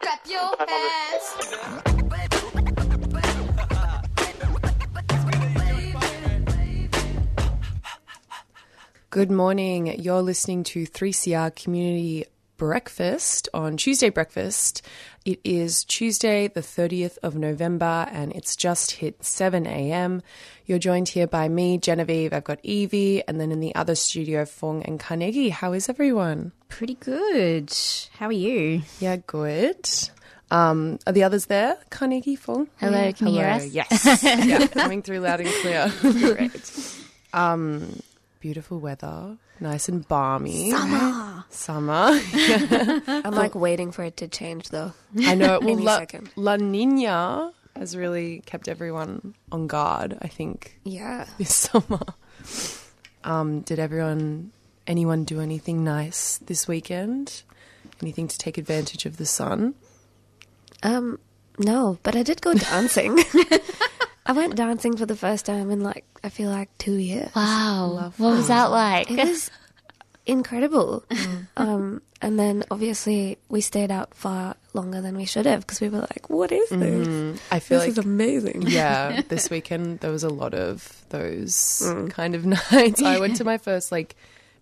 Clap 0.00 0.26
your 0.28 0.54
hands. 0.68 1.36
Good 9.10 9.30
morning. 9.30 10.00
You're 10.00 10.22
listening 10.22 10.64
to 10.64 10.86
3CR 10.86 11.54
Community 11.56 12.26
Breakfast 12.56 13.48
on 13.54 13.76
Tuesday 13.76 14.10
Breakfast. 14.10 14.82
It 15.28 15.40
is 15.44 15.84
Tuesday, 15.84 16.48
the 16.48 16.62
30th 16.62 17.18
of 17.22 17.34
November, 17.36 18.08
and 18.10 18.32
it's 18.32 18.56
just 18.56 18.92
hit 18.92 19.22
7 19.22 19.66
a.m. 19.66 20.22
You're 20.64 20.78
joined 20.78 21.10
here 21.10 21.26
by 21.26 21.50
me, 21.50 21.76
Genevieve. 21.76 22.32
I've 22.32 22.44
got 22.44 22.60
Evie, 22.62 23.22
and 23.28 23.38
then 23.38 23.52
in 23.52 23.60
the 23.60 23.74
other 23.74 23.94
studio, 23.94 24.46
Fong 24.46 24.82
and 24.84 24.98
Carnegie. 24.98 25.50
How 25.50 25.74
is 25.74 25.90
everyone? 25.90 26.52
Pretty 26.70 26.94
good. 26.94 27.70
How 28.18 28.28
are 28.28 28.32
you? 28.32 28.80
Yeah, 29.00 29.16
good. 29.26 29.86
Um, 30.50 30.98
are 31.06 31.12
the 31.12 31.24
others 31.24 31.44
there? 31.44 31.76
Carnegie, 31.90 32.36
Fong? 32.36 32.68
Hello, 32.78 33.12
can 33.12 33.26
you 33.26 33.34
hear 33.34 33.50
Hello. 33.50 33.66
us? 33.66 33.66
Yes. 33.66 34.22
yeah, 34.46 34.66
coming 34.68 35.02
through 35.02 35.20
loud 35.20 35.40
and 35.40 35.50
clear. 35.60 35.92
Great. 36.00 37.02
Um, 37.34 38.00
beautiful 38.40 38.78
weather, 38.78 39.36
nice 39.60 39.88
and 39.88 40.06
balmy. 40.08 40.70
Summer. 40.70 41.44
Summer. 41.50 42.20
I'm 43.06 43.34
like 43.34 43.54
waiting 43.54 43.92
for 43.92 44.02
it 44.04 44.16
to 44.18 44.28
change 44.28 44.68
though. 44.70 44.92
I 45.20 45.34
know. 45.34 45.58
Well, 45.62 45.76
La, 45.76 45.98
second. 45.98 46.30
La 46.36 46.56
Nina 46.56 47.52
has 47.76 47.96
really 47.96 48.42
kept 48.46 48.68
everyone 48.68 49.34
on 49.52 49.66
guard, 49.66 50.18
I 50.20 50.28
think, 50.28 50.78
Yeah. 50.84 51.26
this 51.38 51.54
summer. 51.70 52.00
Um, 53.24 53.60
did 53.60 53.78
everyone, 53.78 54.52
anyone 54.86 55.24
do 55.24 55.40
anything 55.40 55.84
nice 55.84 56.38
this 56.38 56.66
weekend? 56.66 57.42
Anything 58.02 58.28
to 58.28 58.38
take 58.38 58.58
advantage 58.58 59.06
of 59.06 59.16
the 59.16 59.26
sun? 59.26 59.74
Um, 60.82 61.18
no, 61.58 61.98
but 62.02 62.14
I 62.16 62.22
did 62.22 62.40
go 62.40 62.54
dancing. 62.54 63.18
I 64.28 64.32
went 64.32 64.56
dancing 64.56 64.94
for 64.96 65.06
the 65.06 65.16
first 65.16 65.46
time 65.46 65.70
in 65.70 65.80
like 65.80 66.04
I 66.22 66.28
feel 66.28 66.50
like 66.50 66.68
two 66.76 66.96
years. 66.96 67.34
Wow. 67.34 68.12
What 68.18 68.36
was 68.36 68.48
that 68.48 68.66
like? 68.66 69.10
It 69.10 69.26
was 69.26 69.50
incredible. 70.26 71.02
Mm. 71.08 71.46
Um, 71.56 72.02
and 72.20 72.38
then 72.38 72.62
obviously 72.70 73.38
we 73.48 73.62
stayed 73.62 73.90
out 73.90 74.14
far 74.14 74.56
longer 74.74 75.00
than 75.00 75.16
we 75.16 75.24
should 75.24 75.46
have 75.46 75.60
because 75.60 75.80
we 75.80 75.88
were 75.88 76.00
like, 76.00 76.28
"What 76.28 76.52
is 76.52 76.68
this? 76.68 77.08
Mm-hmm. 77.08 77.36
I 77.50 77.58
feel 77.58 77.78
This 77.78 77.88
like 77.88 77.98
is 77.98 78.04
amazing." 78.04 78.62
yeah, 78.66 79.22
this 79.28 79.48
weekend 79.48 80.00
there 80.00 80.10
was 80.10 80.24
a 80.24 80.28
lot 80.28 80.52
of 80.52 81.04
those 81.08 81.82
mm. 81.84 82.10
kind 82.10 82.34
of 82.34 82.44
nights. 82.72 83.02
I 83.02 83.18
went 83.18 83.36
to 83.36 83.44
my 83.44 83.56
first 83.56 83.90
like 83.90 84.14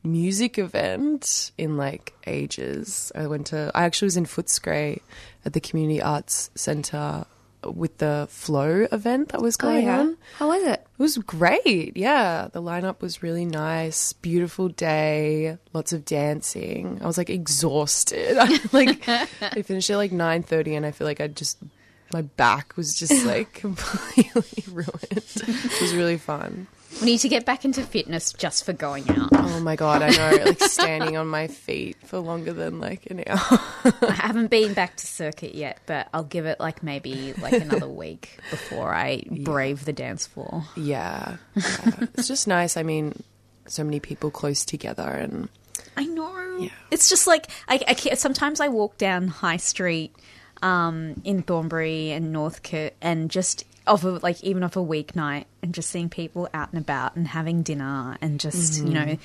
music 0.04 0.58
event 0.58 1.50
in 1.58 1.76
like 1.76 2.12
ages. 2.26 3.10
I 3.16 3.26
went 3.26 3.48
to 3.48 3.72
I 3.74 3.82
actually 3.82 4.06
was 4.06 4.16
in 4.16 4.26
Footscray 4.26 5.00
at 5.44 5.54
the 5.54 5.60
Community 5.60 6.00
Arts 6.00 6.50
Centre 6.54 7.26
with 7.74 7.98
the 7.98 8.26
Flow 8.30 8.86
event 8.92 9.30
that 9.30 9.42
was 9.42 9.56
Oh 9.60 9.64
going 9.64 9.86
yeah. 9.86 10.00
on. 10.00 10.16
How 10.38 10.48
was 10.48 10.62
it? 10.62 10.80
It 10.80 11.02
was 11.02 11.18
great. 11.18 11.96
Yeah, 11.96 12.48
the 12.52 12.62
lineup 12.62 13.00
was 13.00 13.22
really 13.22 13.44
nice. 13.44 14.12
Beautiful 14.14 14.68
day, 14.68 15.58
lots 15.72 15.92
of 15.92 16.04
dancing. 16.04 16.98
I 17.02 17.06
was 17.06 17.18
like 17.18 17.30
exhausted. 17.30 18.36
I, 18.40 18.58
like 18.72 19.08
I 19.08 19.62
finished 19.62 19.90
at 19.90 19.96
like 19.96 20.12
nine 20.12 20.42
thirty, 20.42 20.74
and 20.74 20.86
I 20.86 20.90
feel 20.90 21.06
like 21.06 21.20
I 21.20 21.26
just 21.28 21.58
my 22.12 22.22
back 22.22 22.76
was 22.76 22.94
just 22.98 23.24
like 23.26 23.52
completely 23.54 24.64
ruined. 24.72 24.92
It 25.02 25.80
was 25.80 25.94
really 25.94 26.18
fun. 26.18 26.66
We 27.00 27.06
need 27.06 27.18
to 27.18 27.28
get 27.28 27.44
back 27.44 27.64
into 27.64 27.82
fitness 27.82 28.32
just 28.32 28.64
for 28.64 28.72
going 28.72 29.08
out. 29.10 29.28
Oh 29.32 29.60
my 29.60 29.76
god, 29.76 30.02
I 30.02 30.10
know. 30.10 30.44
Like 30.44 30.60
standing 30.62 31.16
on 31.16 31.26
my 31.26 31.46
feet 31.46 31.96
for 32.04 32.18
longer 32.18 32.52
than 32.52 32.80
like 32.80 33.06
an 33.10 33.22
hour. 33.26 33.60
I 34.02 34.12
haven't 34.12 34.48
been 34.48 34.72
back 34.72 34.96
to 34.96 35.06
circuit 35.06 35.54
yet, 35.54 35.78
but 35.86 36.08
I'll 36.14 36.24
give 36.24 36.46
it 36.46 36.58
like 36.58 36.82
maybe 36.82 37.34
like 37.34 37.52
another 37.52 37.88
week 38.04 38.38
before 38.50 38.94
I 38.94 39.22
brave 39.30 39.84
the 39.84 39.92
dance 39.92 40.26
floor. 40.26 40.64
yeah, 40.74 41.36
yeah. 41.54 41.90
it's 42.14 42.28
just 42.28 42.48
nice. 42.48 42.76
I 42.76 42.82
mean, 42.82 43.22
so 43.66 43.84
many 43.84 44.00
people 44.00 44.30
close 44.30 44.64
together, 44.64 45.08
and 45.08 45.48
I 45.96 46.04
know. 46.04 46.56
Yeah. 46.58 46.70
It's 46.90 47.08
just 47.10 47.26
like 47.26 47.50
I, 47.68 47.80
I 47.86 47.94
sometimes 48.14 48.60
I 48.60 48.68
walk 48.68 48.96
down 48.96 49.28
High 49.28 49.58
Street 49.58 50.14
um, 50.62 51.20
in 51.24 51.42
Thornbury 51.42 52.12
and 52.12 52.32
Northcote 52.32 52.94
and 53.02 53.30
just 53.30 53.64
off 53.86 54.04
of 54.04 54.22
like 54.22 54.42
even 54.42 54.62
off 54.64 54.76
a 54.76 54.80
weeknight 54.80 55.44
and 55.66 55.74
just 55.74 55.90
seeing 55.90 56.08
people 56.08 56.48
out 56.54 56.72
and 56.72 56.80
about 56.80 57.16
and 57.16 57.28
having 57.28 57.62
dinner 57.62 58.16
and 58.20 58.40
just 58.40 58.82
you 58.82 58.94
know 58.94 59.18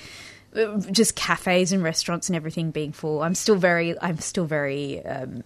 uh, 0.54 0.78
just 0.90 1.16
cafes 1.16 1.72
and 1.72 1.82
restaurants 1.82 2.28
and 2.28 2.36
everything 2.36 2.70
being 2.70 2.92
full. 2.92 3.22
I'm 3.22 3.34
still 3.34 3.56
very 3.56 3.98
I'm 4.00 4.18
still 4.18 4.44
very 4.44 5.04
um, 5.06 5.42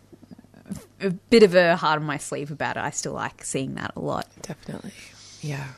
a 1.01 1.11
bit 1.11 1.43
of 1.43 1.55
a 1.55 1.77
heart 1.77 2.01
on 2.01 2.07
my 2.07 2.19
sleeve 2.19 2.51
about 2.51 2.77
it. 2.77 2.81
I 2.81 2.91
still 2.91 3.13
like 3.13 3.45
seeing 3.45 3.75
that 3.75 3.93
a 3.95 4.01
lot. 4.01 4.27
Definitely. 4.43 4.93
Yeah. 5.41 5.69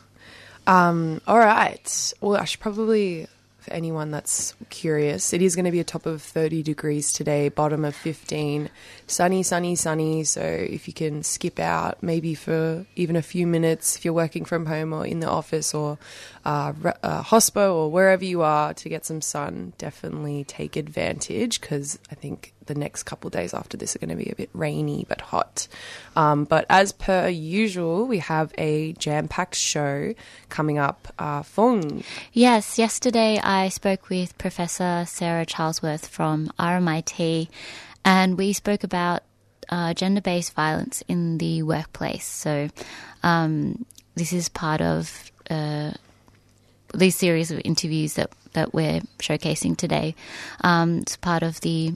Um, 0.66 1.20
all 1.26 1.38
right. 1.38 2.12
Well, 2.20 2.36
I 2.40 2.44
should 2.44 2.60
probably, 2.60 3.26
for 3.68 3.74
anyone 3.74 4.10
that's 4.10 4.54
curious, 4.70 5.32
it 5.32 5.42
is 5.42 5.54
going 5.54 5.66
to 5.66 5.70
be 5.70 5.80
a 5.80 5.84
top 5.84 6.06
of 6.06 6.22
30 6.22 6.62
degrees 6.62 7.12
today, 7.12 7.48
bottom 7.48 7.84
of 7.84 7.94
15. 7.94 8.70
Sunny, 9.06 9.42
sunny, 9.42 9.74
sunny. 9.76 10.24
So 10.24 10.42
if 10.42 10.88
you 10.88 10.94
can 10.94 11.22
skip 11.22 11.58
out 11.58 12.02
maybe 12.02 12.34
for 12.34 12.86
even 12.96 13.14
a 13.14 13.22
few 13.22 13.46
minutes, 13.46 13.96
if 13.96 14.04
you're 14.04 14.14
working 14.14 14.44
from 14.44 14.66
home 14.66 14.92
or 14.92 15.06
in 15.06 15.20
the 15.20 15.28
office 15.28 15.74
or 15.74 15.98
uh, 16.48 16.72
uh, 17.02 17.22
hospo 17.22 17.74
or 17.74 17.90
wherever 17.90 18.24
you 18.24 18.40
are 18.40 18.72
to 18.72 18.88
get 18.88 19.04
some 19.04 19.20
sun, 19.20 19.74
definitely 19.76 20.44
take 20.44 20.76
advantage 20.76 21.60
because 21.60 21.98
I 22.10 22.14
think 22.14 22.54
the 22.64 22.74
next 22.74 23.02
couple 23.02 23.28
days 23.28 23.52
after 23.52 23.76
this 23.76 23.94
are 23.94 23.98
going 23.98 24.16
to 24.16 24.24
be 24.24 24.30
a 24.30 24.34
bit 24.34 24.48
rainy 24.54 25.04
but 25.06 25.20
hot. 25.20 25.68
Um, 26.16 26.44
but 26.44 26.64
as 26.70 26.92
per 26.92 27.28
usual, 27.28 28.06
we 28.06 28.20
have 28.20 28.54
a 28.56 28.94
jam 28.94 29.28
packed 29.28 29.56
show 29.56 30.14
coming 30.48 30.78
up. 30.78 31.12
Uh, 31.18 31.42
Fong, 31.42 32.02
Yes, 32.32 32.78
yesterday 32.78 33.38
I 33.38 33.68
spoke 33.68 34.08
with 34.08 34.38
Professor 34.38 35.04
Sarah 35.06 35.44
Charlesworth 35.44 36.06
from 36.06 36.50
RMIT, 36.58 37.48
and 38.06 38.38
we 38.38 38.54
spoke 38.54 38.84
about 38.84 39.22
uh, 39.68 39.92
gender 39.92 40.22
based 40.22 40.54
violence 40.54 41.02
in 41.08 41.36
the 41.36 41.62
workplace. 41.62 42.24
So, 42.24 42.70
um, 43.22 43.84
this 44.14 44.32
is 44.32 44.48
part 44.48 44.80
of 44.80 45.30
uh, 45.50 45.92
these 46.94 47.16
series 47.16 47.50
of 47.50 47.60
interviews 47.64 48.14
that, 48.14 48.30
that 48.52 48.74
we're 48.74 49.00
showcasing 49.18 49.76
today. 49.76 50.14
Um, 50.62 50.98
it's 50.98 51.16
part 51.16 51.42
of 51.42 51.60
the 51.60 51.94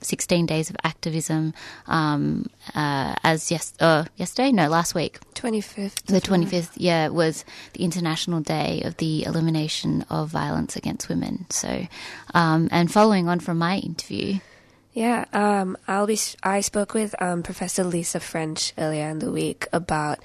16 0.00 0.46
days 0.46 0.70
of 0.70 0.76
activism 0.84 1.54
um, 1.86 2.46
uh, 2.74 3.14
as 3.24 3.50
yes, 3.50 3.74
uh, 3.80 4.04
yesterday, 4.16 4.52
no, 4.52 4.68
last 4.68 4.94
week. 4.94 5.18
Twenty 5.34 5.60
fifth. 5.60 6.06
The 6.06 6.20
25th, 6.20 6.70
yeah, 6.76 7.08
was 7.08 7.44
the 7.72 7.84
International 7.84 8.40
Day 8.40 8.82
of 8.84 8.96
the 8.96 9.24
Elimination 9.24 10.04
of 10.10 10.30
Violence 10.30 10.76
Against 10.76 11.08
Women. 11.08 11.46
So, 11.50 11.86
um, 12.34 12.68
and 12.70 12.90
following 12.92 13.28
on 13.28 13.40
from 13.40 13.58
my 13.58 13.78
interview, 13.78 14.38
Yeah, 14.92 15.24
um, 15.32 15.76
I'll 15.86 16.06
be. 16.06 16.18
I 16.42 16.60
spoke 16.60 16.94
with 16.94 17.14
um, 17.22 17.42
Professor 17.42 17.84
Lisa 17.84 18.18
French 18.20 18.72
earlier 18.78 19.08
in 19.08 19.20
the 19.20 19.30
week 19.30 19.66
about 19.72 20.18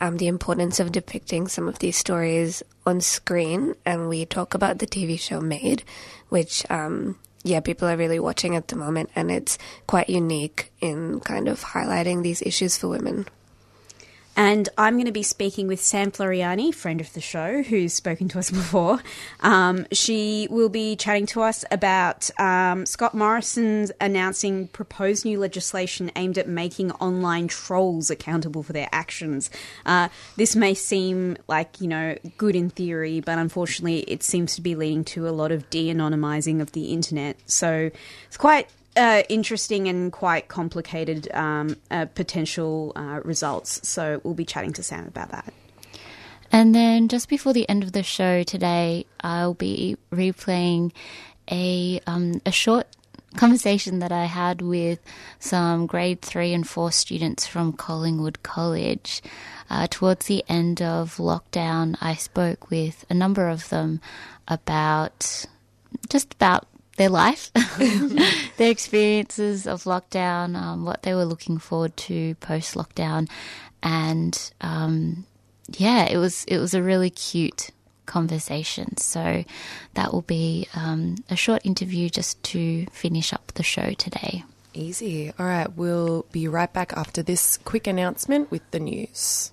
um, 0.00 0.16
the 0.16 0.26
importance 0.26 0.80
of 0.80 0.92
depicting 0.92 1.48
some 1.48 1.68
of 1.68 1.78
these 1.78 1.96
stories 1.96 2.62
on 2.84 3.00
screen, 3.00 3.74
and 3.84 4.08
we 4.08 4.24
talk 4.24 4.54
about 4.54 4.78
the 4.78 4.86
TV 4.86 5.18
show 5.18 5.40
Maid, 5.40 5.82
which 6.28 6.68
um, 6.70 7.18
yeah, 7.42 7.60
people 7.60 7.88
are 7.88 7.96
really 7.96 8.18
watching 8.18 8.56
at 8.56 8.68
the 8.68 8.76
moment, 8.76 9.10
and 9.14 9.30
it's 9.30 9.58
quite 9.86 10.08
unique 10.08 10.72
in 10.80 11.20
kind 11.20 11.48
of 11.48 11.62
highlighting 11.62 12.22
these 12.22 12.42
issues 12.42 12.76
for 12.76 12.88
women. 12.88 13.26
And 14.36 14.68
I'm 14.76 14.94
going 14.94 15.06
to 15.06 15.12
be 15.12 15.22
speaking 15.22 15.66
with 15.66 15.80
Sam 15.80 16.10
Floriani, 16.10 16.74
friend 16.74 17.00
of 17.00 17.10
the 17.14 17.22
show, 17.22 17.62
who's 17.62 17.94
spoken 17.94 18.28
to 18.28 18.38
us 18.38 18.50
before. 18.52 19.00
Um, 19.40 19.86
she 19.90 20.46
will 20.50 20.68
be 20.68 20.94
chatting 20.94 21.24
to 21.26 21.42
us 21.42 21.64
about 21.70 22.30
um, 22.38 22.84
Scott 22.84 23.14
Morrison's 23.14 23.90
announcing 23.98 24.68
proposed 24.68 25.24
new 25.24 25.38
legislation 25.38 26.12
aimed 26.16 26.36
at 26.36 26.48
making 26.48 26.92
online 26.92 27.48
trolls 27.48 28.10
accountable 28.10 28.62
for 28.62 28.74
their 28.74 28.88
actions. 28.92 29.48
Uh, 29.86 30.08
this 30.36 30.54
may 30.54 30.74
seem 30.74 31.38
like, 31.48 31.80
you 31.80 31.88
know, 31.88 32.16
good 32.36 32.54
in 32.54 32.68
theory, 32.68 33.20
but 33.20 33.38
unfortunately 33.38 34.00
it 34.00 34.22
seems 34.22 34.54
to 34.56 34.60
be 34.60 34.74
leading 34.74 35.04
to 35.04 35.26
a 35.26 35.30
lot 35.30 35.50
of 35.50 35.68
de 35.70 35.88
anonymizing 35.92 36.60
of 36.60 36.72
the 36.72 36.92
internet. 36.92 37.36
So 37.46 37.90
it's 38.26 38.36
quite 38.36 38.68
uh, 38.96 39.22
interesting 39.28 39.88
and 39.88 40.12
quite 40.12 40.48
complicated 40.48 41.32
um, 41.34 41.76
uh, 41.90 42.06
potential 42.06 42.92
uh, 42.96 43.20
results. 43.24 43.86
So 43.88 44.20
we'll 44.24 44.34
be 44.34 44.44
chatting 44.44 44.72
to 44.74 44.82
Sam 44.82 45.06
about 45.06 45.30
that. 45.30 45.52
And 46.52 46.74
then 46.74 47.08
just 47.08 47.28
before 47.28 47.52
the 47.52 47.68
end 47.68 47.82
of 47.82 47.92
the 47.92 48.02
show 48.02 48.42
today, 48.42 49.04
I'll 49.20 49.54
be 49.54 49.96
replaying 50.12 50.92
a 51.50 52.00
um, 52.06 52.40
a 52.46 52.52
short 52.52 52.86
conversation 53.36 53.98
that 53.98 54.12
I 54.12 54.24
had 54.24 54.62
with 54.62 55.00
some 55.38 55.86
grade 55.86 56.22
three 56.22 56.54
and 56.54 56.66
four 56.66 56.90
students 56.90 57.46
from 57.46 57.72
Collingwood 57.72 58.42
College. 58.42 59.22
Uh, 59.68 59.86
towards 59.90 60.26
the 60.26 60.44
end 60.48 60.80
of 60.80 61.16
lockdown, 61.16 61.96
I 62.00 62.14
spoke 62.14 62.70
with 62.70 63.04
a 63.10 63.14
number 63.14 63.48
of 63.48 63.68
them 63.68 64.00
about 64.48 65.44
just 66.08 66.32
about 66.34 66.66
their 66.96 67.08
life, 67.08 67.50
their 68.56 68.70
experiences 68.70 69.66
of 69.66 69.84
lockdown, 69.84 70.56
um, 70.56 70.84
what 70.84 71.02
they 71.02 71.14
were 71.14 71.24
looking 71.24 71.58
forward 71.58 71.96
to 71.96 72.34
post 72.36 72.74
lockdown, 72.74 73.28
and 73.82 74.52
um, 74.60 75.26
yeah, 75.70 76.04
it 76.04 76.16
was 76.16 76.44
it 76.44 76.58
was 76.58 76.74
a 76.74 76.82
really 76.82 77.10
cute 77.10 77.70
conversation. 78.06 78.96
So 78.96 79.44
that 79.94 80.12
will 80.12 80.22
be 80.22 80.68
um, 80.74 81.16
a 81.28 81.36
short 81.36 81.64
interview 81.66 82.08
just 82.08 82.42
to 82.44 82.86
finish 82.86 83.32
up 83.32 83.52
the 83.54 83.62
show 83.62 83.92
today. 83.92 84.44
Easy. 84.72 85.32
All 85.38 85.46
right, 85.46 85.74
we'll 85.74 86.26
be 86.32 86.48
right 86.48 86.72
back 86.72 86.92
after 86.94 87.22
this 87.22 87.56
quick 87.58 87.86
announcement 87.86 88.50
with 88.50 88.70
the 88.70 88.80
news. 88.80 89.52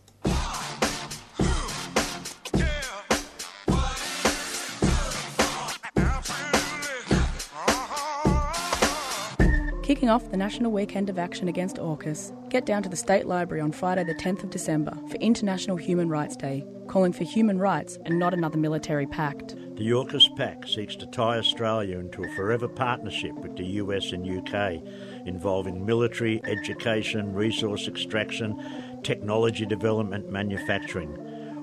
Kicking 10.03 10.11
off 10.11 10.31
the 10.31 10.35
National 10.35 10.69
Weekend 10.69 11.09
of 11.09 11.17
Action 11.17 11.47
Against 11.47 11.77
AUKUS, 11.77 12.33
get 12.49 12.65
down 12.65 12.83
to 12.83 12.89
the 12.89 12.95
State 12.97 13.25
Library 13.25 13.61
on 13.61 13.71
Friday, 13.71 14.03
the 14.03 14.13
10th 14.13 14.43
of 14.43 14.49
December 14.49 14.91
for 15.07 15.15
International 15.15 15.77
Human 15.77 16.09
Rights 16.09 16.35
Day, 16.35 16.65
calling 16.89 17.13
for 17.13 17.23
human 17.23 17.57
rights 17.57 17.97
and 18.03 18.19
not 18.19 18.33
another 18.33 18.57
military 18.57 19.07
pact. 19.07 19.55
The 19.77 19.91
AUKUS 19.91 20.35
Pact 20.35 20.67
seeks 20.67 20.97
to 20.97 21.05
tie 21.05 21.37
Australia 21.37 21.99
into 21.99 22.21
a 22.21 22.35
forever 22.35 22.67
partnership 22.67 23.33
with 23.35 23.55
the 23.55 23.63
US 23.63 24.11
and 24.11 24.27
UK 24.27 24.83
involving 25.25 25.85
military, 25.85 26.41
education, 26.43 27.33
resource 27.33 27.87
extraction, 27.87 28.99
technology 29.03 29.65
development, 29.65 30.29
manufacturing. 30.29 31.15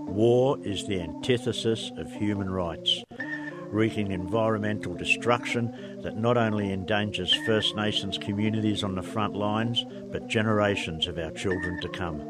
War 0.07 0.57
is 0.65 0.87
the 0.87 0.99
antithesis 1.03 1.93
of 1.99 2.11
human 2.11 2.49
rights, 2.49 3.05
wreaking 3.71 4.13
environmental 4.13 4.95
destruction 4.95 5.90
that 6.03 6.17
not 6.17 6.37
only 6.37 6.73
endangers 6.73 7.33
First 7.47 7.77
Nations 7.77 8.19
communities 8.19 8.83
on 8.85 8.95
the 8.95 9.03
front 9.03 9.35
lines, 9.35 9.85
but 10.11 10.29
generations 10.29 11.07
of 11.07 11.19
our 11.19 11.31
children 11.31 11.81
to 11.81 11.89
come. 11.89 12.23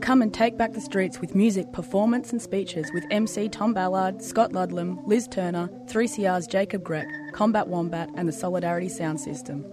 Come 0.00 0.22
and 0.22 0.32
take 0.32 0.56
back 0.56 0.72
the 0.72 0.80
streets 0.80 1.20
with 1.20 1.34
music, 1.34 1.72
performance, 1.72 2.32
and 2.32 2.40
speeches 2.40 2.90
with 2.94 3.04
MC 3.10 3.48
Tom 3.48 3.74
Ballard, 3.74 4.22
Scott 4.22 4.52
Ludlam, 4.52 4.98
Liz 5.06 5.28
Turner, 5.28 5.68
3CR's 5.86 6.46
Jacob 6.46 6.82
Grech, 6.82 7.06
Combat 7.32 7.68
Wombat, 7.68 8.08
and 8.14 8.26
the 8.26 8.32
Solidarity 8.32 8.88
Sound 8.88 9.20
System. 9.20 9.64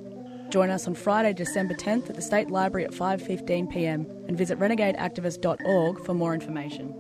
Join 0.49 0.69
us 0.69 0.87
on 0.87 0.95
Friday, 0.95 1.33
December 1.33 1.73
10th 1.73 2.09
at 2.09 2.15
the 2.15 2.21
State 2.21 2.49
Library 2.49 2.85
at 2.85 2.91
5:15 2.91 3.69
p.m. 3.69 4.05
and 4.27 4.37
visit 4.37 4.59
renegadeactivist.org 4.59 6.03
for 6.05 6.13
more 6.13 6.33
information. 6.33 6.93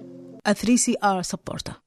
A 0.45 0.53
3CR 0.53 1.25
supporter. 1.25 1.77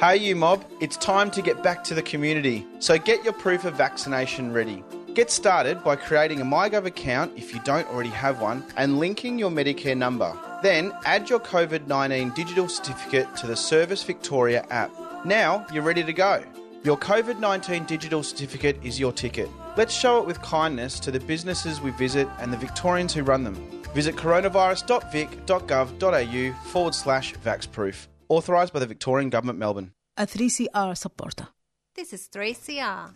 Hey, 0.00 0.16
you 0.16 0.34
mob, 0.34 0.64
it's 0.80 0.96
time 0.96 1.30
to 1.32 1.42
get 1.42 1.62
back 1.62 1.84
to 1.84 1.92
the 1.92 2.00
community. 2.00 2.66
So 2.78 2.96
get 2.96 3.22
your 3.22 3.34
proof 3.34 3.66
of 3.66 3.74
vaccination 3.74 4.50
ready. 4.50 4.82
Get 5.12 5.30
started 5.30 5.84
by 5.84 5.96
creating 5.96 6.40
a 6.40 6.44
MyGov 6.44 6.86
account 6.86 7.36
if 7.36 7.52
you 7.52 7.60
don't 7.64 7.86
already 7.88 8.08
have 8.08 8.40
one 8.40 8.64
and 8.78 8.98
linking 8.98 9.38
your 9.38 9.50
Medicare 9.50 9.94
number. 9.94 10.34
Then 10.62 10.90
add 11.04 11.28
your 11.28 11.40
COVID 11.40 11.86
19 11.86 12.30
digital 12.30 12.66
certificate 12.66 13.36
to 13.36 13.46
the 13.46 13.54
Service 13.54 14.02
Victoria 14.02 14.64
app. 14.70 14.90
Now 15.26 15.66
you're 15.70 15.82
ready 15.82 16.02
to 16.02 16.14
go. 16.14 16.42
Your 16.82 16.96
COVID 16.96 17.38
19 17.38 17.84
digital 17.84 18.22
certificate 18.22 18.82
is 18.82 18.98
your 18.98 19.12
ticket. 19.12 19.50
Let's 19.76 19.92
show 19.92 20.18
it 20.18 20.26
with 20.26 20.40
kindness 20.40 20.98
to 21.00 21.10
the 21.10 21.20
businesses 21.20 21.82
we 21.82 21.90
visit 21.90 22.26
and 22.38 22.50
the 22.50 22.56
Victorians 22.56 23.12
who 23.12 23.22
run 23.22 23.44
them. 23.44 23.82
Visit 23.92 24.16
coronavirus.vic.gov.au 24.16 26.52
forward 26.70 26.94
slash 26.94 27.34
vaxproof. 27.34 28.06
Authorised 28.30 28.72
by 28.72 28.78
the 28.78 28.86
Victorian 28.86 29.28
Government, 29.28 29.58
Melbourne. 29.58 29.92
A 30.16 30.24
3CR 30.24 30.96
supporter. 30.96 31.48
This 31.96 32.12
is 32.12 32.28
3CR. 32.28 33.10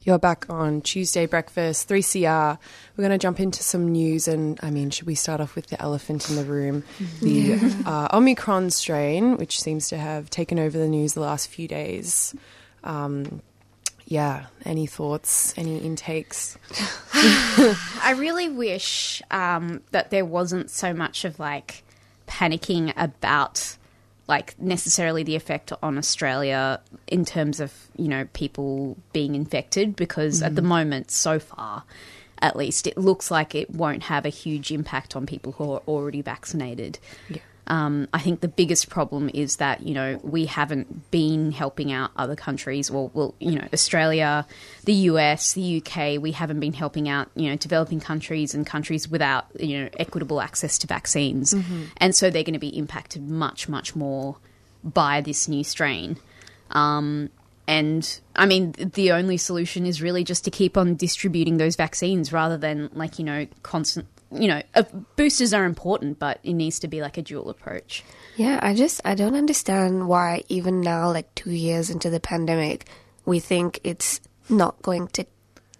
You're 0.00 0.18
back 0.18 0.46
on 0.48 0.80
Tuesday 0.80 1.26
breakfast, 1.26 1.86
3CR. 1.86 2.56
We're 2.96 3.02
going 3.02 3.12
to 3.12 3.22
jump 3.22 3.40
into 3.40 3.62
some 3.62 3.92
news, 3.92 4.26
and 4.26 4.58
I 4.62 4.70
mean, 4.70 4.88
should 4.88 5.06
we 5.06 5.16
start 5.16 5.42
off 5.42 5.54
with 5.54 5.66
the 5.66 5.80
elephant 5.82 6.30
in 6.30 6.36
the 6.36 6.44
room? 6.44 6.82
The 7.20 7.58
uh, 7.86 8.08
Omicron 8.16 8.70
strain, 8.70 9.36
which 9.36 9.60
seems 9.60 9.88
to 9.88 9.98
have 9.98 10.30
taken 10.30 10.58
over 10.58 10.78
the 10.78 10.88
news 10.88 11.12
the 11.12 11.20
last 11.20 11.48
few 11.48 11.68
days. 11.68 12.34
Um, 12.84 13.42
yeah, 14.06 14.46
any 14.64 14.86
thoughts, 14.86 15.52
any 15.58 15.76
intakes? 15.76 16.56
I 17.12 18.14
really 18.16 18.48
wish 18.48 19.20
um, 19.30 19.82
that 19.90 20.08
there 20.10 20.24
wasn't 20.24 20.70
so 20.70 20.94
much 20.94 21.26
of 21.26 21.38
like 21.38 21.84
panicking 22.26 22.94
about 22.96 23.76
like 24.26 24.58
necessarily 24.58 25.22
the 25.22 25.36
effect 25.36 25.72
on 25.82 25.98
Australia 25.98 26.80
in 27.06 27.24
terms 27.24 27.60
of 27.60 27.72
you 27.96 28.08
know 28.08 28.26
people 28.32 28.96
being 29.12 29.34
infected 29.34 29.96
because 29.96 30.42
at 30.42 30.54
the 30.54 30.62
mm-hmm. 30.62 30.68
moment 30.68 31.10
so 31.10 31.38
far 31.38 31.84
at 32.40 32.56
least 32.56 32.86
it 32.86 32.98
looks 32.98 33.30
like 33.30 33.54
it 33.54 33.70
won't 33.70 34.04
have 34.04 34.26
a 34.26 34.28
huge 34.28 34.70
impact 34.70 35.16
on 35.16 35.24
people 35.26 35.52
who 35.52 35.72
are 35.72 35.82
already 35.88 36.20
vaccinated. 36.20 36.98
Um, 37.66 38.08
I 38.12 38.20
think 38.20 38.40
the 38.40 38.48
biggest 38.48 38.90
problem 38.90 39.30
is 39.32 39.56
that 39.56 39.82
you 39.82 39.94
know 39.94 40.20
we 40.22 40.46
haven't 40.46 41.10
been 41.10 41.50
helping 41.50 41.92
out 41.92 42.10
other 42.16 42.36
countries. 42.36 42.90
Well, 42.90 43.10
well, 43.14 43.34
you 43.38 43.52
know, 43.52 43.66
Australia, 43.72 44.46
the 44.84 44.92
US, 44.92 45.54
the 45.54 45.82
UK. 45.82 46.20
We 46.20 46.32
haven't 46.32 46.60
been 46.60 46.74
helping 46.74 47.08
out 47.08 47.30
you 47.34 47.48
know 47.48 47.56
developing 47.56 48.00
countries 48.00 48.54
and 48.54 48.66
countries 48.66 49.08
without 49.08 49.46
you 49.58 49.80
know 49.80 49.88
equitable 49.98 50.40
access 50.40 50.78
to 50.78 50.86
vaccines, 50.86 51.54
and 51.96 52.14
so 52.14 52.30
they're 52.30 52.42
going 52.42 52.54
to 52.54 52.58
be 52.58 52.76
impacted 52.76 53.28
much, 53.28 53.68
much 53.68 53.96
more 53.96 54.36
by 54.82 55.20
this 55.22 55.48
new 55.48 55.64
strain. 55.64 56.18
Um, 56.70 57.30
and 57.66 58.20
I 58.36 58.46
mean, 58.46 58.72
the 58.72 59.12
only 59.12 59.38
solution 59.38 59.86
is 59.86 60.02
really 60.02 60.22
just 60.22 60.44
to 60.44 60.50
keep 60.50 60.76
on 60.76 60.96
distributing 60.96 61.56
those 61.56 61.76
vaccines 61.76 62.32
rather 62.32 62.58
than 62.58 62.90
like 62.92 63.18
you 63.18 63.24
know 63.24 63.46
constant. 63.62 64.06
You 64.34 64.48
know, 64.48 64.62
uh, 64.74 64.82
boosters 65.16 65.52
are 65.54 65.64
important, 65.64 66.18
but 66.18 66.40
it 66.42 66.54
needs 66.54 66.78
to 66.80 66.88
be 66.88 67.00
like 67.00 67.16
a 67.18 67.22
dual 67.22 67.50
approach. 67.50 68.02
Yeah, 68.36 68.58
I 68.62 68.74
just 68.74 69.00
I 69.04 69.14
don't 69.14 69.34
understand 69.36 70.08
why 70.08 70.42
even 70.48 70.80
now, 70.80 71.10
like 71.12 71.32
two 71.34 71.52
years 71.52 71.88
into 71.90 72.10
the 72.10 72.20
pandemic, 72.20 72.86
we 73.24 73.38
think 73.40 73.80
it's 73.84 74.20
not 74.48 74.80
going 74.82 75.08
to 75.08 75.24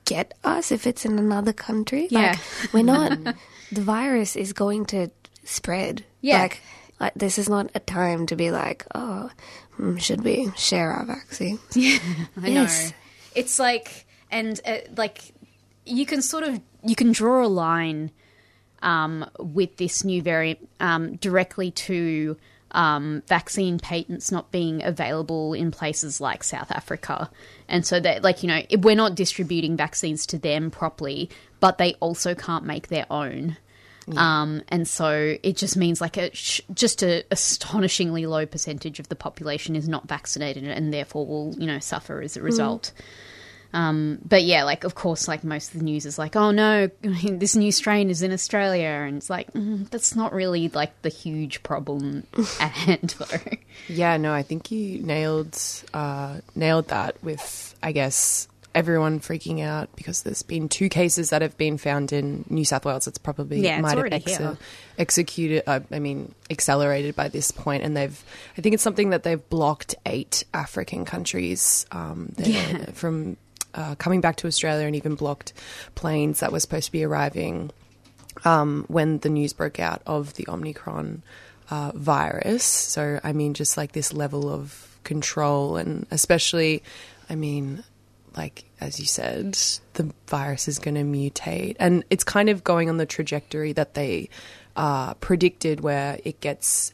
get 0.04 0.34
us 0.44 0.70
if 0.70 0.86
it's 0.86 1.04
in 1.04 1.18
another 1.18 1.52
country. 1.52 2.06
Yeah. 2.10 2.36
Like, 2.62 2.72
we're 2.72 2.84
not. 2.84 3.18
the 3.72 3.80
virus 3.82 4.36
is 4.36 4.52
going 4.52 4.86
to 4.86 5.10
spread. 5.44 6.04
Yeah. 6.20 6.42
Like, 6.42 6.60
like 7.00 7.14
this 7.14 7.38
is 7.38 7.48
not 7.48 7.70
a 7.74 7.80
time 7.80 8.26
to 8.26 8.36
be 8.36 8.50
like, 8.50 8.86
oh, 8.94 9.30
hmm, 9.72 9.96
should 9.96 10.22
we 10.22 10.50
share 10.56 10.90
our 10.92 11.04
vaccine? 11.04 11.58
I 11.76 12.00
Yes. 12.44 12.90
know. 12.90 12.96
It's 13.34 13.58
like, 13.58 14.06
and 14.30 14.60
uh, 14.64 14.78
like, 14.96 15.20
you 15.86 16.06
can 16.06 16.22
sort 16.22 16.44
of 16.44 16.60
you 16.84 16.94
can 16.94 17.12
draw 17.12 17.44
a 17.44 17.48
line 17.48 18.10
um, 18.84 19.28
with 19.38 19.76
this 19.78 20.04
new 20.04 20.22
variant 20.22 20.68
um, 20.78 21.16
directly 21.16 21.72
to 21.72 22.36
um, 22.70 23.22
vaccine 23.26 23.78
patents 23.78 24.30
not 24.30 24.50
being 24.50 24.82
available 24.82 25.54
in 25.54 25.70
places 25.70 26.20
like 26.20 26.44
South 26.44 26.70
Africa, 26.70 27.30
and 27.68 27.86
so 27.86 27.98
that 28.00 28.22
like 28.22 28.42
you 28.42 28.48
know 28.48 28.62
if 28.68 28.82
we're 28.82 28.96
not 28.96 29.14
distributing 29.14 29.76
vaccines 29.76 30.26
to 30.26 30.38
them 30.38 30.70
properly, 30.70 31.30
but 31.60 31.78
they 31.78 31.94
also 31.94 32.34
can't 32.34 32.64
make 32.64 32.88
their 32.88 33.06
own. 33.10 33.56
Um, 34.18 34.60
and 34.68 34.86
so 34.86 35.38
it 35.42 35.56
just 35.56 35.78
means 35.78 36.02
like 36.02 36.18
a 36.18 36.30
sh- 36.34 36.60
just 36.74 37.02
a 37.02 37.24
astonishingly 37.30 38.26
low 38.26 38.44
percentage 38.44 39.00
of 39.00 39.08
the 39.08 39.16
population 39.16 39.74
is 39.74 39.88
not 39.88 40.06
vaccinated 40.06 40.64
and 40.64 40.92
therefore 40.92 41.26
will 41.26 41.54
you 41.56 41.66
know 41.66 41.78
suffer 41.78 42.20
as 42.20 42.36
a 42.36 42.42
result. 42.42 42.92
Um, 43.74 44.20
but 44.24 44.44
yeah, 44.44 44.62
like 44.64 44.84
of 44.84 44.94
course, 44.94 45.26
like 45.28 45.42
most 45.44 45.74
of 45.74 45.80
the 45.80 45.84
news 45.84 46.06
is 46.06 46.16
like, 46.18 46.36
oh 46.36 46.52
no, 46.52 46.88
this 47.02 47.56
new 47.56 47.72
strain 47.72 48.08
is 48.08 48.22
in 48.22 48.32
Australia, 48.32 48.86
and 48.88 49.16
it's 49.16 49.28
like 49.28 49.52
mm, 49.52 49.90
that's 49.90 50.14
not 50.14 50.32
really 50.32 50.68
like 50.68 51.02
the 51.02 51.08
huge 51.08 51.62
problem 51.64 52.24
at 52.60 52.70
hand 52.70 53.14
though. 53.18 53.56
Yeah, 53.88 54.16
no, 54.16 54.32
I 54.32 54.42
think 54.42 54.70
you 54.70 55.02
nailed 55.02 55.58
uh, 55.92 56.38
nailed 56.54 56.88
that 56.88 57.22
with, 57.22 57.74
I 57.82 57.90
guess, 57.92 58.46
everyone 58.76 59.18
freaking 59.20 59.60
out 59.60 59.88
because 59.96 60.22
there's 60.22 60.42
been 60.42 60.68
two 60.68 60.88
cases 60.88 61.30
that 61.30 61.42
have 61.42 61.56
been 61.56 61.76
found 61.78 62.12
in 62.12 62.44
New 62.48 62.64
South 62.64 62.84
Wales. 62.84 63.06
It's 63.08 63.18
probably 63.18 63.60
Yeah, 63.60 63.78
it's 63.78 63.82
might 63.82 64.12
have 64.12 64.22
here. 64.24 64.56
executed. 64.98 65.64
Uh, 65.68 65.80
I 65.90 65.98
mean, 65.98 66.32
accelerated 66.50 67.16
by 67.16 67.26
this 67.28 67.50
point, 67.50 67.82
and 67.82 67.96
they've. 67.96 68.24
I 68.56 68.60
think 68.60 68.74
it's 68.74 68.82
something 68.84 69.10
that 69.10 69.24
they've 69.24 69.48
blocked 69.48 69.96
eight 70.06 70.44
African 70.54 71.04
countries 71.04 71.86
um, 71.90 72.32
they're- 72.36 72.86
from 72.94 73.36
uh, 73.74 73.94
coming 73.96 74.20
back 74.20 74.36
to 74.36 74.46
Australia 74.46 74.86
and 74.86 74.96
even 74.96 75.14
blocked 75.14 75.52
planes 75.94 76.40
that 76.40 76.52
were 76.52 76.60
supposed 76.60 76.86
to 76.86 76.92
be 76.92 77.04
arriving 77.04 77.70
um, 78.44 78.84
when 78.88 79.18
the 79.18 79.28
news 79.28 79.52
broke 79.52 79.80
out 79.80 80.02
of 80.06 80.34
the 80.34 80.46
Omicron 80.48 81.22
uh, 81.70 81.92
virus. 81.94 82.64
So, 82.64 83.20
I 83.22 83.32
mean, 83.32 83.54
just 83.54 83.76
like 83.76 83.92
this 83.92 84.12
level 84.12 84.48
of 84.48 84.98
control, 85.04 85.76
and 85.76 86.06
especially, 86.10 86.82
I 87.28 87.34
mean, 87.34 87.84
like 88.36 88.64
as 88.80 88.98
you 88.98 89.06
said, 89.06 89.56
the 89.94 90.12
virus 90.26 90.68
is 90.68 90.78
going 90.78 90.96
to 90.96 91.02
mutate, 91.02 91.76
and 91.78 92.04
it's 92.10 92.24
kind 92.24 92.48
of 92.48 92.64
going 92.64 92.88
on 92.88 92.96
the 92.96 93.06
trajectory 93.06 93.72
that 93.72 93.94
they 93.94 94.28
uh, 94.76 95.14
predicted, 95.14 95.80
where 95.80 96.18
it 96.24 96.40
gets 96.40 96.92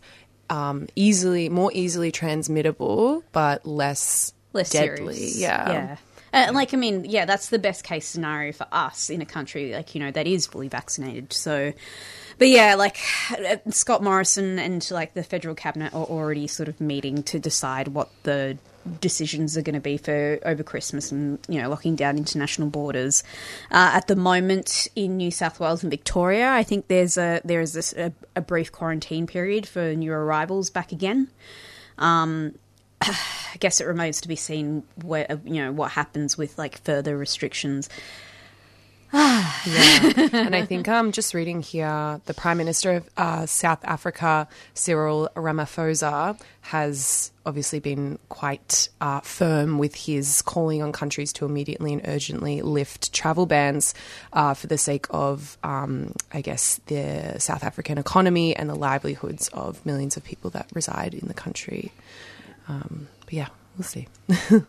um, 0.51 0.89
easily, 0.97 1.49
more 1.49 1.71
easily 1.73 2.13
transmittable, 2.13 3.25
but 3.33 3.65
less 3.65 4.35
less 4.53 4.71
deadly. 4.71 5.15
serious. 5.15 5.39
Yeah, 5.39 5.73
yeah. 5.73 5.97
Uh, 6.33 6.51
like 6.53 6.75
I 6.75 6.77
mean, 6.77 7.05
yeah, 7.05 7.25
that's 7.25 7.49
the 7.49 7.59
best 7.59 7.85
case 7.85 8.07
scenario 8.07 8.53
for 8.53 8.67
us 8.73 9.11
in 9.11 9.21
a 9.21 9.27
country 9.27 9.73
like 9.73 9.95
you 9.95 10.01
know 10.01 10.11
that 10.11 10.27
is 10.27 10.47
fully 10.47 10.69
vaccinated. 10.69 11.33
So, 11.33 11.73
but 12.39 12.49
yeah, 12.49 12.75
like 12.75 12.99
uh, 13.31 13.57
Scott 13.71 14.03
Morrison 14.03 14.59
and 14.59 14.89
like 14.91 15.15
the 15.15 15.23
federal 15.23 15.55
cabinet 15.55 15.95
are 15.95 16.05
already 16.05 16.47
sort 16.47 16.69
of 16.69 16.81
meeting 16.81 17.23
to 17.25 17.39
decide 17.39 17.89
what 17.89 18.11
the 18.23 18.59
decisions 19.01 19.59
are 19.59 19.63
going 19.63 19.75
to 19.75 19.81
be 19.81 19.97
for 19.99 20.39
over 20.45 20.63
Christmas 20.63 21.13
and 21.13 21.39
you 21.49 21.61
know 21.61 21.69
locking 21.69 21.97
down 21.97 22.17
international 22.17 22.69
borders. 22.69 23.23
Uh, 23.71 23.91
at 23.95 24.07
the 24.07 24.17
moment 24.17 24.89
in 24.97 25.17
New 25.17 25.31
South 25.31 25.61
Wales 25.61 25.83
and 25.83 25.91
Victoria, 25.91 26.51
I 26.51 26.63
think 26.63 26.89
there's 26.89 27.17
a 27.19 27.41
there 27.45 27.61
is 27.61 27.95
a, 27.95 28.13
a 28.37 28.41
brief 28.41 28.73
quarantine 28.73 29.27
period 29.27 29.67
for 29.67 29.95
new 29.95 30.13
arrivals 30.13 30.71
back 30.71 30.93
again. 30.93 31.29
Um, 31.99 32.55
I 33.03 33.57
guess 33.59 33.81
it 33.81 33.87
remains 33.87 34.21
to 34.23 34.29
be 34.29 34.37
seen 34.37 34.83
where 35.03 35.41
you 35.45 35.63
know 35.63 35.73
what 35.73 35.93
happens 35.93 36.37
with 36.37 36.59
like 36.59 36.83
further 36.83 37.17
restrictions. 37.17 37.89
yeah. 39.13 40.29
and 40.33 40.55
I 40.55 40.65
think 40.65 40.89
I'm 40.89 41.07
um, 41.07 41.13
just 41.13 41.35
reading 41.35 41.63
here 41.63 42.21
the 42.27 42.35
Prime 42.35 42.59
Minister 42.59 42.93
of 42.93 43.11
uh, 43.17 43.45
South 43.47 43.81
Africa, 43.83 44.47
Cyril 44.75 45.29
Ramaphosa, 45.35 46.41
has 46.61 47.33
obviously 47.45 47.81
been 47.81 48.21
quite 48.29 48.89
uh, 49.01 49.19
firm 49.19 49.79
with 49.79 49.97
his 49.97 50.43
calling 50.43 50.81
on 50.81 50.93
countries 50.93 51.33
to 51.33 51.45
immediately 51.45 51.93
and 51.93 52.03
urgently 52.07 52.63
lift 52.63 53.13
travel 53.13 53.47
bans 53.47 53.95
uh, 54.33 54.55
for 54.55 54.69
the 54.69 54.79
sake 54.79 55.07
of, 55.11 55.59
um, 55.65 56.15
I 56.33 56.41
guess, 56.41 56.81
the 56.87 57.35
South 57.41 57.65
African 57.65 57.99
economy 57.99 58.55
and 58.55 58.71
the 58.71 58.77
livelihoods 58.77 59.49
of 59.49 59.85
millions 59.85 60.17
of 60.17 60.23
people 60.23 60.51
that 60.51 60.69
reside 60.73 61.15
in 61.15 61.27
the 61.27 61.35
country. 61.35 61.91
Um, 62.71 63.09
but 63.25 63.33
yeah, 63.35 63.49
we'll 63.77 63.85
see. 63.85 64.07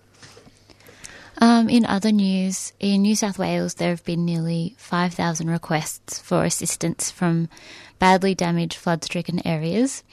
Um, 1.42 1.70
in 1.70 1.88
other 1.88 2.12
news, 2.12 2.72
in 2.80 3.02
New 3.02 3.16
South 3.16 3.40
Wales, 3.40 3.74
there 3.74 3.90
have 3.90 4.06
been 4.06 4.26
nearly 4.26 4.76
5,000 4.78 5.50
requests 5.50 6.20
for 6.20 6.44
assistance 6.44 7.10
from 7.10 7.50
badly 7.98 8.36
damaged 8.36 8.78
flood 8.78 9.04
stricken 9.04 9.46
areas. 9.46 10.04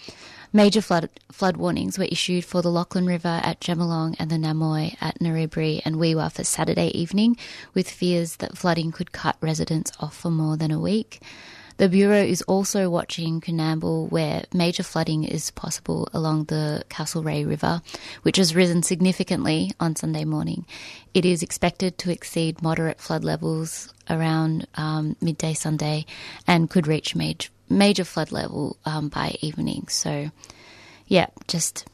Major 0.55 0.81
flood, 0.81 1.11
flood 1.31 1.59
warnings 1.59 1.99
were 1.99 2.07
issued 2.07 2.47
for 2.47 2.63
the 2.63 2.71
Lachlan 2.71 3.05
River 3.05 3.43
at 3.45 3.61
Jemalong 3.61 4.17
and 4.19 4.31
the 4.31 4.37
Namoi 4.37 4.97
at 5.03 5.19
Narrabri 5.19 5.83
and 5.85 5.97
Wee-Waa 5.97 6.31
for 6.31 6.45
Saturday 6.45 6.89
evening, 6.89 7.37
with 7.75 7.91
fears 7.91 8.37
that 8.37 8.57
flooding 8.57 8.91
could 8.91 9.13
cut 9.13 9.37
residents 9.43 9.93
off 10.01 10.17
for 10.17 10.31
more 10.31 10.57
than 10.57 10.71
a 10.71 10.81
week. 10.81 11.21
The 11.79 11.89
Bureau 11.89 12.21
is 12.21 12.43
also 12.43 12.91
watching 12.91 13.41
Coonamble, 13.41 14.11
where 14.11 14.45
major 14.53 14.83
flooding 14.83 15.23
is 15.23 15.53
possible 15.53 16.09
along 16.13 16.45
the 16.45 16.83
Castlereagh 16.91 17.49
River, 17.49 17.83
which 18.23 18.37
has 18.37 18.57
risen 18.57 18.83
significantly 18.83 19.71
on 19.79 19.95
Sunday 19.95 20.25
morning. 20.25 20.67
It 21.15 21.25
is 21.25 21.41
expected 21.41 21.97
to 21.99 22.11
exceed 22.11 22.63
moderate 22.63 23.01
flood 23.01 23.23
levels 23.23 23.95
around 24.11 24.67
um, 24.75 25.15
midday 25.21 25.55
Sunday 25.55 26.05
and 26.49 26.69
could 26.69 26.89
reach 26.89 27.15
major, 27.15 27.49
major 27.71 28.05
flood 28.05 28.33
level 28.33 28.77
um, 28.85 29.09
by 29.09 29.37
evening. 29.41 29.87
So, 29.87 30.33
yeah, 31.07 31.27
just 31.47 31.87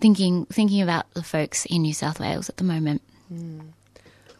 thinking 0.00 0.46
thinking 0.46 0.80
about 0.80 1.12
the 1.12 1.22
folks 1.22 1.66
in 1.66 1.82
New 1.82 1.94
South 1.94 2.18
Wales 2.18 2.48
at 2.48 2.56
the 2.56 2.64
moment. 2.64 3.02
Mm. 3.32 3.72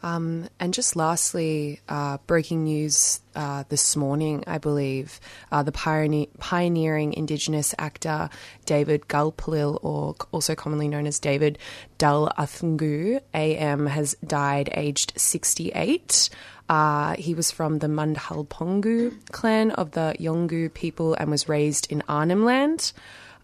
Um, 0.02 0.49
and 0.61 0.73
just 0.73 0.97
lastly, 0.97 1.81
uh, 1.88 2.19
breaking 2.26 2.64
news 2.64 3.21
uh, 3.35 3.64
this 3.69 3.97
morning, 3.97 4.45
I 4.47 4.59
believe, 4.59 5.21
uh, 5.50 5.62
the 5.62 5.73
pioneer- 5.73 6.28
pioneering 6.38 7.12
Indigenous 7.14 7.75
actor 7.78 8.31
David 8.64 9.09
Gulpilil, 9.09 9.78
or 9.83 10.14
also 10.33 10.55
commonly 10.55 10.88
known 10.88 11.07
as 11.07 11.19
David 11.19 11.59
Dalaithngu, 11.99 13.21
AM, 13.35 13.87
has 13.87 14.14
died 14.26 14.71
aged 14.75 15.12
68. 15.17 16.31
Uh, 16.69 17.14
he 17.17 17.35
was 17.35 17.50
from 17.50 17.78
the 17.78 17.87
Mandhalpuyngu 17.87 19.31
clan 19.33 19.71
of 19.73 19.93
the 19.93 20.14
Yolngu 20.21 20.73
people 20.73 21.14
and 21.14 21.31
was 21.31 21.49
raised 21.49 21.90
in 21.90 22.02
Arnhem 22.09 22.45
Land. 22.45 22.93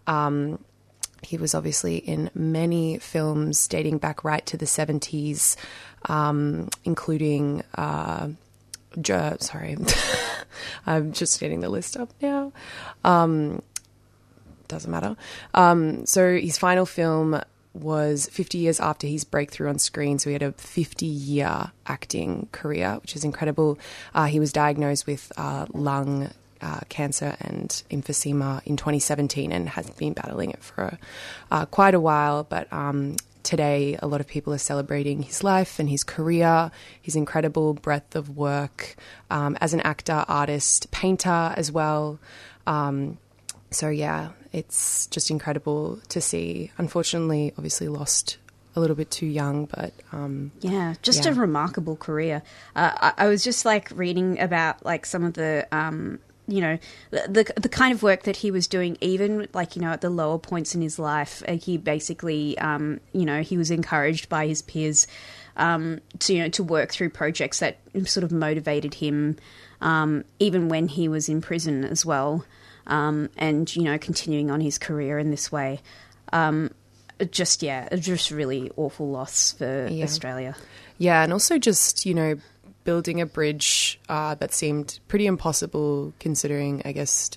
Um, 0.07 0.59
he 1.25 1.37
was 1.37 1.55
obviously 1.55 1.97
in 1.97 2.29
many 2.33 2.99
films 2.99 3.67
dating 3.67 3.97
back 3.97 4.23
right 4.23 4.45
to 4.45 4.57
the 4.57 4.65
70s, 4.65 5.55
um, 6.07 6.69
including. 6.83 7.63
Uh, 7.75 8.29
sorry, 9.39 9.77
I'm 10.85 11.11
just 11.11 11.39
getting 11.39 11.59
the 11.59 11.69
list 11.69 11.97
up 11.97 12.09
now. 12.21 12.53
Um, 13.03 13.61
doesn't 14.67 14.89
matter. 14.89 15.15
Um, 15.53 16.05
so 16.05 16.37
his 16.37 16.57
final 16.57 16.85
film 16.85 17.41
was 17.73 18.27
50 18.27 18.57
years 18.57 18.79
after 18.79 19.05
his 19.05 19.23
breakthrough 19.23 19.69
on 19.69 19.79
screen. 19.79 20.17
So 20.17 20.29
he 20.29 20.33
had 20.33 20.41
a 20.41 20.53
50 20.53 21.05
year 21.05 21.71
acting 21.85 22.47
career, 22.51 22.97
which 23.01 23.15
is 23.15 23.23
incredible. 23.23 23.77
Uh, 24.13 24.25
he 24.25 24.39
was 24.39 24.53
diagnosed 24.53 25.05
with 25.05 25.31
uh, 25.37 25.65
lung 25.73 26.29
uh, 26.65 26.79
cancer 26.89 27.37
and 27.39 27.69
emphysema 27.91 28.61
in 28.65 28.75
2017 28.75 29.51
and 29.51 29.69
has 29.69 29.87
been 29.91 30.13
battling 30.13 30.49
it 30.49 30.63
for 30.63 30.97
uh, 31.51 31.65
quite 31.67 31.93
a 31.93 31.99
while. 31.99 32.43
But 32.43 32.71
um, 32.73 33.17
today, 33.43 33.97
a 34.01 34.07
lot 34.07 34.19
of 34.19 34.27
people 34.27 34.51
are 34.51 34.57
celebrating 34.57 35.21
his 35.21 35.43
life 35.43 35.77
and 35.79 35.87
his 35.87 36.03
career, 36.03 36.71
his 36.99 37.15
incredible 37.15 37.75
breadth 37.75 38.15
of 38.15 38.35
work 38.35 38.95
um, 39.29 39.55
as 39.61 39.75
an 39.75 39.81
actor, 39.81 40.25
artist, 40.27 40.89
painter 40.89 41.53
as 41.55 41.71
well. 41.71 42.19
Um, 42.65 43.19
so, 43.69 43.89
yeah, 43.89 44.29
it's 44.51 45.05
just 45.07 45.29
incredible 45.29 45.99
to 46.09 46.19
see. 46.19 46.71
Unfortunately, 46.79 47.53
obviously, 47.57 47.87
lost 47.89 48.37
a 48.75 48.79
little 48.79 48.95
bit 48.95 49.11
too 49.11 49.27
young, 49.27 49.65
but 49.65 49.93
um, 50.11 50.51
yeah, 50.61 50.95
just 51.03 51.25
yeah. 51.25 51.31
a 51.31 51.33
remarkable 51.35 51.95
career. 51.95 52.41
Uh, 52.75 52.91
I, 52.95 53.25
I, 53.25 53.27
was 53.27 53.43
just 53.43 53.63
like 53.65 53.89
reading 53.91 54.39
about 54.39 54.83
like 54.85 55.05
some 55.05 55.23
of 55.23 55.33
the 55.33 55.65
um, 55.71 56.19
you 56.47 56.61
know 56.61 56.77
the 57.11 57.51
the 57.57 57.69
kind 57.69 57.93
of 57.93 58.03
work 58.03 58.23
that 58.23 58.37
he 58.37 58.51
was 58.51 58.67
doing 58.67 58.97
even 59.01 59.47
like 59.53 59.75
you 59.75 59.81
know 59.81 59.89
at 59.89 60.01
the 60.01 60.09
lower 60.09 60.37
points 60.37 60.75
in 60.75 60.81
his 60.81 60.99
life 60.99 61.41
uh, 61.47 61.53
he 61.53 61.77
basically 61.77 62.57
um, 62.59 62.99
you 63.13 63.25
know 63.25 63.41
he 63.41 63.57
was 63.57 63.71
encouraged 63.71 64.29
by 64.29 64.47
his 64.47 64.61
peers 64.61 65.07
um, 65.57 65.99
to 66.19 66.33
you 66.33 66.43
know 66.43 66.49
to 66.49 66.63
work 66.63 66.91
through 66.91 67.09
projects 67.09 67.59
that 67.59 67.77
sort 68.05 68.23
of 68.23 68.31
motivated 68.31 68.93
him 68.95 69.37
um, 69.81 70.23
even 70.39 70.69
when 70.69 70.87
he 70.87 71.07
was 71.07 71.29
in 71.29 71.41
prison 71.41 71.83
as 71.83 72.05
well 72.05 72.45
um, 72.87 73.29
and 73.37 73.75
you 73.75 73.83
know 73.83 73.97
continuing 73.97 74.51
on 74.51 74.61
his 74.61 74.77
career 74.77 75.17
in 75.17 75.31
this 75.31 75.51
way 75.51 75.81
um, 76.31 76.69
just 77.31 77.63
yeah 77.63 77.93
just 77.95 78.29
really 78.29 78.71
awful 78.75 79.09
loss 79.09 79.53
for 79.53 79.87
yeah. 79.87 80.03
Australia 80.03 80.55
yeah 80.97 81.23
and 81.23 81.33
also 81.33 81.57
just 81.57 82.05
you 82.05 82.13
know 82.13 82.35
building 82.85 83.19
a 83.19 83.25
bridge 83.25 83.99
uh, 84.07 84.35
that 84.35 84.53
seemed 84.53 84.99
pretty 85.09 85.25
impossible 85.25 86.13
considering, 86.19 86.81
I 86.85 86.93
guess, 86.93 87.31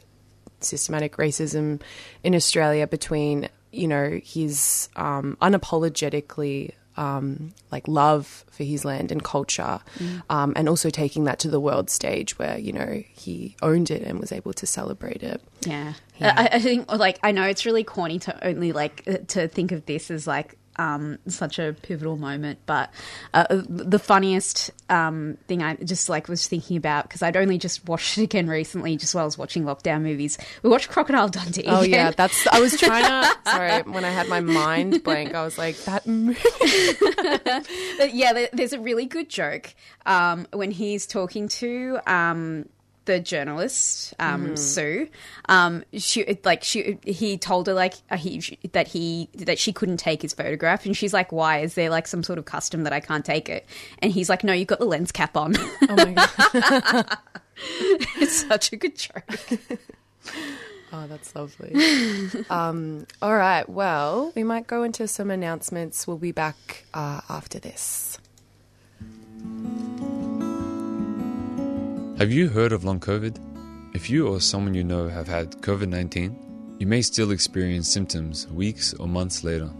systematic 0.61 1.17
racism 1.17 1.81
in 2.23 2.35
Australia 2.35 2.87
between, 2.87 3.49
you 3.73 3.89
know, 3.89 4.21
his 4.23 4.89
um, 4.95 5.37
unapologetically 5.43 6.73
um, 6.99 7.55
like 7.71 7.87
love 7.87 8.45
for 8.51 8.65
his 8.65 8.85
land 8.85 9.13
and 9.13 9.23
culture, 9.23 9.79
mm. 9.99 10.23
um, 10.29 10.53
and 10.57 10.69
also 10.69 10.91
taking 10.91 11.25
that 11.25 11.39
to 11.39 11.49
the 11.49 11.61
world 11.61 11.91
stage 11.91 12.37
where 12.41 12.59
you 12.59 12.73
know 12.73 13.03
he 13.13 13.57
owned 13.63 13.91
it 13.91 14.03
and 14.03 14.19
was 14.19 14.33
able 14.33 14.53
to 14.55 14.67
celebrate 14.67 15.23
it. 15.23 15.41
Yeah, 15.65 15.93
yeah. 16.19 16.35
I, 16.37 16.57
I, 16.57 16.59
think 16.59 16.91
like 16.93 17.21
I 17.23 17.31
know 17.31 17.45
it's 17.45 17.65
really 17.65 17.85
corny 17.85 18.19
to 18.21 18.47
only 18.47 18.73
like 18.73 19.05
to 19.29 19.47
think 19.47 19.71
of 19.71 19.87
this 19.87 20.11
as 20.11 20.27
like 20.27 20.58
um, 20.79 21.19
such 21.27 21.59
a 21.59 21.75
pivotal 21.83 22.17
moment. 22.17 22.61
But 22.67 22.93
uh, 23.35 23.47
the 23.51 23.99
funniest 23.99 24.71
um, 24.89 25.37
thing 25.47 25.63
I 25.63 25.75
just 25.77 26.09
like 26.09 26.29
was 26.29 26.47
thinking 26.47 26.77
about 26.77 27.05
because 27.05 27.23
I'd 27.23 27.37
only 27.37 27.59
just 27.59 27.87
watched 27.89 28.17
it 28.19 28.23
again 28.23 28.49
recently, 28.49 28.97
just 28.97 29.15
while 29.15 29.23
I 29.23 29.25
was 29.27 29.37
watching 29.37 29.65
lockdown 29.65 30.03
movies. 30.03 30.39
We 30.63 30.71
watched 30.71 30.89
Crocodile 30.89 31.29
Dundee. 31.29 31.65
Oh 31.67 31.81
again. 31.81 31.91
yeah, 31.91 32.11
that's. 32.17 32.47
I 32.47 32.61
was 32.61 32.79
trying 32.79 33.05
to. 33.05 33.51
sorry, 33.51 33.83
when 33.83 34.05
I 34.05 34.11
had 34.11 34.29
my 34.29 34.41
mind 34.41 35.03
blank, 35.03 35.35
I 35.35 35.45
was 35.45 35.59
like 35.59 35.77
that 35.85 36.07
movie. 36.07 36.41
yeah, 38.17 38.47
there's 38.53 38.73
a 38.73 38.81
really 38.81 39.07
good 39.07 39.29
joke 39.29 39.75
um, 40.07 40.47
when 40.53 40.71
he's 40.71 41.07
talking 41.07 41.49
to. 41.49 41.99
Um, 42.07 42.69
the 43.09 43.19
journalist 43.19 44.15
um, 44.21 44.51
Mhm. 44.51 44.59
Sue, 44.59 45.09
um, 45.49 45.83
she 45.95 46.39
like 46.45 46.63
she 46.63 46.99
he 47.05 47.37
told 47.37 47.67
her 47.67 47.73
like 47.75 47.95
uh, 48.11 48.17
he 48.17 48.59
that 48.73 48.87
he 48.87 49.29
that 49.35 49.59
she 49.59 49.73
couldn't 49.73 49.97
take 49.97 50.23
his 50.23 50.33
photograph, 50.35 50.87
and 50.87 50.97
she's 50.97 51.13
like, 51.13 51.33
"Why? 51.33 51.59
Is 51.61 51.75
there 51.75 51.91
like 51.91 52.07
some 52.07 52.23
sort 52.23 52.39
of 52.39 52.45
custom 52.45 52.85
that 52.85 52.93
I 52.93 53.01
can't 53.01 53.25
take 53.25 53.49
it?" 53.49 53.67
And 54.01 54.13
he's 54.13 54.29
like, 54.29 54.45
"No, 54.45 54.53
you've 54.53 54.69
got 54.69 54.79
the 54.79 54.85
lens 54.85 55.11
cap 55.11 55.37
on." 55.37 55.55
Oh 55.89 55.97
my 55.97 56.13
god. 56.13 57.19
it's 58.21 58.47
such 58.47 58.73
a 58.73 58.77
good 58.77 58.97
joke. 58.97 59.25
Oh, 60.91 61.07
that's 61.07 61.35
lovely. 61.37 61.75
um, 62.49 63.07
all 63.21 63.35
right. 63.37 63.69
Well, 63.69 64.33
we 64.35 64.43
might 64.43 64.67
go 64.67 64.85
into 64.85 65.07
some 65.07 65.31
announcements. 65.31 66.07
We'll 66.07 66.17
be 66.17 66.33
back 66.33 66.87
uh, 66.95 67.21
after 67.29 67.59
this. 67.59 68.19
Have 72.19 72.33
you 72.33 72.49
heard 72.49 72.73
of 72.73 72.83
long 72.83 72.99
COVID? 72.99 73.39
If 73.95 74.11
you 74.11 74.27
or 74.27 74.41
someone 74.41 74.75
you 74.75 74.83
know 74.83 75.07
have 75.07 75.29
had 75.29 75.53
COVID 75.63 75.89
19, 75.89 76.77
you 76.81 76.87
may 76.89 77.01
still 77.01 77.31
experience 77.31 77.89
symptoms 77.89 78.49
weeks 78.49 78.93
or 78.95 79.07
months 79.07 79.45
later. 79.45 79.71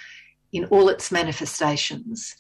in 0.52 0.64
all 0.66 0.88
its 0.88 1.10
manifestations. 1.12 2.34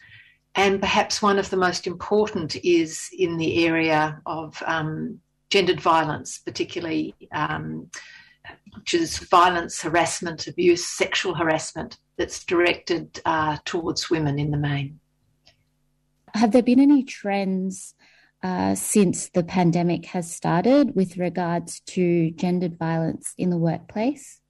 And 0.54 0.80
perhaps 0.80 1.20
one 1.20 1.38
of 1.38 1.50
the 1.50 1.56
most 1.56 1.86
important 1.86 2.56
is 2.64 3.08
in 3.12 3.36
the 3.36 3.66
area 3.66 4.20
of 4.24 4.62
um, 4.66 5.20
gendered 5.50 5.80
violence, 5.80 6.38
particularly 6.38 7.14
um, 7.32 7.90
which 8.74 8.94
is 8.94 9.18
violence, 9.18 9.82
harassment, 9.82 10.46
abuse, 10.46 10.86
sexual 10.86 11.34
harassment 11.34 11.98
that's 12.16 12.44
directed 12.44 13.20
uh, 13.24 13.58
towards 13.64 14.10
women 14.10 14.38
in 14.38 14.50
the 14.50 14.56
main. 14.56 14.98
Have 16.34 16.52
there 16.52 16.62
been 16.62 16.80
any 16.80 17.02
trends 17.02 17.94
uh, 18.42 18.74
since 18.74 19.30
the 19.30 19.42
pandemic 19.42 20.06
has 20.06 20.32
started 20.32 20.94
with 20.94 21.16
regards 21.16 21.80
to 21.80 22.30
gendered 22.32 22.78
violence 22.78 23.32
in 23.36 23.50
the 23.50 23.58
workplace? 23.58 24.40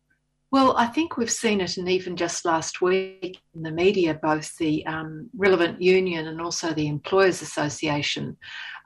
Well, 0.56 0.74
I 0.78 0.86
think 0.86 1.18
we've 1.18 1.30
seen 1.30 1.60
it, 1.60 1.76
and 1.76 1.86
even 1.86 2.16
just 2.16 2.46
last 2.46 2.80
week 2.80 3.42
in 3.54 3.62
the 3.62 3.70
media, 3.70 4.14
both 4.14 4.56
the 4.56 4.86
um, 4.86 5.28
relevant 5.36 5.82
union 5.82 6.28
and 6.28 6.40
also 6.40 6.72
the 6.72 6.88
Employers 6.88 7.42
Association 7.42 8.38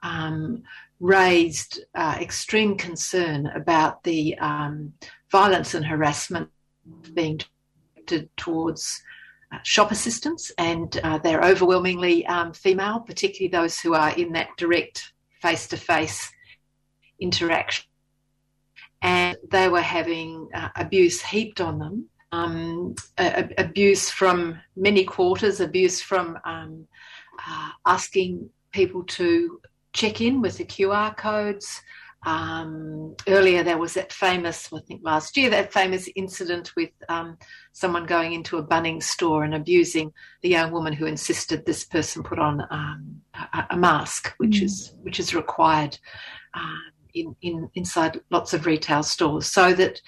um, 0.02 0.64
raised 0.98 1.78
uh, 1.94 2.16
extreme 2.20 2.76
concern 2.76 3.46
about 3.54 4.02
the 4.02 4.36
um, 4.38 4.92
violence 5.30 5.74
and 5.74 5.86
harassment 5.86 6.48
being 7.14 7.40
directed 7.94 8.28
towards 8.36 9.00
uh, 9.52 9.58
shop 9.62 9.92
assistants, 9.92 10.50
and 10.58 10.98
uh, 11.04 11.18
they're 11.18 11.44
overwhelmingly 11.44 12.26
um, 12.26 12.52
female, 12.52 12.98
particularly 12.98 13.48
those 13.48 13.78
who 13.78 13.94
are 13.94 14.10
in 14.18 14.32
that 14.32 14.48
direct 14.56 15.12
face 15.40 15.68
to 15.68 15.76
face 15.76 16.32
interaction 17.20 17.89
and 19.02 19.36
they 19.50 19.68
were 19.68 19.80
having 19.80 20.48
uh, 20.54 20.68
abuse 20.76 21.20
heaped 21.22 21.60
on 21.60 21.78
them. 21.78 22.06
Um, 22.32 22.94
a- 23.18 23.44
a- 23.58 23.62
abuse 23.64 24.08
from 24.10 24.60
many 24.76 25.04
quarters, 25.04 25.58
abuse 25.60 26.00
from 26.00 26.38
um, 26.44 26.86
uh, 27.48 27.70
asking 27.86 28.48
people 28.72 29.02
to 29.04 29.60
check 29.92 30.20
in 30.20 30.40
with 30.40 30.56
the 30.58 30.64
QR 30.64 31.16
codes. 31.16 31.82
Um, 32.24 33.16
earlier, 33.26 33.62
there 33.64 33.78
was 33.78 33.94
that 33.94 34.12
famous, 34.12 34.70
I 34.72 34.78
think 34.86 35.00
last 35.02 35.36
year, 35.36 35.48
that 35.50 35.72
famous 35.72 36.08
incident 36.14 36.70
with 36.76 36.90
um, 37.08 37.38
someone 37.72 38.04
going 38.04 38.34
into 38.34 38.58
a 38.58 38.62
Bunnings 38.66 39.04
store 39.04 39.42
and 39.42 39.54
abusing 39.54 40.12
the 40.42 40.50
young 40.50 40.70
woman 40.70 40.92
who 40.92 41.06
insisted 41.06 41.64
this 41.64 41.84
person 41.84 42.22
put 42.22 42.38
on 42.38 42.60
um, 42.70 43.22
a, 43.54 43.68
a 43.70 43.76
mask, 43.76 44.34
which 44.36 44.60
Mm. 44.60 44.64
is 44.64 44.94
which 45.02 45.18
is 45.18 45.34
required. 45.34 45.98
Um, 46.54 46.82
in, 47.14 47.34
in 47.42 47.70
inside 47.74 48.20
lots 48.30 48.54
of 48.54 48.66
retail 48.66 49.02
stores 49.02 49.46
so 49.46 49.72
that 49.72 50.00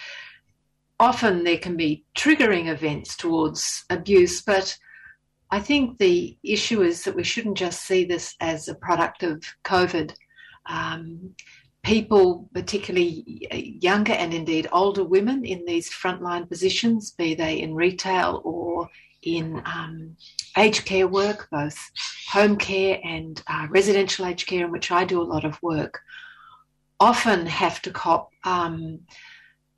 often 1.00 1.44
there 1.44 1.58
can 1.58 1.76
be 1.76 2.04
triggering 2.16 2.68
events 2.68 3.16
towards 3.16 3.84
abuse 3.90 4.42
but 4.42 4.76
I 5.52 5.60
think 5.60 5.98
the 5.98 6.38
issue 6.42 6.80
is 6.80 7.04
that 7.04 7.14
we 7.14 7.22
shouldn't 7.22 7.58
just 7.58 7.82
see 7.82 8.06
this 8.06 8.34
as 8.40 8.68
a 8.68 8.74
product 8.74 9.22
of 9.22 9.44
COVID. 9.64 10.14
Um, 10.64 11.34
people, 11.82 12.48
particularly 12.54 13.46
younger 13.82 14.14
and 14.14 14.32
indeed 14.32 14.68
older 14.72 15.04
women 15.04 15.44
in 15.44 15.66
these 15.66 15.90
frontline 15.90 16.48
positions, 16.48 17.10
be 17.10 17.34
they 17.34 17.60
in 17.60 17.74
retail 17.74 18.40
or 18.44 18.88
in 19.22 19.62
um, 19.66 20.16
aged 20.56 20.86
care 20.86 21.06
work, 21.06 21.48
both 21.50 21.78
home 22.30 22.56
care 22.56 22.98
and 23.04 23.42
uh, 23.46 23.66
residential 23.68 24.24
aged 24.24 24.46
care, 24.46 24.64
in 24.64 24.72
which 24.72 24.90
I 24.90 25.04
do 25.04 25.20
a 25.20 25.24
lot 25.34 25.44
of 25.44 25.62
work, 25.62 26.00
often 27.02 27.46
have 27.46 27.82
to 27.82 27.90
cop 27.90 28.30
um, 28.44 29.00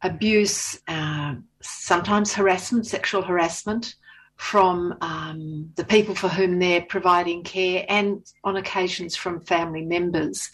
abuse, 0.02 0.78
uh, 0.88 1.34
sometimes 1.62 2.34
harassment, 2.34 2.86
sexual 2.86 3.22
harassment 3.22 3.94
from 4.36 4.94
um, 5.00 5.70
the 5.76 5.84
people 5.84 6.14
for 6.14 6.28
whom 6.28 6.58
they're 6.58 6.82
providing 6.82 7.42
care 7.42 7.86
and 7.88 8.26
on 8.44 8.56
occasions 8.56 9.16
from 9.16 9.40
family 9.40 9.82
members. 9.82 10.50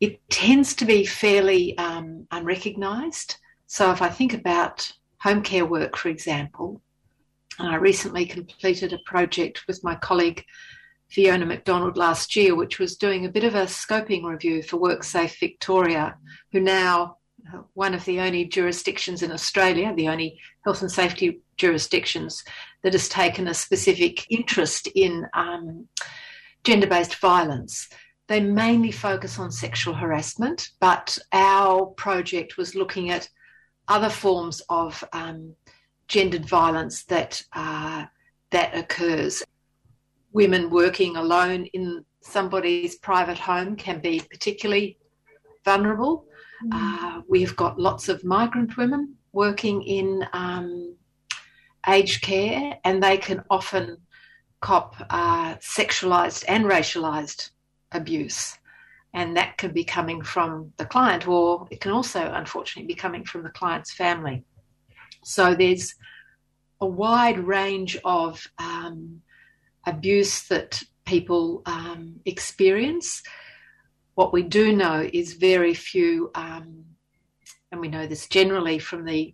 It 0.00 0.18
tends 0.30 0.74
to 0.76 0.84
be 0.84 1.06
fairly 1.06 1.78
um, 1.78 2.26
unrecognised. 2.32 3.36
So 3.66 3.92
if 3.92 4.02
I 4.02 4.08
think 4.08 4.34
about 4.34 4.92
home 5.20 5.42
care 5.42 5.64
work, 5.64 5.96
for 5.96 6.08
example, 6.08 6.82
I 7.58 7.76
recently 7.76 8.26
completed 8.26 8.92
a 8.92 8.98
project 9.06 9.62
with 9.68 9.84
my 9.84 9.94
colleague 9.94 10.44
Fiona 11.08 11.46
Macdonald 11.46 11.96
last 11.96 12.36
year, 12.36 12.54
which 12.54 12.78
was 12.78 12.96
doing 12.96 13.24
a 13.24 13.30
bit 13.30 13.44
of 13.44 13.54
a 13.54 13.64
scoping 13.64 14.24
review 14.24 14.62
for 14.62 14.78
WorkSafe 14.78 15.38
Victoria, 15.38 16.16
who 16.52 16.60
now 16.60 17.18
uh, 17.52 17.58
one 17.74 17.94
of 17.94 18.04
the 18.04 18.20
only 18.20 18.44
jurisdictions 18.44 19.22
in 19.22 19.30
Australia, 19.30 19.94
the 19.94 20.08
only 20.08 20.38
health 20.64 20.82
and 20.82 20.90
safety 20.90 21.40
jurisdictions 21.56 22.42
that 22.82 22.92
has 22.92 23.08
taken 23.08 23.48
a 23.48 23.54
specific 23.54 24.30
interest 24.30 24.88
in 24.94 25.26
um, 25.34 25.86
gender 26.64 26.86
based 26.86 27.14
violence. 27.16 27.88
They 28.28 28.40
mainly 28.40 28.90
focus 28.90 29.38
on 29.38 29.52
sexual 29.52 29.94
harassment, 29.94 30.70
but 30.80 31.16
our 31.32 31.86
project 31.86 32.56
was 32.56 32.74
looking 32.74 33.10
at 33.10 33.28
other 33.86 34.10
forms 34.10 34.60
of 34.68 35.02
um, 35.12 35.54
gendered 36.08 36.44
violence 36.44 37.04
that 37.04 37.42
uh, 37.52 38.06
that 38.50 38.76
occurs. 38.76 39.44
Women 40.36 40.68
working 40.68 41.16
alone 41.16 41.64
in 41.72 42.04
somebody's 42.20 42.96
private 42.96 43.38
home 43.38 43.74
can 43.74 44.00
be 44.00 44.20
particularly 44.20 44.98
vulnerable. 45.64 46.26
Uh, 46.70 47.22
we've 47.26 47.56
got 47.56 47.80
lots 47.80 48.10
of 48.10 48.22
migrant 48.22 48.76
women 48.76 49.14
working 49.32 49.80
in 49.80 50.26
um, 50.34 50.94
aged 51.88 52.20
care, 52.20 52.78
and 52.84 53.02
they 53.02 53.16
can 53.16 53.42
often 53.48 53.96
cop 54.60 54.94
uh, 55.08 55.54
sexualized 55.54 56.44
and 56.48 56.66
racialized 56.66 57.50
abuse. 57.92 58.58
And 59.14 59.38
that 59.38 59.56
can 59.56 59.72
be 59.72 59.84
coming 59.84 60.20
from 60.20 60.70
the 60.76 60.84
client, 60.84 61.26
or 61.26 61.66
it 61.70 61.80
can 61.80 61.92
also, 61.92 62.20
unfortunately, 62.42 62.88
be 62.94 63.02
coming 63.04 63.24
from 63.24 63.42
the 63.42 63.56
client's 63.60 63.94
family. 63.94 64.44
So 65.24 65.54
there's 65.54 65.94
a 66.82 66.86
wide 66.86 67.38
range 67.38 67.96
of 68.04 68.46
um, 68.58 69.22
abuse 69.86 70.46
that 70.48 70.82
people 71.04 71.62
um, 71.66 72.20
experience. 72.24 73.22
What 74.14 74.32
we 74.32 74.42
do 74.42 74.74
know 74.74 75.08
is 75.12 75.34
very 75.34 75.74
few, 75.74 76.30
um, 76.34 76.84
and 77.70 77.80
we 77.80 77.88
know 77.88 78.06
this 78.06 78.26
generally 78.26 78.78
from 78.78 79.04
the 79.04 79.32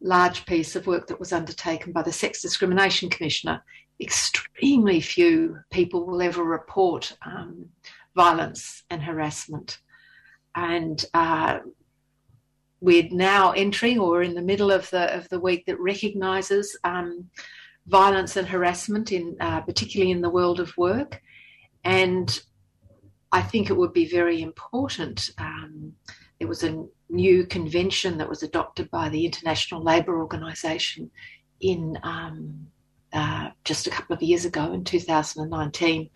large 0.00 0.46
piece 0.46 0.76
of 0.76 0.86
work 0.86 1.08
that 1.08 1.18
was 1.18 1.32
undertaken 1.32 1.92
by 1.92 2.02
the 2.02 2.12
Sex 2.12 2.40
Discrimination 2.40 3.10
Commissioner, 3.10 3.62
extremely 4.00 5.00
few 5.00 5.58
people 5.70 6.06
will 6.06 6.22
ever 6.22 6.44
report 6.44 7.16
um, 7.22 7.66
violence 8.14 8.84
and 8.90 9.02
harassment. 9.02 9.78
And 10.54 11.04
uh, 11.14 11.58
we're 12.80 13.08
now 13.10 13.52
entering 13.52 13.98
or 13.98 14.22
in 14.22 14.34
the 14.34 14.42
middle 14.42 14.70
of 14.70 14.88
the 14.90 15.14
of 15.16 15.28
the 15.30 15.40
week 15.40 15.66
that 15.66 15.80
recognises 15.80 16.78
um, 16.84 17.28
violence 17.88 18.36
and 18.36 18.46
harassment 18.46 19.12
in 19.12 19.36
uh, 19.40 19.60
particularly 19.62 20.12
in 20.12 20.20
the 20.20 20.30
world 20.30 20.60
of 20.60 20.76
work 20.76 21.20
and 21.84 22.40
I 23.32 23.42
think 23.42 23.68
it 23.68 23.76
would 23.76 23.92
be 23.92 24.08
very 24.08 24.40
important. 24.42 25.30
Um, 25.38 25.92
there 26.38 26.48
was 26.48 26.62
a 26.62 26.84
new 27.10 27.46
convention 27.46 28.18
that 28.18 28.28
was 28.28 28.42
adopted 28.42 28.90
by 28.90 29.08
the 29.08 29.26
International 29.26 29.82
Labour 29.82 30.18
Organization 30.18 31.10
in 31.60 31.98
um, 32.02 32.66
uh, 33.12 33.50
just 33.64 33.86
a 33.86 33.90
couple 33.90 34.14
of 34.14 34.22
years 34.22 34.44
ago 34.44 34.72
in 34.72 34.84
2019, 34.84 36.08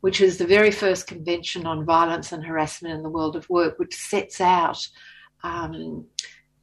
which 0.00 0.20
is 0.20 0.38
the 0.38 0.46
very 0.46 0.70
first 0.70 1.06
convention 1.06 1.66
on 1.66 1.84
violence 1.84 2.32
and 2.32 2.44
harassment 2.44 2.94
in 2.94 3.02
the 3.02 3.10
world 3.10 3.36
of 3.36 3.48
work, 3.48 3.78
which 3.78 3.94
sets 3.94 4.40
out 4.40 4.86
um, 5.44 6.04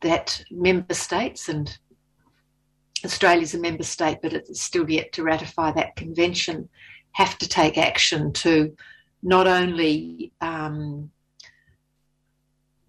that 0.02 0.44
member 0.52 0.94
states 0.94 1.50
and 1.50 1.78
Australia's 3.06 3.54
a 3.54 3.60
member 3.60 3.84
state, 3.84 4.20
but 4.22 4.34
it's 4.34 4.62
still 4.62 4.90
yet 4.90 5.12
to 5.14 5.24
ratify 5.24 5.72
that 5.72 5.96
convention, 5.96 6.70
have 7.12 7.38
to 7.38 7.48
take 7.48 7.78
action 7.78 8.34
to 8.34 8.76
not 9.24 9.48
only 9.48 10.32
um, 10.42 11.12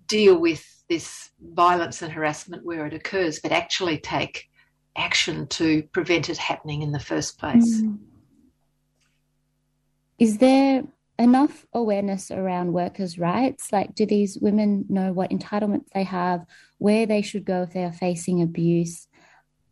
deal 0.06 0.38
with 0.38 0.64
this 0.88 1.30
violence 1.40 2.02
and 2.02 2.12
harassment 2.12 2.64
where 2.64 2.86
it 2.86 2.94
occurs, 2.94 3.40
but 3.40 3.52
actually 3.52 3.98
take 3.98 4.48
action 4.96 5.46
to 5.46 5.82
prevent 5.92 6.28
it 6.28 6.38
happening 6.38 6.82
in 6.82 6.92
the 6.92 7.00
first 7.00 7.38
place. 7.38 7.82
Mm. 7.82 7.98
Is 10.18 10.38
there 10.38 10.84
enough 11.18 11.66
awareness 11.72 12.30
around 12.30 12.72
workers' 12.72 13.18
rights? 13.18 13.72
Like, 13.72 13.94
do 13.94 14.06
these 14.06 14.38
women 14.40 14.86
know 14.88 15.12
what 15.12 15.30
entitlements 15.30 15.88
they 15.92 16.04
have, 16.04 16.44
where 16.78 17.06
they 17.06 17.22
should 17.22 17.44
go 17.44 17.62
if 17.62 17.72
they 17.72 17.84
are 17.84 17.92
facing 17.92 18.40
abuse? 18.42 19.07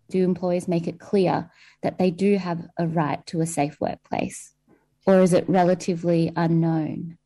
Do 0.09 0.23
employers 0.23 0.69
make 0.69 0.87
it 0.87 1.01
clear 1.01 1.51
that 1.83 1.99
they 1.99 2.11
do 2.11 2.37
have 2.37 2.67
a 2.79 2.87
right 2.87 3.25
to 3.27 3.41
a 3.41 3.47
safe 3.47 3.81
workplace? 3.81 4.53
Or 5.07 5.21
is 5.21 5.33
it 5.33 5.49
relatively 5.49 6.33
unknown? 6.37 7.19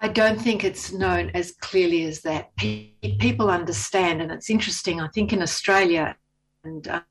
I 0.00 0.08
don't 0.08 0.40
think 0.40 0.62
it's 0.62 0.92
known 0.92 1.30
as 1.34 1.52
clearly 1.52 2.04
as 2.04 2.22
that. 2.22 2.56
People 2.56 3.50
understand, 3.50 4.22
and 4.22 4.30
it's 4.30 4.48
interesting. 4.48 5.00
I 5.00 5.08
think 5.08 5.32
in 5.32 5.42
Australia, 5.42 6.16
and 6.62 6.86
um, 6.86 7.02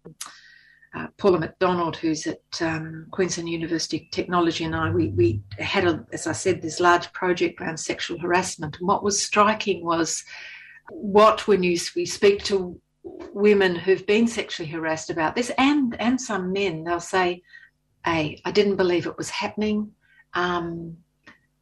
uh, 0.96 1.08
Paula 1.18 1.40
McDonald, 1.40 1.98
who's 1.98 2.26
at 2.28 2.42
um, 2.62 3.08
Queensland 3.12 3.50
University 3.50 4.08
Technology, 4.12 4.64
and 4.64 4.76
I, 4.76 4.90
we, 4.90 5.10
we 5.10 5.42
had, 5.60 5.86
a, 5.86 6.06
as 6.14 6.28
I 6.28 6.32
said, 6.32 6.62
this 6.62 6.80
large 6.80 7.12
project 7.12 7.60
around 7.60 7.78
sexual 7.78 8.20
harassment. 8.20 8.78
And 8.80 8.88
what 8.88 9.04
was 9.04 9.22
striking 9.22 9.84
was 9.84 10.24
what, 10.90 11.46
when 11.46 11.64
you 11.64 11.78
we 11.96 12.06
speak 12.06 12.44
to 12.46 12.80
women 13.34 13.76
who've 13.76 14.06
been 14.06 14.28
sexually 14.28 14.70
harassed 14.70 15.10
about 15.10 15.36
this, 15.36 15.52
and 15.58 16.00
and 16.00 16.20
some 16.20 16.52
men, 16.52 16.84
they'll 16.84 17.00
say, 17.00 17.44
"Hey, 18.06 18.42
I 18.46 18.52
didn't 18.52 18.78
believe 18.78 19.06
it 19.06 19.18
was 19.18 19.30
happening." 19.30 19.92
Um, 20.34 20.98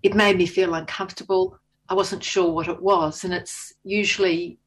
it 0.04 0.14
made 0.14 0.38
me 0.38 0.46
feel 0.46 0.76
uncomfortable. 0.76 1.60
I 1.90 1.94
wasn't 1.94 2.24
sure 2.24 2.52
what 2.52 2.68
it 2.68 2.82
was. 2.82 3.24
And 3.24 3.34
it's 3.34 3.74
usually 3.84 4.60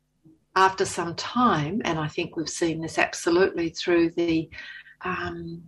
after 0.57 0.85
some 0.85 1.15
time, 1.15 1.81
and 1.85 1.99
I 1.99 2.09
think 2.09 2.37
we've 2.37 2.49
seen 2.49 2.81
this 2.81 2.99
absolutely 2.99 3.69
through 3.69 4.11
the 4.11 4.51
um, 5.05 5.63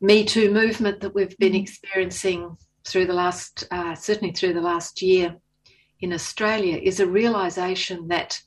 Me 0.00 0.24
Too 0.24 0.52
movement 0.52 1.00
that 1.00 1.14
we've 1.14 1.36
been 1.38 1.52
mm-hmm. 1.52 1.62
experiencing 1.62 2.56
through 2.86 3.06
the 3.06 3.14
last, 3.14 3.66
uh, 3.70 3.94
certainly 3.94 4.32
through 4.34 4.52
the 4.52 4.60
last 4.60 5.00
year 5.00 5.36
in 6.00 6.12
Australia, 6.12 6.78
is 6.82 7.00
a 7.00 7.06
realization 7.06 8.08
that 8.08 8.40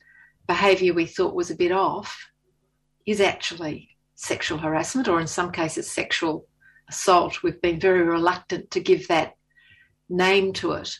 behaviour 0.47 0.93
we 0.93 1.05
thought 1.05 1.35
was 1.35 1.51
a 1.51 1.55
bit 1.55 1.71
off 1.71 2.17
is 3.05 3.21
actually 3.21 3.89
sexual 4.15 4.57
harassment 4.57 5.07
or 5.07 5.19
in 5.19 5.27
some 5.27 5.51
cases 5.51 5.89
sexual 5.89 6.47
assault. 6.89 7.43
We've 7.43 7.61
been 7.61 7.79
very 7.79 8.03
reluctant 8.03 8.71
to 8.71 8.79
give 8.79 9.07
that 9.07 9.33
name 10.09 10.53
to 10.53 10.73
it. 10.73 10.95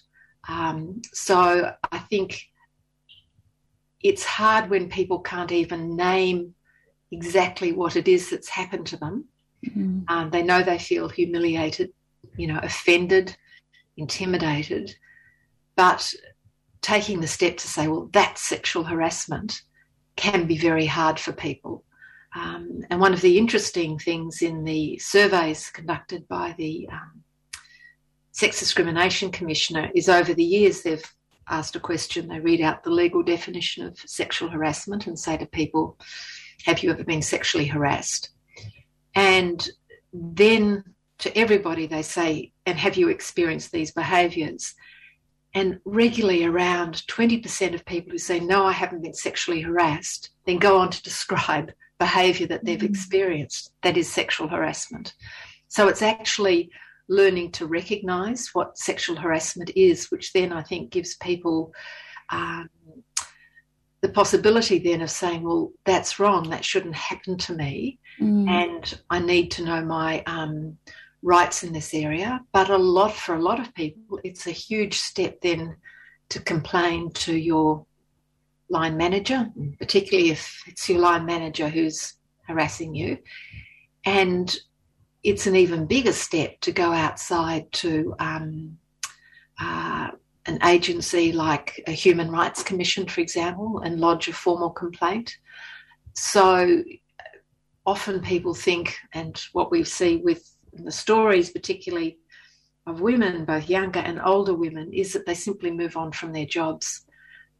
Um, 0.47 1.01
so 1.13 1.71
I 1.91 1.97
think 1.99 2.41
it's 4.01 4.23
hard 4.23 4.69
when 4.69 4.89
people 4.89 5.19
can't 5.19 5.51
even 5.51 5.95
name 5.95 6.53
exactly 7.12 7.71
what 7.71 7.95
it 7.95 8.08
is 8.08 8.29
that's 8.29 8.49
happened 8.49 8.86
to 8.88 8.97
them. 8.97 9.25
Mm-hmm. 9.65 10.01
Um, 10.08 10.29
they 10.29 10.43
know 10.43 10.62
they 10.62 10.77
feel 10.77 11.10
humiliated, 11.10 11.91
you 12.38 12.47
know, 12.47 12.60
offended, 12.62 13.36
intimidated, 13.97 14.95
but 15.75 16.13
taking 16.85 17.19
the 17.19 17.27
step 17.27 17.57
to 17.57 17.67
say, 17.67 17.87
well, 17.87 18.07
that's 18.13 18.47
sexual 18.47 18.83
harassment 18.83 19.63
can 20.15 20.45
be 20.45 20.55
very 20.55 20.85
hard 20.85 21.19
for 21.19 21.33
people. 21.33 21.83
Um, 22.35 22.85
and 22.91 22.99
one 22.99 23.11
of 23.11 23.21
the 23.21 23.39
interesting 23.39 23.97
things 23.97 24.43
in 24.43 24.63
the 24.65 24.99
surveys 24.99 25.71
conducted 25.71 26.27
by 26.27 26.53
the 26.59 26.87
um, 26.91 27.23
Sex 28.33 28.59
Discrimination 28.59 29.31
Commissioner 29.31 29.89
is 29.95 30.09
over 30.09 30.35
the 30.35 30.43
years 30.43 30.83
they've 30.83 31.11
asked 31.49 31.75
a 31.75 31.79
question, 31.79 32.27
they 32.27 32.39
read 32.39 32.61
out 32.61 32.83
the 32.83 32.91
legal 32.91 33.23
definition 33.23 33.83
of 33.83 33.97
sexual 33.97 34.49
harassment 34.49 35.07
and 35.07 35.17
say 35.17 35.37
to 35.37 35.47
people, 35.47 35.97
Have 36.65 36.83
you 36.83 36.91
ever 36.91 37.03
been 37.03 37.23
sexually 37.23 37.65
harassed? 37.65 38.29
And 39.15 39.67
then 40.13 40.83
to 41.19 41.35
everybody, 41.35 41.87
they 41.87 42.03
say, 42.03 42.51
And 42.67 42.77
have 42.77 42.95
you 42.95 43.09
experienced 43.09 43.71
these 43.71 43.91
behaviours? 43.91 44.75
And 45.55 45.79
regularly, 45.85 46.43
around 46.43 47.03
20% 47.07 47.73
of 47.73 47.85
people 47.85 48.11
who 48.11 48.17
say, 48.17 48.39
No, 48.39 48.65
I 48.65 48.73
haven't 48.73 49.01
been 49.01 49.13
sexually 49.13 49.61
harassed, 49.61 50.29
then 50.45 50.57
go 50.57 50.77
on 50.77 50.89
to 50.91 51.01
describe 51.01 51.71
behaviour 51.97 52.45
that 52.47 52.65
they've 52.65 52.77
mm-hmm. 52.77 52.87
experienced 52.87 53.71
that 53.81 53.97
is 53.97 54.11
sexual 54.11 54.47
harassment. 54.47 55.13
So 55.69 55.87
it's 55.87 56.01
actually 56.01 56.69
learning 57.07 57.51
to 57.51 57.67
recognize 57.67 58.49
what 58.53 58.77
sexual 58.77 59.15
harassment 59.15 59.71
is, 59.75 60.11
which 60.11 60.33
then 60.33 60.51
I 60.51 60.63
think 60.63 60.91
gives 60.91 61.15
people 61.17 61.73
um, 62.29 62.69
the 64.01 64.09
possibility 64.09 64.79
then 64.79 65.01
of 65.01 65.09
saying, 65.09 65.43
well, 65.43 65.71
that's 65.85 66.19
wrong, 66.19 66.49
that 66.49 66.65
shouldn't 66.65 66.95
happen 66.95 67.37
to 67.39 67.53
me, 67.53 67.99
mm. 68.19 68.47
and 68.49 68.99
I 69.09 69.19
need 69.19 69.51
to 69.51 69.63
know 69.63 69.83
my 69.83 70.21
um, 70.27 70.77
rights 71.25 71.63
in 71.63 71.73
this 71.73 71.93
area. 71.93 72.39
But 72.53 72.69
a 72.69 72.77
lot, 72.77 73.13
for 73.13 73.35
a 73.35 73.41
lot 73.41 73.59
of 73.59 73.73
people, 73.73 74.19
it's 74.23 74.47
a 74.47 74.51
huge 74.51 74.99
step 74.99 75.41
then 75.41 75.75
to 76.29 76.39
complain 76.39 77.11
to 77.13 77.35
your 77.35 77.85
line 78.69 78.95
manager, 78.95 79.47
particularly 79.79 80.29
if 80.29 80.63
it's 80.67 80.88
your 80.88 80.99
line 80.99 81.25
manager 81.25 81.67
who's 81.67 82.13
harassing 82.47 82.93
you. 82.95 83.17
And 84.05 84.55
it's 85.23 85.47
an 85.47 85.55
even 85.55 85.88
bigger 85.88 86.13
step 86.13 86.59
to 86.61 86.71
go 86.71 86.91
outside 86.91 87.71
to 87.73 88.13
um, 88.19 88.77
uh, 89.59 90.11
an 90.45 90.59
agency 90.63 91.31
like 91.31 91.83
a 91.88 91.91
Human 91.91 92.29
Rights 92.29 92.61
Commission, 92.61 93.07
for 93.07 93.21
example, 93.21 93.81
and 93.83 93.99
lodge 93.99 94.27
a 94.27 94.33
formal 94.33 94.69
complaint. 94.69 95.35
So 96.13 96.83
often 97.83 98.21
people 98.21 98.53
think, 98.53 98.95
and 99.13 99.35
what 99.53 99.71
we 99.71 99.83
see 99.83 100.17
with 100.17 100.54
the 100.83 100.91
stories, 100.91 101.49
particularly 101.51 102.19
of 102.88 103.01
women, 103.01 103.45
both 103.45 103.69
younger 103.69 103.99
and 103.99 104.21
older 104.21 104.53
women, 104.53 104.93
is 104.93 105.13
that 105.13 105.25
they 105.25 105.33
simply 105.33 105.71
move 105.71 105.97
on 105.97 106.11
from 106.11 106.33
their 106.33 106.45
jobs. 106.45 107.05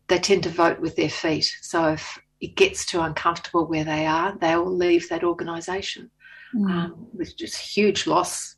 They 0.08 0.20
tend 0.20 0.44
to 0.44 0.50
vote 0.50 0.80
with 0.80 0.96
their 0.96 1.10
feet. 1.10 1.52
So 1.62 1.94
if 1.94 2.20
it 2.42 2.56
gets 2.56 2.86
too 2.86 3.02
uncomfortable 3.02 3.66
where 3.66 3.84
they 3.84 4.06
are, 4.06 4.38
they 4.38 4.56
will 4.56 4.76
leave 4.76 5.10
that 5.10 5.24
organisation 5.24 6.12
mm. 6.54 6.70
um, 6.70 7.08
with 7.14 7.36
just 7.38 7.58
huge 7.58 8.06
loss 8.06 8.56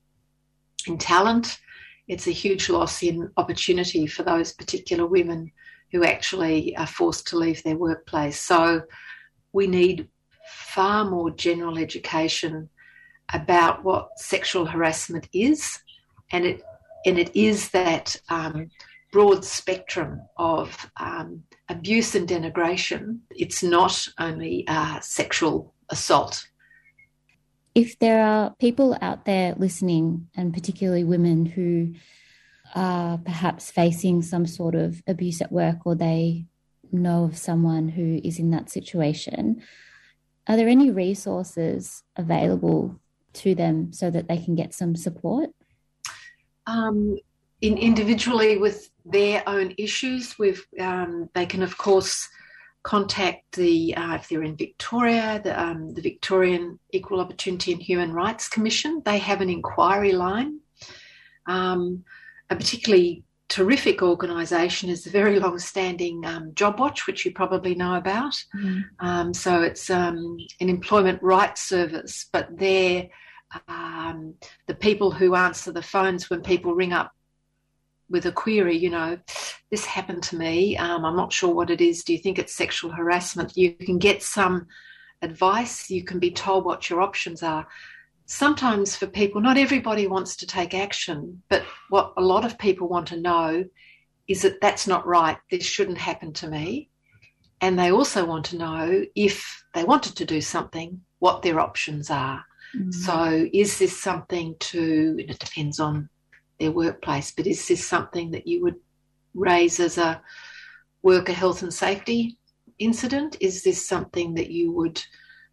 in 0.87 0.97
talent. 0.97 1.59
It's 2.07 2.27
a 2.27 2.31
huge 2.31 2.69
loss 2.69 3.03
in 3.03 3.29
opportunity 3.37 4.07
for 4.07 4.23
those 4.23 4.53
particular 4.53 5.05
women 5.05 5.51
who 5.91 6.03
actually 6.03 6.75
are 6.75 6.87
forced 6.87 7.27
to 7.27 7.37
leave 7.37 7.63
their 7.63 7.77
workplace. 7.77 8.39
So 8.39 8.81
we 9.53 9.67
need 9.67 10.09
far 10.49 11.05
more 11.05 11.31
general 11.31 11.77
education 11.77 12.69
about 13.33 13.83
what 13.83 14.19
sexual 14.19 14.65
harassment 14.65 15.27
is, 15.33 15.79
and 16.31 16.45
it 16.45 16.63
and 17.05 17.17
it 17.17 17.35
is 17.35 17.69
that 17.69 18.15
um, 18.29 18.69
broad 19.11 19.45
spectrum 19.45 20.21
of 20.37 20.91
um, 20.97 21.43
abuse 21.69 22.15
and 22.15 22.27
denigration. 22.27 23.19
It's 23.31 23.63
not 23.63 24.07
only 24.19 24.65
uh, 24.67 24.99
sexual 24.99 25.73
assault. 25.89 26.47
If 27.75 27.99
there 27.99 28.23
are 28.23 28.55
people 28.59 28.97
out 29.01 29.25
there 29.25 29.53
listening, 29.55 30.27
and 30.35 30.53
particularly 30.53 31.03
women 31.03 31.45
who 31.45 31.93
are 32.75 33.17
perhaps 33.19 33.71
facing 33.71 34.21
some 34.21 34.45
sort 34.45 34.75
of 34.75 35.01
abuse 35.07 35.41
at 35.41 35.51
work 35.51 35.85
or 35.85 35.95
they 35.95 36.45
know 36.91 37.25
of 37.25 37.37
someone 37.37 37.89
who 37.89 38.19
is 38.23 38.39
in 38.39 38.49
that 38.51 38.69
situation, 38.69 39.61
are 40.47 40.57
there 40.57 40.67
any 40.67 40.91
resources 40.91 42.03
available 42.15 42.99
to 43.33 43.55
them 43.55 43.93
so 43.93 44.09
that 44.09 44.27
they 44.27 44.37
can 44.37 44.55
get 44.55 44.73
some 44.73 44.95
support? 44.95 45.49
Um, 46.65 47.17
in 47.61 47.77
individually 47.77 48.57
with 48.57 48.89
their 49.05 49.43
own 49.47 49.73
issues, 49.77 50.37
with 50.37 50.65
um, 50.79 51.29
they 51.33 51.45
can 51.45 51.63
of 51.63 51.77
course 51.77 52.27
contact 52.83 53.51
the 53.53 53.95
uh, 53.95 54.15
if 54.15 54.29
they're 54.29 54.43
in 54.43 54.55
Victoria, 54.55 55.41
the, 55.43 55.59
um, 55.59 55.93
the 55.93 56.01
Victorian 56.01 56.79
Equal 56.91 57.19
Opportunity 57.19 57.73
and 57.73 57.81
Human 57.81 58.13
Rights 58.13 58.47
Commission. 58.47 59.01
They 59.03 59.17
have 59.17 59.41
an 59.41 59.49
inquiry 59.49 60.13
line. 60.13 60.59
Um, 61.47 62.03
a 62.49 62.55
particularly 62.55 63.23
terrific 63.49 64.01
organisation 64.01 64.89
is 64.89 65.03
the 65.03 65.09
very 65.09 65.39
long-standing 65.39 66.25
um, 66.25 66.53
Job 66.53 66.79
Watch, 66.79 67.07
which 67.07 67.25
you 67.25 67.31
probably 67.31 67.75
know 67.75 67.95
about. 67.95 68.35
Mm. 68.55 68.83
Um, 68.99 69.33
so 69.33 69.61
it's 69.61 69.89
um, 69.89 70.37
an 70.59 70.69
employment 70.69 71.21
rights 71.21 71.61
service, 71.61 72.27
but 72.31 72.49
they're 72.57 73.09
um, 73.67 74.33
the 74.67 74.75
people 74.75 75.11
who 75.11 75.35
answer 75.35 75.71
the 75.71 75.81
phones 75.81 76.29
when 76.29 76.41
people 76.41 76.75
ring 76.75 76.91
up 76.91 77.13
with 78.09 78.25
a 78.25 78.31
query. 78.31 78.77
You 78.77 78.89
know, 78.89 79.17
this 79.71 79.85
happened 79.85 80.23
to 80.23 80.37
me. 80.37 80.75
Um, 80.77 81.05
I'm 81.05 81.15
not 81.15 81.31
sure 81.31 81.53
what 81.53 81.69
it 81.69 81.79
is. 81.79 82.03
Do 82.03 82.13
you 82.13 82.19
think 82.19 82.39
it's 82.39 82.55
sexual 82.55 82.91
harassment? 82.91 83.55
You 83.55 83.71
can 83.73 83.97
get 83.97 84.21
some 84.23 84.67
advice. 85.21 85.89
You 85.89 86.03
can 86.03 86.19
be 86.19 86.31
told 86.31 86.65
what 86.65 86.89
your 86.89 87.01
options 87.01 87.43
are 87.43 87.65
sometimes 88.27 88.95
for 88.95 89.07
people, 89.07 89.41
not 89.41 89.57
everybody 89.57 90.05
wants 90.05 90.35
to 90.35 90.45
take 90.45 90.73
action, 90.73 91.41
but 91.49 91.63
what 91.89 92.13
a 92.17 92.21
lot 92.21 92.45
of 92.45 92.59
people 92.59 92.87
want 92.87 93.07
to 93.07 93.19
know 93.19 93.65
is 94.27 94.41
that 94.41 94.61
that's 94.61 94.85
not 94.85 95.07
right. 95.07 95.37
This 95.49 95.63
shouldn't 95.63 95.97
happen 95.97 96.33
to 96.33 96.49
me. 96.49 96.89
And 97.61 97.79
they 97.79 97.91
also 97.91 98.25
want 98.25 98.45
to 98.47 98.57
know 98.57 99.05
if 99.15 99.63
they 99.73 99.83
wanted 99.83 100.15
to 100.17 100.25
do 100.25 100.41
something, 100.41 101.01
what 101.19 101.41
their 101.41 101.59
options 101.59 102.11
are. 102.11 102.43
Mm. 102.75 102.93
So, 102.93 103.49
is 103.53 103.79
this 103.79 103.99
something 103.99 104.55
to, 104.59 105.15
and 105.19 105.29
it 105.29 105.39
depends 105.39 105.79
on 105.79 106.09
their 106.59 106.71
workplace, 106.71 107.31
but 107.31 107.47
is 107.47 107.65
this 107.67 107.87
something 107.87 108.31
that 108.31 108.45
you 108.45 108.61
would 108.61 108.75
raise 109.33 109.79
as 109.79 109.97
a 109.97 110.21
worker 111.01 111.31
health 111.31 111.63
and 111.63 111.73
safety 111.73 112.37
incident? 112.77 113.37
Is 113.39 113.63
this 113.63 113.87
something 113.87 114.35
that 114.35 114.51
you 114.51 114.71
would 114.73 115.01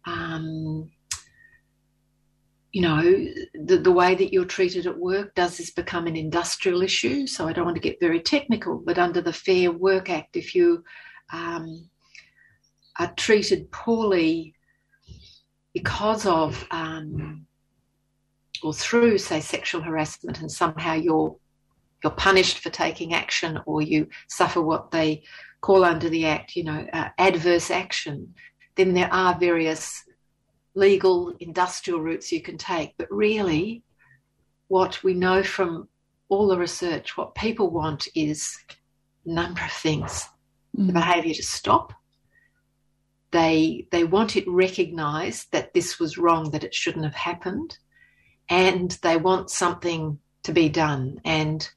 um, 0.05 0.91
you 2.75 2.81
know, 2.81 3.01
the, 3.53 3.77
the 3.77 3.91
way 3.91 4.15
that 4.15 4.33
you're 4.33 4.43
treated 4.43 4.85
at 4.85 4.97
work, 4.97 5.33
does 5.33 5.57
this 5.57 5.71
become 5.71 6.07
an 6.07 6.17
industrial 6.17 6.81
issue? 6.81 7.25
So 7.25 7.47
I 7.47 7.53
don't 7.53 7.63
want 7.63 7.75
to 7.75 7.81
get 7.81 8.01
very 8.01 8.19
technical, 8.19 8.83
but 8.85 8.97
under 8.97 9.21
the 9.21 9.31
Fair 9.31 9.71
Work 9.71 10.09
Act, 10.09 10.35
if 10.35 10.53
you 10.53 10.83
um, 11.31 11.89
are 12.99 13.13
treated 13.15 13.71
poorly 13.71 14.55
because 15.73 16.25
of 16.25 16.67
um, 16.69 17.45
or 18.61 18.73
through, 18.73 19.19
say, 19.19 19.39
sexual 19.39 19.79
harassment, 19.81 20.41
and 20.41 20.51
somehow 20.51 20.95
you're 20.95 21.33
you're 22.03 22.11
punished 22.11 22.59
for 22.59 22.71
taking 22.71 23.13
action, 23.13 23.57
or 23.65 23.83
you 23.83 24.09
suffer 24.27 24.61
what 24.61 24.91
they 24.91 25.23
call 25.61 25.85
under 25.85 26.09
the 26.09 26.25
Act, 26.25 26.57
you 26.57 26.65
know, 26.65 26.85
uh, 26.91 27.07
adverse 27.19 27.71
action, 27.71 28.33
then 28.75 28.93
there 28.93 29.13
are 29.13 29.39
various 29.39 30.03
legal 30.75 31.33
industrial 31.39 32.01
routes 32.01 32.31
you 32.31 32.41
can 32.41 32.57
take. 32.57 32.93
But 32.97 33.07
really, 33.09 33.83
what 34.67 35.03
we 35.03 35.13
know 35.13 35.41
from 35.41 35.87
all 36.29 36.47
the 36.47 36.57
research, 36.57 37.17
what 37.17 37.35
people 37.35 37.69
want 37.71 38.07
is 38.15 38.57
a 39.25 39.31
number 39.31 39.63
of 39.63 39.71
things. 39.71 40.27
Mm. 40.77 40.87
The 40.87 40.93
behaviour 40.93 41.33
to 41.33 41.43
stop. 41.43 41.93
They 43.31 43.87
they 43.91 44.03
want 44.03 44.35
it 44.35 44.47
recognised 44.47 45.51
that 45.51 45.73
this 45.73 45.99
was 45.99 46.17
wrong, 46.17 46.51
that 46.51 46.63
it 46.63 46.73
shouldn't 46.73 47.05
have 47.05 47.15
happened, 47.15 47.77
and 48.49 48.91
they 49.01 49.17
want 49.17 49.49
something 49.49 50.19
to 50.43 50.53
be 50.53 50.69
done. 50.69 51.19
And 51.25 51.67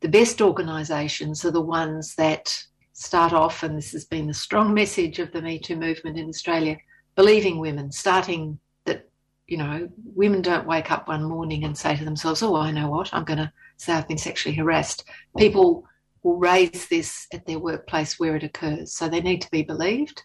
the 0.00 0.08
best 0.08 0.40
organisations 0.40 1.44
are 1.44 1.50
the 1.50 1.60
ones 1.60 2.14
that 2.14 2.64
start 2.92 3.32
off, 3.32 3.62
and 3.62 3.76
this 3.76 3.92
has 3.92 4.04
been 4.04 4.26
the 4.26 4.34
strong 4.34 4.72
message 4.72 5.18
of 5.18 5.32
the 5.32 5.42
Me 5.42 5.58
Too 5.58 5.76
movement 5.76 6.18
in 6.18 6.28
Australia, 6.28 6.78
believing 7.18 7.58
women, 7.58 7.90
starting 7.90 8.60
that, 8.84 9.08
you 9.48 9.56
know, 9.56 9.88
women 10.14 10.40
don't 10.40 10.68
wake 10.68 10.92
up 10.92 11.08
one 11.08 11.24
morning 11.24 11.64
and 11.64 11.76
say 11.76 11.96
to 11.96 12.04
themselves, 12.04 12.44
oh, 12.44 12.54
I 12.54 12.70
know 12.70 12.88
what, 12.88 13.12
I'm 13.12 13.24
going 13.24 13.40
to 13.40 13.52
say 13.76 13.92
I've 13.92 14.06
been 14.06 14.16
sexually 14.18 14.54
harassed. 14.54 15.02
People 15.36 15.84
will 16.22 16.36
raise 16.36 16.86
this 16.86 17.26
at 17.32 17.44
their 17.44 17.58
workplace 17.58 18.20
where 18.20 18.36
it 18.36 18.44
occurs. 18.44 18.92
So 18.92 19.08
they 19.08 19.20
need 19.20 19.42
to 19.42 19.50
be 19.50 19.62
believed 19.62 20.22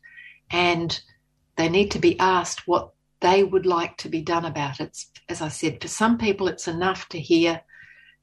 and 0.52 1.02
they 1.56 1.68
need 1.68 1.90
to 1.90 2.00
be 2.00 2.20
asked 2.20 2.68
what 2.68 2.92
they 3.22 3.44
would 3.44 3.66
like 3.66 3.98
to 3.98 4.08
be 4.08 4.22
done 4.22 4.46
about 4.46 4.80
it. 4.80 4.96
As 5.30 5.42
I 5.42 5.48
said, 5.48 5.82
for 5.82 5.88
some 5.88 6.20
people, 6.20 6.48
it's 6.48 6.68
enough 6.68 7.10
to 7.10 7.20
hear 7.20 7.60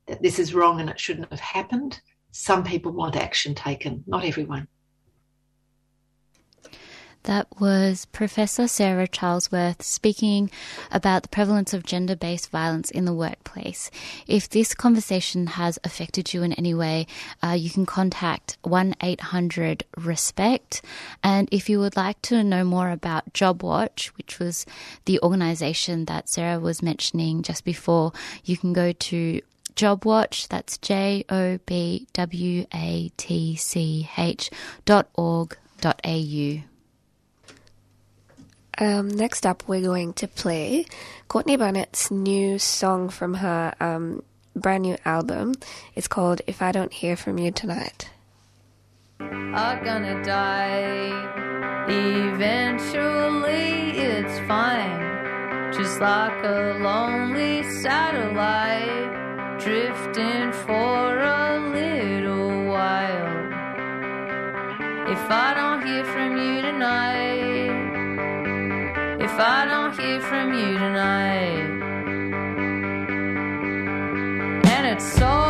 that 0.06 0.22
this 0.22 0.38
is 0.38 0.54
wrong 0.54 0.80
and 0.80 0.88
it 0.88 1.00
shouldn't 1.00 1.32
have 1.32 1.40
happened. 1.40 2.00
Some 2.30 2.62
people 2.62 2.92
want 2.92 3.16
action 3.16 3.56
taken, 3.56 4.04
not 4.06 4.24
everyone. 4.24 4.68
That 7.24 7.48
was 7.60 8.06
Professor 8.06 8.66
Sarah 8.66 9.06
Charlesworth 9.06 9.82
speaking 9.82 10.50
about 10.90 11.22
the 11.22 11.28
prevalence 11.28 11.74
of 11.74 11.84
gender 11.84 12.16
based 12.16 12.50
violence 12.50 12.90
in 12.90 13.04
the 13.04 13.12
workplace. 13.12 13.90
If 14.26 14.48
this 14.48 14.72
conversation 14.72 15.46
has 15.48 15.78
affected 15.84 16.32
you 16.32 16.42
in 16.42 16.54
any 16.54 16.72
way, 16.72 17.06
uh, 17.42 17.56
you 17.58 17.68
can 17.68 17.84
contact 17.84 18.56
1 18.62 18.94
800 19.02 19.84
RESPECT. 19.98 20.80
And 21.22 21.46
if 21.52 21.68
you 21.68 21.78
would 21.78 21.94
like 21.94 22.20
to 22.22 22.42
know 22.42 22.64
more 22.64 22.90
about 22.90 23.34
JobWatch, 23.34 24.06
which 24.16 24.38
was 24.38 24.64
the 25.04 25.20
organisation 25.20 26.06
that 26.06 26.30
Sarah 26.30 26.58
was 26.58 26.82
mentioning 26.82 27.42
just 27.42 27.66
before, 27.66 28.12
you 28.44 28.56
can 28.56 28.72
go 28.72 28.92
to 28.92 29.42
Job 29.76 30.06
Watch, 30.06 30.48
that's 30.48 30.78
J 30.78 31.24
O 31.28 31.58
B 31.66 32.06
W 32.14 32.66
A 32.72 33.10
T 33.18 33.56
C 33.56 34.08
H 34.16 34.50
dot 34.86 35.08
org 35.14 35.58
dot 35.80 36.00
au. 36.04 36.69
Um, 38.80 39.08
next 39.08 39.44
up, 39.44 39.62
we're 39.68 39.82
going 39.82 40.14
to 40.14 40.26
play 40.26 40.86
Courtney 41.28 41.56
Barnett's 41.56 42.10
new 42.10 42.58
song 42.58 43.10
from 43.10 43.34
her 43.34 43.74
um, 43.78 44.22
brand 44.56 44.84
new 44.84 44.96
album. 45.04 45.54
It's 45.94 46.08
called 46.08 46.40
If 46.46 46.62
I 46.62 46.72
Don't 46.72 46.90
Hear 46.90 47.14
From 47.14 47.36
You 47.36 47.50
Tonight. 47.50 48.08
gonna 49.84 50.24
die. 50.24 51.12
Eventually, 51.90 53.90
it's 53.98 54.38
fine. 54.48 55.72
Just 55.74 56.00
like 56.00 56.42
a 56.42 56.78
lonely 56.80 57.62
satellite 57.82 59.60
drifting 59.60 60.52
for 60.52 61.18
a 61.18 61.60
little 61.68 62.64
while. 62.64 63.50
If 65.12 65.30
I 65.30 65.52
don't 65.54 65.86
hear 65.86 66.04
from 66.06 66.38
you 66.38 66.62
tonight, 66.62 67.69
if 69.20 69.38
I 69.38 69.66
don't 69.66 69.98
hear 69.98 70.20
from 70.20 70.54
you 70.54 70.78
tonight, 70.78 71.68
and 74.64 74.86
it's 74.86 75.12
so 75.12 75.49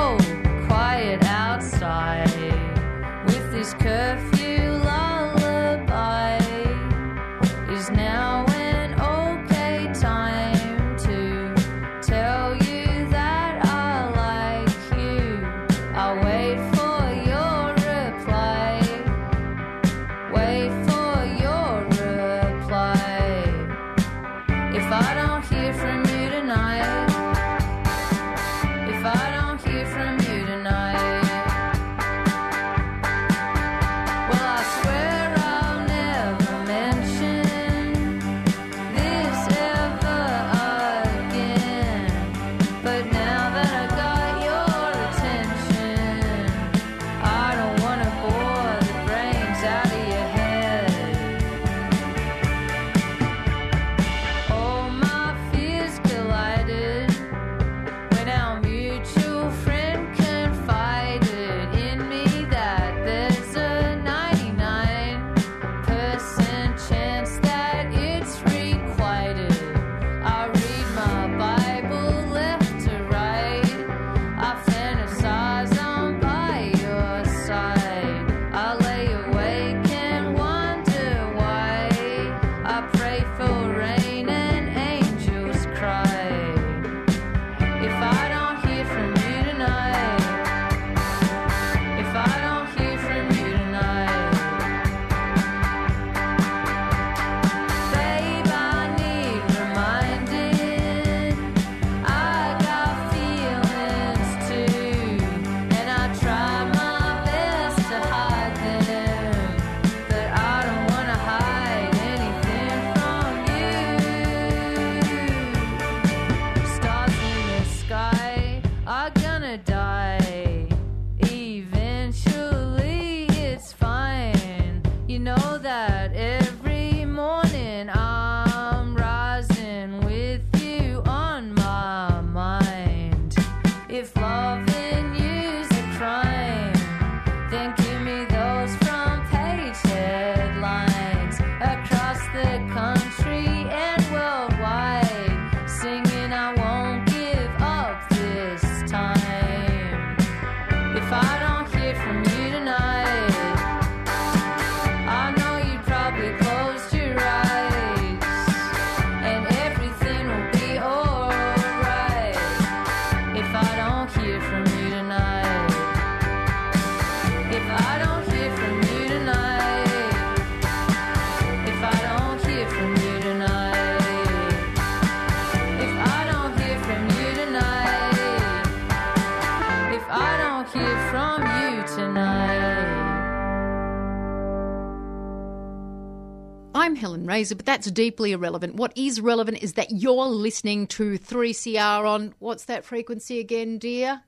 I'm 187.40 187.44
Helen 187.44 187.55
Razer, 187.55 187.57
but 187.57 187.66
that's 187.66 187.90
deeply 187.90 188.33
irrelevant. 188.33 188.74
What 188.74 188.92
is 188.96 189.18
relevant 189.18 189.62
is 189.62 189.72
that 189.72 189.92
you're 189.92 190.26
listening 190.26 190.87
to 190.88 191.18
3CR 191.18 192.07
on 192.07 192.35
what's 192.38 192.66
that 192.66 192.85
frequency 192.85 193.40
again, 193.40 193.79
dear? 193.79 194.24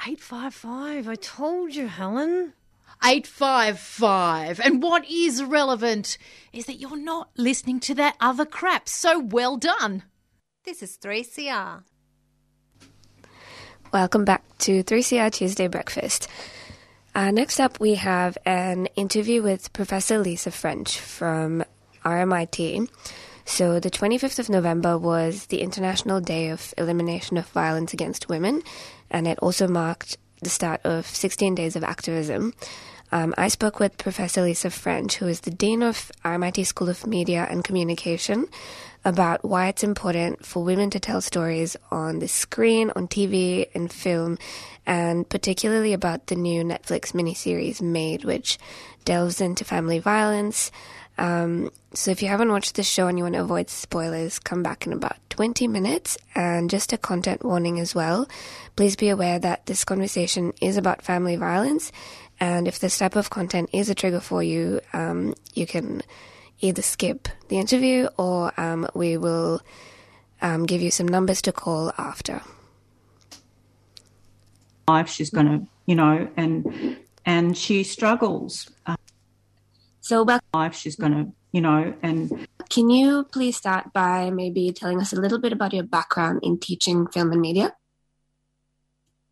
855. 0.00 1.08
I 1.08 1.14
told 1.16 1.74
you, 1.74 1.88
Helen. 1.88 2.52
855. 3.02 4.60
And 4.60 4.80
what 4.80 5.10
is 5.10 5.42
relevant 5.42 6.18
is 6.52 6.66
that 6.66 6.74
you're 6.74 6.96
not 6.96 7.30
listening 7.36 7.80
to 7.80 7.96
that 7.96 8.14
other 8.20 8.46
crap. 8.46 8.88
So 8.88 9.18
well 9.18 9.56
done. 9.56 10.04
This 10.64 10.84
is 10.84 10.96
3CR. 10.98 11.82
Welcome 13.92 14.24
back 14.24 14.44
to 14.58 14.84
3CR 14.84 15.32
Tuesday 15.32 15.66
Breakfast. 15.66 16.28
Uh, 17.12 17.32
next 17.32 17.58
up, 17.58 17.80
we 17.80 17.96
have 17.96 18.38
an 18.46 18.86
interview 18.94 19.42
with 19.42 19.72
Professor 19.72 20.18
Lisa 20.18 20.52
French 20.52 21.00
from 21.00 21.64
RMIT. 22.04 22.88
So, 23.44 23.80
the 23.80 23.90
25th 23.90 24.38
of 24.38 24.48
November 24.48 24.96
was 24.96 25.46
the 25.46 25.62
International 25.62 26.20
Day 26.20 26.48
of 26.48 26.72
Elimination 26.78 27.36
of 27.36 27.48
Violence 27.48 27.92
Against 27.92 28.28
Women, 28.28 28.62
and 29.10 29.26
it 29.26 29.38
also 29.40 29.66
marked 29.66 30.16
the 30.42 30.50
start 30.50 30.80
of 30.84 31.06
16 31.06 31.54
days 31.54 31.76
of 31.76 31.84
activism. 31.84 32.54
Um, 33.10 33.34
I 33.36 33.48
spoke 33.48 33.78
with 33.78 33.98
Professor 33.98 34.42
Lisa 34.42 34.70
French, 34.70 35.16
who 35.16 35.26
is 35.26 35.40
the 35.40 35.50
Dean 35.50 35.82
of 35.82 36.10
RMIT 36.24 36.64
School 36.64 36.88
of 36.88 37.06
Media 37.06 37.46
and 37.50 37.62
Communication, 37.62 38.46
about 39.04 39.44
why 39.44 39.68
it's 39.68 39.84
important 39.84 40.46
for 40.46 40.64
women 40.64 40.88
to 40.90 41.00
tell 41.00 41.20
stories 41.20 41.76
on 41.90 42.20
the 42.20 42.28
screen, 42.28 42.90
on 42.96 43.08
TV, 43.08 43.68
and 43.74 43.92
film, 43.92 44.38
and 44.86 45.28
particularly 45.28 45.92
about 45.92 46.28
the 46.28 46.36
new 46.36 46.64
Netflix 46.64 47.12
miniseries 47.12 47.82
Maid, 47.82 48.24
which 48.24 48.58
delves 49.04 49.42
into 49.42 49.64
family 49.64 49.98
violence. 49.98 50.70
Um, 51.18 51.70
so 51.94 52.10
if 52.10 52.22
you 52.22 52.28
haven't 52.28 52.50
watched 52.50 52.74
the 52.74 52.82
show 52.82 53.06
and 53.06 53.18
you 53.18 53.24
want 53.24 53.34
to 53.34 53.40
avoid 53.40 53.70
spoilers, 53.70 54.38
come 54.38 54.62
back 54.62 54.86
in 54.86 54.92
about 54.92 55.16
20 55.30 55.68
minutes. 55.68 56.18
And 56.34 56.70
just 56.70 56.92
a 56.92 56.98
content 56.98 57.44
warning 57.44 57.78
as 57.80 57.94
well. 57.94 58.28
Please 58.76 58.96
be 58.96 59.08
aware 59.08 59.38
that 59.38 59.66
this 59.66 59.84
conversation 59.84 60.52
is 60.60 60.76
about 60.76 61.02
family 61.02 61.36
violence. 61.36 61.92
And 62.40 62.66
if 62.66 62.78
this 62.78 62.98
type 62.98 63.16
of 63.16 63.30
content 63.30 63.70
is 63.72 63.90
a 63.90 63.94
trigger 63.94 64.20
for 64.20 64.42
you, 64.42 64.80
um, 64.92 65.34
you 65.54 65.66
can 65.66 66.02
either 66.60 66.82
skip 66.82 67.28
the 67.48 67.58
interview 67.58 68.08
or 68.16 68.52
um, 68.60 68.88
we 68.94 69.16
will 69.16 69.60
um, 70.40 70.66
give 70.66 70.80
you 70.82 70.90
some 70.90 71.06
numbers 71.06 71.42
to 71.42 71.52
call 71.52 71.92
after. 71.98 72.40
life 74.88 75.08
she's 75.08 75.30
going 75.30 75.46
to 75.46 75.66
you 75.86 75.94
know 75.94 76.28
and 76.36 76.98
and 77.24 77.56
she 77.56 77.84
struggles 77.84 78.70
uh, 78.86 78.96
so 80.00 80.22
about 80.22 80.40
life 80.54 80.74
she's 80.74 80.96
going 80.96 81.12
to 81.12 81.32
you 81.52 81.60
know 81.60 81.94
and 82.02 82.46
Can 82.70 82.88
you 82.88 83.24
please 83.24 83.56
start 83.56 83.92
by 83.92 84.30
maybe 84.30 84.72
telling 84.72 84.98
us 85.00 85.12
a 85.12 85.20
little 85.20 85.38
bit 85.38 85.52
about 85.52 85.74
your 85.74 85.84
background 85.84 86.40
in 86.42 86.58
teaching 86.58 87.06
film 87.06 87.30
and 87.32 87.40
media? 87.40 87.76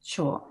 Sure. 0.03 0.45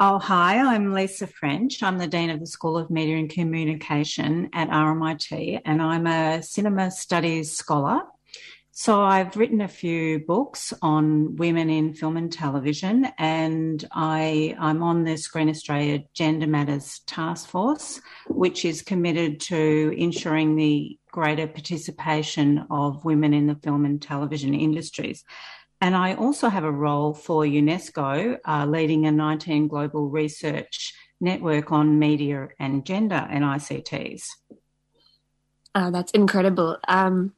Oh, 0.00 0.18
hi, 0.18 0.58
I'm 0.58 0.92
Lisa 0.92 1.26
French. 1.26 1.82
I'm 1.82 1.98
the 1.98 2.08
Dean 2.08 2.30
of 2.30 2.40
the 2.40 2.46
School 2.46 2.76
of 2.76 2.90
Media 2.90 3.16
and 3.16 3.30
Communication 3.30 4.48
at 4.52 4.68
RMIT, 4.70 5.60
and 5.64 5.80
I'm 5.80 6.06
a 6.06 6.42
cinema 6.42 6.90
studies 6.90 7.52
scholar. 7.52 8.00
So 8.76 9.00
I've 9.00 9.36
written 9.36 9.60
a 9.60 9.68
few 9.68 10.18
books 10.18 10.74
on 10.82 11.36
women 11.36 11.70
in 11.70 11.94
film 11.94 12.16
and 12.16 12.30
television, 12.30 13.06
and 13.18 13.86
I, 13.92 14.56
I'm 14.58 14.82
on 14.82 15.04
the 15.04 15.16
Screen 15.16 15.48
Australia 15.48 16.00
Gender 16.12 16.48
Matters 16.48 16.98
Task 17.06 17.46
Force, 17.46 18.00
which 18.26 18.64
is 18.64 18.82
committed 18.82 19.38
to 19.42 19.94
ensuring 19.96 20.56
the 20.56 20.98
greater 21.12 21.46
participation 21.46 22.66
of 22.68 23.04
women 23.04 23.32
in 23.32 23.46
the 23.46 23.54
film 23.54 23.84
and 23.84 24.02
television 24.02 24.54
industries. 24.54 25.22
And 25.80 25.94
I 25.94 26.14
also 26.14 26.48
have 26.48 26.64
a 26.64 26.72
role 26.72 27.14
for 27.14 27.44
UNESCO, 27.44 28.38
uh, 28.44 28.66
leading 28.66 29.06
a 29.06 29.12
19 29.12 29.68
global 29.68 30.10
research 30.10 30.92
network 31.20 31.70
on 31.70 32.00
media 32.00 32.48
and 32.58 32.84
gender 32.84 33.24
and 33.30 33.44
ICTs. 33.44 34.24
Uh, 35.76 35.90
that's 35.90 36.10
incredible. 36.10 36.76
Um, 36.88 37.34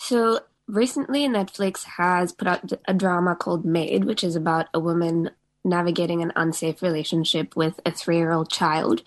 so 0.00 0.40
recently, 0.66 1.28
Netflix 1.28 1.84
has 1.84 2.32
put 2.32 2.48
out 2.48 2.72
a 2.88 2.94
drama 2.94 3.36
called 3.36 3.66
Maid, 3.66 4.04
which 4.04 4.24
is 4.24 4.34
about 4.34 4.68
a 4.72 4.80
woman 4.80 5.30
navigating 5.62 6.22
an 6.22 6.32
unsafe 6.36 6.80
relationship 6.80 7.54
with 7.54 7.80
a 7.84 7.90
three-year-old 7.90 8.50
child, 8.50 9.02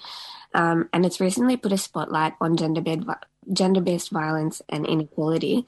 um, 0.53 0.87
and 0.93 1.03
it's 1.03 1.19
recently 1.19 1.57
put 1.57 1.71
a 1.71 1.77
spotlight 1.77 2.33
on 2.39 2.55
gender-based 2.55 3.07
gender-based 3.51 4.11
violence 4.11 4.61
and 4.69 4.85
inequality. 4.85 5.65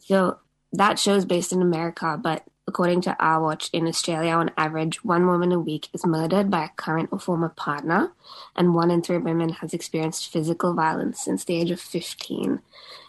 So 0.00 0.38
that 0.72 0.98
show's 0.98 1.24
based 1.24 1.52
in 1.52 1.62
America, 1.62 2.18
but 2.20 2.42
according 2.66 3.02
to 3.02 3.16
Our 3.20 3.40
Watch 3.40 3.70
in 3.72 3.86
Australia, 3.86 4.32
on 4.32 4.50
average, 4.56 5.04
one 5.04 5.26
woman 5.26 5.52
a 5.52 5.60
week 5.60 5.88
is 5.92 6.04
murdered 6.04 6.50
by 6.50 6.64
a 6.64 6.68
current 6.70 7.10
or 7.12 7.20
former 7.20 7.50
partner, 7.50 8.12
and 8.56 8.74
one 8.74 8.90
in 8.90 9.02
three 9.02 9.18
women 9.18 9.50
has 9.50 9.72
experienced 9.72 10.32
physical 10.32 10.74
violence 10.74 11.24
since 11.24 11.44
the 11.44 11.54
age 11.54 11.70
of 11.70 11.80
15. 11.80 12.60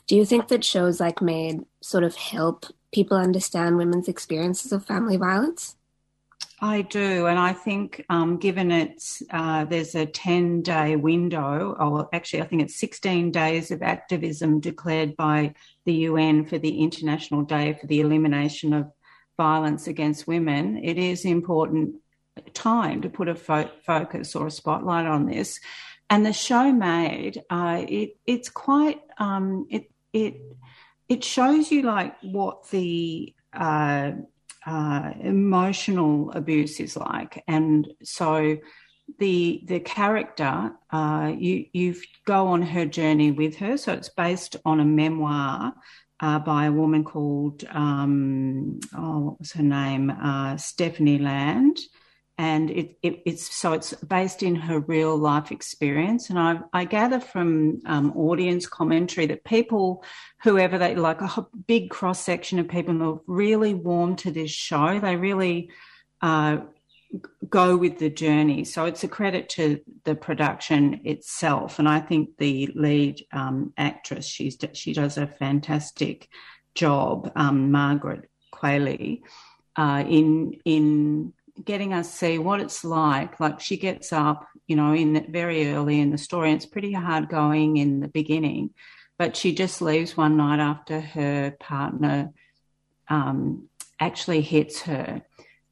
Do 0.07 0.15
you 0.15 0.25
think 0.25 0.49
that 0.49 0.63
shows 0.63 0.99
like 0.99 1.21
Maid 1.21 1.65
sort 1.81 2.03
of 2.03 2.15
help 2.15 2.67
people 2.93 3.17
understand 3.17 3.77
women's 3.77 4.07
experiences 4.07 4.71
of 4.71 4.85
family 4.85 5.17
violence? 5.17 5.75
I 6.61 6.83
do, 6.83 7.25
and 7.27 7.37
I 7.37 7.53
think 7.53 8.05
um, 8.09 8.37
given 8.37 8.71
it's 8.71 9.21
uh, 9.29 9.65
there's 9.65 9.93
a 9.93 10.05
ten 10.05 10.61
day 10.61 10.95
window, 10.95 11.75
or 11.77 12.07
actually 12.13 12.43
I 12.43 12.45
think 12.45 12.61
it's 12.61 12.79
sixteen 12.79 13.31
days 13.31 13.71
of 13.71 13.81
activism 13.81 14.61
declared 14.61 15.17
by 15.17 15.53
the 15.85 15.93
UN 15.93 16.45
for 16.45 16.57
the 16.57 16.81
International 16.81 17.41
Day 17.41 17.77
for 17.79 17.87
the 17.87 17.99
Elimination 17.99 18.73
of 18.73 18.91
Violence 19.37 19.87
Against 19.87 20.27
Women. 20.27 20.77
It 20.77 20.97
is 20.97 21.25
important 21.25 21.95
time 22.53 23.01
to 23.01 23.09
put 23.09 23.27
a 23.27 23.35
fo- 23.35 23.71
focus 23.85 24.35
or 24.35 24.47
a 24.47 24.51
spotlight 24.51 25.07
on 25.07 25.25
this, 25.25 25.59
and 26.09 26.25
the 26.25 26.33
show 26.33 26.71
Maid 26.71 27.43
uh, 27.49 27.83
it 27.87 28.17
it's 28.25 28.49
quite 28.49 29.01
um, 29.17 29.67
it 29.69 29.91
it 30.15 30.35
it 31.07 31.23
shows 31.23 31.71
you 31.71 31.83
like 31.83 32.15
what 32.23 32.69
the 32.71 33.33
uh, 33.53 34.11
uh, 34.65 35.11
emotional 35.19 36.31
abuse 36.31 36.79
is 36.79 36.95
like, 36.97 37.43
and 37.47 37.87
so 38.01 38.57
the 39.19 39.61
the 39.65 39.79
character 39.81 40.71
uh, 40.91 41.31
you 41.37 41.65
you 41.73 41.95
go 42.25 42.47
on 42.47 42.61
her 42.61 42.85
journey 42.85 43.31
with 43.31 43.57
her. 43.57 43.77
So 43.77 43.93
it's 43.93 44.09
based 44.09 44.55
on 44.65 44.79
a 44.79 44.85
memoir 44.85 45.73
uh, 46.21 46.39
by 46.39 46.65
a 46.65 46.71
woman 46.71 47.03
called 47.03 47.63
um, 47.69 48.79
oh 48.95 49.19
what 49.19 49.39
was 49.39 49.51
her 49.51 49.63
name? 49.63 50.09
Uh, 50.09 50.57
Stephanie 50.57 51.19
Land, 51.19 51.77
and 52.37 52.69
it, 52.69 52.97
it, 53.01 53.21
it's 53.25 53.55
so 53.55 53.73
it's 53.73 53.93
based 53.93 54.43
in 54.43 54.55
her 54.55 54.79
real 54.79 55.15
life 55.17 55.51
experience. 55.51 56.29
And 56.29 56.37
I 56.37 56.59
I 56.73 56.85
gather 56.85 57.19
from 57.19 57.81
um, 57.85 58.11
audience 58.15 58.67
commentary 58.67 59.25
that 59.27 59.45
people 59.45 60.03
whoever 60.43 60.77
they 60.77 60.95
like 60.95 61.21
a 61.21 61.47
big 61.65 61.89
cross 61.89 62.19
section 62.19 62.59
of 62.59 62.67
people 62.67 63.01
are 63.01 63.19
really 63.25 63.73
warm 63.73 64.15
to 64.17 64.31
this 64.31 64.51
show. 64.51 64.99
They 64.99 65.15
really 65.15 65.69
uh, 66.21 66.57
go 67.49 67.77
with 67.77 67.99
the 67.99 68.09
journey. 68.09 68.65
So 68.65 68.85
it's 68.85 69.05
a 69.05 69.07
credit 69.07 69.47
to 69.49 69.79
the 70.03 70.15
production 70.15 71.01
itself, 71.05 71.79
and 71.79 71.87
I 71.87 72.01
think 72.01 72.37
the 72.37 72.69
lead 72.75 73.25
um, 73.31 73.73
actress 73.77 74.25
she's 74.25 74.57
she 74.73 74.93
does 74.93 75.17
a 75.17 75.27
fantastic 75.27 76.27
job, 76.73 77.31
um, 77.37 77.71
Margaret 77.71 78.29
Qualley, 78.53 79.21
uh, 79.77 80.03
in 80.05 80.59
in 80.65 81.33
getting 81.63 81.93
us 81.93 82.13
see 82.13 82.37
what 82.37 82.59
it's 82.59 82.83
like. 82.83 83.39
Like 83.39 83.59
she 83.59 83.77
gets 83.77 84.11
up, 84.11 84.47
you 84.67 84.75
know, 84.75 84.93
in 84.93 85.31
very 85.31 85.71
early 85.71 85.99
in 85.99 86.11
the 86.11 86.17
story, 86.17 86.51
it's 86.51 86.65
pretty 86.65 86.93
hard 86.93 87.29
going 87.29 87.77
in 87.77 87.99
the 87.99 88.07
beginning, 88.07 88.71
but 89.17 89.35
she 89.35 89.53
just 89.53 89.81
leaves 89.81 90.17
one 90.17 90.37
night 90.37 90.59
after 90.59 90.99
her 90.99 91.55
partner 91.59 92.31
um, 93.07 93.69
actually 93.99 94.41
hits 94.41 94.81
her 94.81 95.21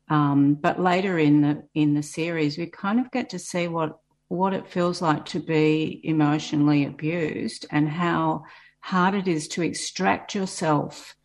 um, 0.10 0.56
but 0.56 0.80
later 0.80 1.18
in 1.18 1.42
the 1.42 1.64
in 1.74 1.94
the 1.94 2.04
series, 2.04 2.58
we 2.58 2.68
kind 2.68 3.00
of 3.00 3.12
get 3.12 3.30
to 3.30 3.40
see 3.40 3.68
what 3.68 3.98
what 4.28 4.54
it 4.54 4.68
feels 4.68 5.02
like 5.02 5.26
to 5.26 5.40
be 5.40 6.02
emotionally 6.04 6.86
abused 6.86 7.66
and 7.72 7.88
how 7.88 8.44
hard 8.82 9.16
it 9.16 9.28
is 9.28 9.48
to 9.48 9.62
extract 9.62 10.36
yourself 10.36 11.16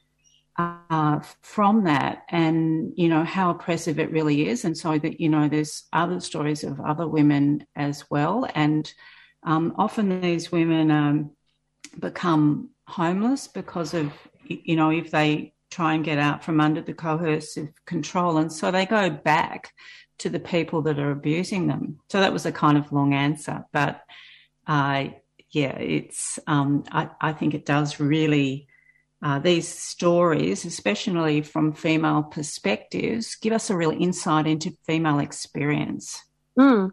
uh, 0.59 1.21
from 1.41 1.85
that, 1.85 2.25
and 2.29 2.93
you 2.97 3.09
know 3.09 3.25
how 3.25 3.51
oppressive 3.51 3.99
it 3.99 4.11
really 4.11 4.49
is. 4.49 4.65
And 4.65 4.77
so 4.77 4.99
that 4.99 5.21
you 5.21 5.29
know, 5.29 5.49
there's 5.49 5.85
other 5.93 6.21
stories 6.21 6.65
of 6.65 6.81
other 6.81 7.07
women 7.07 7.65
as 7.77 8.05
well, 8.11 8.49
and 8.55 8.93
um, 9.45 9.75
often 9.79 10.21
these 10.21 10.51
women 10.51 10.91
um, 10.91 11.31
become 11.99 12.71
homeless 12.87 13.47
because 13.47 13.95
of 13.95 14.13
you 14.45 14.77
know 14.77 14.91
if 14.91 15.11
they 15.11 15.53
try 15.71 15.95
and 15.95 16.05
get 16.05 16.19
out 16.19 16.43
from 16.43 16.61
under 16.61 16.81
the 16.81 16.95
coercive 16.95 17.69
control. 17.85 18.39
And 18.39 18.53
so 18.53 18.71
they 18.71 18.87
go 18.87 19.11
back 19.11 19.73
to 20.19 20.31
the 20.31 20.41
people 20.41 20.83
that 20.83 20.99
are 20.99 21.11
abusing 21.11 21.67
them. 21.67 22.01
So 22.09 22.21
that 22.21 22.33
was 22.33 22.47
a 22.47 22.53
kind 22.53 22.79
of 22.79 22.91
long 22.91 23.15
answer, 23.15 23.65
but 23.73 24.01
uh, 24.67 25.09
yeah, 25.51 25.77
it's 25.79 26.39
um, 26.47 26.85
I, 26.91 27.09
I, 27.21 27.33
think 27.33 27.55
it 27.55 27.65
does 27.65 28.01
really. 28.01 28.68
Uh, 29.21 29.39
these 29.39 29.69
stories, 29.69 30.65
especially 30.65 31.43
from 31.43 31.73
female 31.73 32.23
perspectives, 32.23 33.35
give 33.35 33.53
us 33.53 33.69
a 33.69 33.77
real 33.77 33.91
insight 33.91 34.47
into 34.47 34.77
female 34.87 35.19
experience. 35.19 36.23
Mm. 36.57 36.91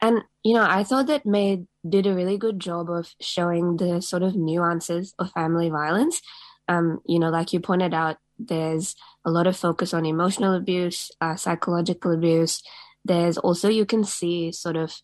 And, 0.00 0.22
you 0.42 0.54
know, 0.54 0.66
I 0.68 0.82
thought 0.82 1.06
that 1.06 1.24
Maid 1.24 1.66
did 1.88 2.06
a 2.06 2.14
really 2.14 2.36
good 2.36 2.58
job 2.58 2.90
of 2.90 3.14
showing 3.20 3.76
the 3.76 4.02
sort 4.02 4.22
of 4.22 4.34
nuances 4.34 5.14
of 5.18 5.30
family 5.32 5.70
violence 5.70 6.20
um, 6.68 7.00
you 7.06 7.18
know, 7.18 7.30
like 7.30 7.52
you 7.52 7.60
pointed 7.60 7.94
out, 7.94 8.18
there's 8.38 8.94
a 9.24 9.30
lot 9.30 9.46
of 9.46 9.56
focus 9.56 9.92
on 9.92 10.06
emotional 10.06 10.54
abuse, 10.54 11.10
uh, 11.20 11.34
psychological 11.34 12.12
abuse. 12.12 12.62
There's 13.04 13.38
also, 13.38 13.68
you 13.68 13.86
can 13.86 14.04
see 14.04 14.52
sort 14.52 14.76
of 14.76 14.94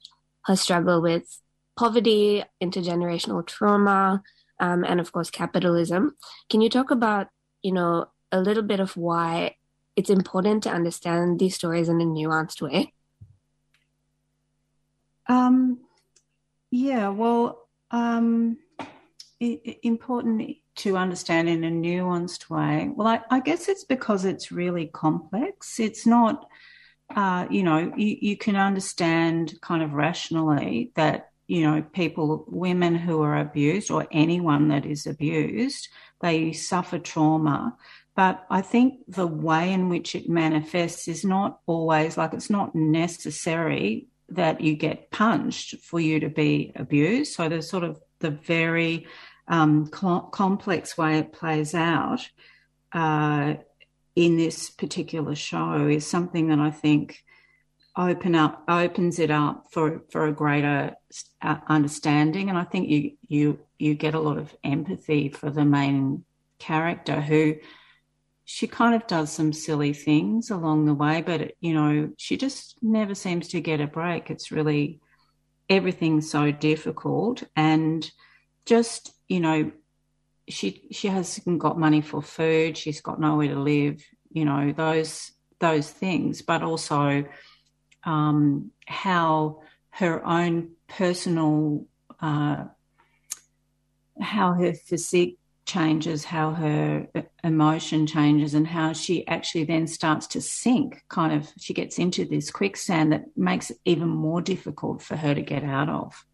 her 0.45 0.57
struggle 0.57 1.01
with 1.01 1.41
poverty, 1.77 2.45
intergenerational 2.63 3.47
trauma, 3.47 4.23
um, 4.61 4.85
and 4.85 5.01
of 5.01 5.13
course, 5.13 5.31
capitalism. 5.31 6.17
Can 6.51 6.61
you 6.61 6.69
talk 6.69 6.91
about, 6.91 7.29
you 7.63 7.73
know, 7.73 8.07
a 8.33 8.41
little 8.41 8.63
bit 8.63 8.81
of 8.81 8.97
why 8.97 9.57
it's 9.97 10.11
important 10.11 10.63
to 10.65 10.71
understand 10.71 11.39
these 11.39 11.55
stories 11.55 11.89
in 11.89 12.01
a 12.01 12.05
nuanced 12.05 12.61
way? 12.61 12.93
Um, 15.27 15.81
yeah, 16.71 17.09
well, 17.09 17.69
um, 17.91 18.59
important 19.41 20.57
to 20.77 20.97
understand 20.97 21.49
in 21.49 21.65
a 21.65 21.71
nuanced 21.71 22.51
way? 22.51 22.91
Well, 22.95 23.09
I, 23.09 23.21
I 23.31 23.41
guess 23.41 23.69
it's 23.69 23.85
because 23.85 24.25
it's 24.25 24.51
really 24.51 24.87
complex. 24.87 25.79
It's 25.79 26.07
not, 26.07 26.49
uh, 27.15 27.47
you 27.51 27.63
know, 27.63 27.93
you, 27.97 28.17
you 28.21 28.37
can 28.37 28.57
understand 28.57 29.55
kind 29.61 29.83
of 29.83 29.93
rationally 29.93 30.93
that, 30.97 31.31
you 31.47 31.63
know, 31.63 31.83
people, 31.93 32.45
women 32.49 32.95
who 32.95 33.23
are 33.23 33.39
abused 33.39 33.91
or 33.91 34.07
anyone 34.11 34.69
that 34.69 34.87
is 34.87 35.07
abused, 35.07 35.89
they 36.21 36.53
suffer 36.53 36.99
trauma. 36.99 37.77
But 38.17 38.47
I 38.49 38.61
think 38.61 39.01
the 39.09 39.27
way 39.27 39.73
in 39.73 39.89
which 39.89 40.15
it 40.15 40.29
manifests 40.29 41.09
is 41.09 41.25
not 41.25 41.59
always 41.67 42.17
like 42.17 42.33
it's 42.33 42.51
not 42.51 42.75
necessary 42.75 44.07
that 44.31 44.61
you 44.61 44.75
get 44.75 45.11
punched 45.11 45.81
for 45.81 46.01
you 46.01 46.21
to 46.21 46.29
be 46.29 46.73
abused. 46.77 47.35
So 47.35 47.49
there's 47.49 47.69
sort 47.69 47.85
of 47.85 48.01
the 48.21 48.31
very 48.31 49.07
um, 49.49 49.91
cl- 49.93 50.29
complex 50.33 50.97
way 50.97 51.19
it 51.19 51.33
plays 51.33 51.75
out 51.75 52.27
uh, 52.93 53.55
in 54.17 54.37
this 54.37 54.71
particular 54.71 55.35
show 55.35 55.89
is 55.89 56.07
something 56.07 56.49
that 56.49 56.61
I 56.61 56.71
think 56.71 57.24
open 57.97 58.35
up 58.35 58.65
opens 58.69 59.19
it 59.19 59.31
up 59.31 59.67
for 59.71 60.03
for 60.11 60.27
a 60.27 60.33
greater 60.33 60.95
uh, 61.43 61.57
understanding 61.69 62.49
and 62.49 62.59
I 62.59 62.65
think 62.65 62.89
you 62.89 63.13
you 63.27 63.61
you 63.79 63.95
get 63.95 64.15
a 64.15 64.21
lot 64.21 64.39
of 64.39 64.55
empathy 64.65 65.29
for 65.29 65.51
the 65.51 65.65
main 65.65 66.25
character 66.59 67.21
who 67.21 67.57
she 68.45 68.67
kind 68.67 68.95
of 68.95 69.07
does 69.07 69.31
some 69.31 69.53
silly 69.53 69.93
things 69.93 70.51
along 70.51 70.87
the 70.87 70.95
way 70.95 71.23
but 71.23 71.53
you 71.61 71.73
know 71.73 72.11
she 72.19 72.37
just 72.37 72.77
never 72.83 73.15
seems 73.15 73.49
to 73.49 73.61
get 73.61 73.81
a 73.81 73.87
break 73.87 74.31
it's 74.31 74.51
really 74.51 75.01
everything's 75.71 76.31
so 76.31 76.51
difficult 76.51 77.45
and 77.55 78.11
just 78.67 79.15
you 79.29 79.41
know, 79.41 79.73
she 80.49 80.87
she 80.91 81.09
hasn't 81.09 81.59
got 81.59 81.79
money 81.79 82.01
for 82.01 82.23
food. 82.23 82.77
She's 82.77 83.01
got 83.01 83.21
nowhere 83.21 83.49
to 83.49 83.59
live. 83.59 84.03
You 84.31 84.45
know 84.45 84.73
those 84.73 85.33
those 85.61 85.91
things, 85.91 86.43
but 86.43 86.63
also 86.63 87.25
um, 88.05 88.71
how 88.87 89.63
her 89.91 90.25
own 90.27 90.71
personal 90.89 91.87
uh, 92.21 92.65
how 94.21 94.53
her 94.53 94.73
physique 94.73 95.39
changes, 95.67 96.25
how 96.25 96.53
her 96.53 97.09
emotion 97.43 98.07
changes, 98.07 98.55
and 98.55 98.67
how 98.67 98.93
she 98.93 99.27
actually 99.27 99.65
then 99.65 99.87
starts 99.87 100.27
to 100.29 100.41
sink. 100.41 101.03
Kind 101.09 101.33
of, 101.33 101.53
she 101.59 101.75
gets 101.75 101.99
into 101.99 102.25
this 102.25 102.51
quicksand 102.51 103.13
that 103.13 103.25
makes 103.37 103.71
it 103.71 103.79
even 103.85 104.09
more 104.09 104.41
difficult 104.41 105.03
for 105.03 105.17
her 105.17 105.35
to 105.35 105.43
get 105.43 105.65
out 105.65 105.89
of. 105.89 106.27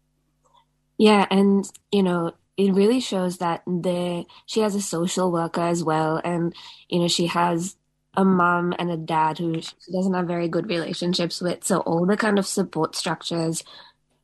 Yeah, 0.97 1.25
and 1.31 1.65
you 1.91 2.03
know, 2.03 2.33
it 2.57 2.73
really 2.73 2.99
shows 2.99 3.37
that 3.37 3.63
there 3.65 4.23
she 4.45 4.59
has 4.59 4.75
a 4.75 4.81
social 4.81 5.31
worker 5.31 5.61
as 5.61 5.83
well 5.83 6.21
and 6.23 6.53
you 6.89 6.99
know 6.99 7.07
she 7.07 7.27
has 7.27 7.75
a 8.15 8.25
mom 8.25 8.73
and 8.77 8.91
a 8.91 8.97
dad 8.97 9.37
who 9.37 9.61
she 9.61 9.91
doesn't 9.91 10.13
have 10.13 10.27
very 10.27 10.47
good 10.47 10.67
relationships 10.67 11.41
with 11.41 11.63
so 11.63 11.79
all 11.79 12.05
the 12.05 12.17
kind 12.17 12.37
of 12.37 12.45
support 12.45 12.95
structures 12.95 13.63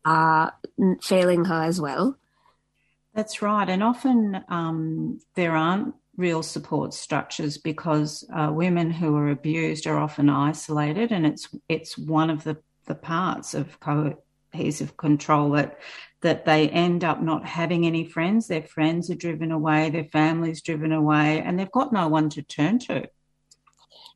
are 0.04 0.54
failing 1.02 1.46
her 1.46 1.64
as 1.64 1.80
well 1.80 2.18
that's 3.14 3.42
right 3.42 3.70
and 3.70 3.84
often 3.84 4.44
um, 4.50 5.20
there 5.36 5.56
aren't 5.56 5.96
real 6.18 6.42
support 6.42 6.94
structures 6.94 7.58
because 7.58 8.26
uh, 8.34 8.50
women 8.52 8.90
who 8.90 9.16
are 9.16 9.30
abused 9.30 9.86
are 9.88 10.00
often 10.00 10.30
isolated 10.30 11.12
and 11.12 11.26
it's 11.26 11.48
it's 11.70 11.98
one 11.98 12.30
of 12.30 12.44
the 12.44 12.58
the 12.88 12.96
parts 12.96 13.54
of 13.54 13.80
coercive 13.80 14.98
control 14.98 15.52
that 15.52 15.78
that 16.22 16.46
they 16.46 16.68
end 16.70 17.04
up 17.04 17.22
not 17.22 17.46
having 17.46 17.86
any 17.86 18.04
friends. 18.04 18.48
Their 18.48 18.64
friends 18.64 19.10
are 19.10 19.16
driven 19.16 19.52
away, 19.52 19.90
their 19.90 20.06
family's 20.06 20.62
driven 20.62 20.92
away, 20.92 21.42
and 21.42 21.60
they've 21.60 21.72
got 21.72 21.94
no 21.94 22.08
one 22.08 22.30
to 22.32 22.42
turn 22.42 22.80
to. 22.80 23.08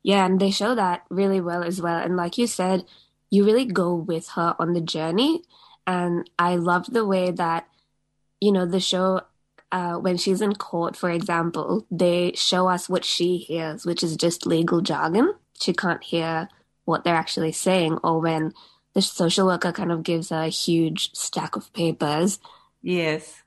Yeah, 0.02 0.26
and 0.26 0.40
they 0.40 0.50
show 0.50 0.74
that 0.74 1.04
really 1.10 1.40
well 1.40 1.62
as 1.62 1.80
well. 1.80 1.98
And 1.98 2.16
like 2.16 2.38
you 2.38 2.46
said, 2.46 2.84
you 3.30 3.44
really 3.44 3.64
go 3.64 3.94
with 3.94 4.28
her 4.30 4.54
on 4.58 4.72
the 4.72 4.80
journey. 4.80 5.42
And 5.86 6.28
I 6.38 6.56
love 6.56 6.86
the 6.86 7.06
way 7.06 7.30
that, 7.30 7.66
you 8.40 8.52
know, 8.52 8.66
the 8.66 8.80
show, 8.80 9.22
uh, 9.70 9.94
when 9.94 10.16
she's 10.16 10.40
in 10.40 10.54
court, 10.54 10.96
for 10.96 11.10
example, 11.10 11.86
they 11.90 12.32
show 12.34 12.68
us 12.68 12.88
what 12.88 13.04
she 13.04 13.38
hears, 13.38 13.86
which 13.86 14.02
is 14.02 14.16
just 14.16 14.46
legal 14.46 14.80
jargon. 14.80 15.34
She 15.60 15.72
can't 15.72 16.02
hear 16.02 16.48
what 16.84 17.04
they're 17.04 17.14
actually 17.14 17.52
saying, 17.52 17.98
or 18.02 18.20
when 18.20 18.52
the 18.94 19.02
social 19.02 19.46
worker 19.46 19.72
kind 19.72 19.92
of 19.92 20.02
gives 20.02 20.30
her 20.30 20.42
a 20.42 20.48
huge 20.48 21.14
stack 21.14 21.56
of 21.56 21.72
papers. 21.72 22.38
Yes, 22.82 23.42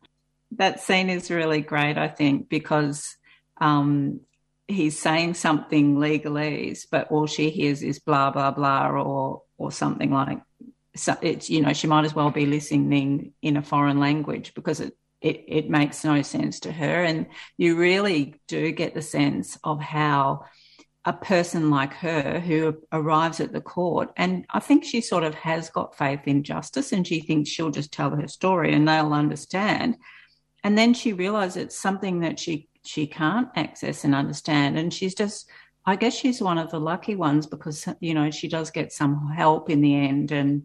that 0.51 0.79
scene 0.79 1.09
is 1.09 1.29
really 1.29 1.61
great, 1.61 1.97
I 1.97 2.07
think, 2.07 2.49
because 2.49 3.17
um, 3.59 4.21
he's 4.67 4.99
saying 4.99 5.35
something 5.35 5.97
legalese, 5.97 6.85
but 6.89 7.11
all 7.11 7.27
she 7.27 7.49
hears 7.49 7.83
is 7.83 7.99
blah 7.99 8.31
blah 8.31 8.51
blah, 8.51 8.89
or 8.89 9.43
or 9.57 9.71
something 9.71 10.11
like 10.11 10.39
so 10.95 11.15
it's 11.21 11.49
you 11.49 11.61
know 11.61 11.73
she 11.73 11.87
might 11.87 12.05
as 12.05 12.15
well 12.15 12.31
be 12.31 12.45
listening 12.45 13.33
in 13.41 13.57
a 13.57 13.61
foreign 13.61 13.99
language 13.99 14.53
because 14.53 14.79
it, 14.79 14.97
it 15.21 15.43
it 15.47 15.69
makes 15.69 16.03
no 16.03 16.21
sense 16.21 16.61
to 16.61 16.71
her, 16.71 17.03
and 17.03 17.27
you 17.57 17.77
really 17.77 18.35
do 18.47 18.71
get 18.71 18.93
the 18.93 19.01
sense 19.01 19.57
of 19.63 19.81
how 19.81 20.45
a 21.05 21.13
person 21.13 21.69
like 21.69 21.93
her 21.93 22.39
who 22.39 22.75
arrives 22.91 23.39
at 23.39 23.53
the 23.53 23.61
court. 23.61 24.11
And 24.17 24.45
I 24.49 24.59
think 24.59 24.83
she 24.83 25.01
sort 25.01 25.23
of 25.23 25.35
has 25.35 25.69
got 25.69 25.95
faith 25.95 26.21
in 26.25 26.43
justice 26.43 26.91
and 26.91 27.05
she 27.05 27.19
thinks 27.19 27.49
she'll 27.49 27.69
just 27.69 27.91
tell 27.91 28.09
her 28.09 28.27
story 28.27 28.73
and 28.73 28.87
they'll 28.87 29.13
understand. 29.13 29.97
And 30.63 30.75
then 30.75 30.95
she 30.95 31.13
realizes 31.13 31.57
it's 31.57 31.77
something 31.77 32.21
that 32.21 32.39
she, 32.39 32.67
she 32.85 33.07
can't 33.07 33.49
access 33.55 34.03
and 34.03 34.15
understand. 34.15 34.77
And 34.77 34.93
she's 34.93 35.15
just 35.15 35.49
I 35.85 35.95
guess 35.95 36.15
she's 36.15 36.41
one 36.41 36.57
of 36.57 36.71
the 36.71 36.79
lucky 36.79 37.15
ones 37.15 37.45
because 37.45 37.87
you 37.99 38.13
know 38.13 38.31
she 38.31 38.47
does 38.47 38.71
get 38.71 38.91
some 38.91 39.31
help 39.31 39.69
in 39.69 39.81
the 39.81 39.95
end, 39.95 40.31
and 40.31 40.63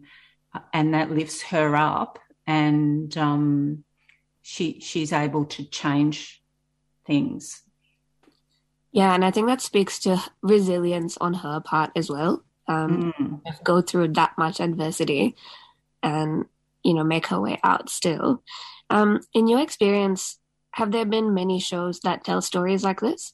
and 0.73 0.93
that 0.93 1.11
lifts 1.11 1.41
her 1.43 1.75
up, 1.75 2.17
and 2.47 3.15
um, 3.17 3.83
she 4.41 4.79
she's 4.79 5.13
able 5.13 5.45
to 5.45 5.63
change 5.63 6.41
things. 7.05 7.61
Yeah, 8.91 9.13
and 9.13 9.23
I 9.23 9.31
think 9.31 9.47
that 9.47 9.61
speaks 9.61 9.99
to 9.99 10.21
resilience 10.41 11.17
on 11.17 11.35
her 11.35 11.59
part 11.61 11.91
as 11.95 12.09
well. 12.09 12.43
Um, 12.67 13.13
Mm. 13.17 13.63
Go 13.63 13.81
through 13.81 14.09
that 14.09 14.37
much 14.37 14.59
adversity 14.59 15.35
and, 16.03 16.45
you 16.83 16.93
know, 16.93 17.03
make 17.03 17.27
her 17.27 17.39
way 17.39 17.59
out 17.63 17.89
still. 17.89 18.43
Um, 18.89 19.21
in 19.33 19.47
your 19.47 19.61
experience, 19.61 20.37
have 20.71 20.91
there 20.91 21.05
been 21.05 21.33
many 21.33 21.59
shows 21.59 21.99
that 22.01 22.23
tell 22.23 22.41
stories 22.41 22.83
like 22.83 22.99
this? 22.99 23.33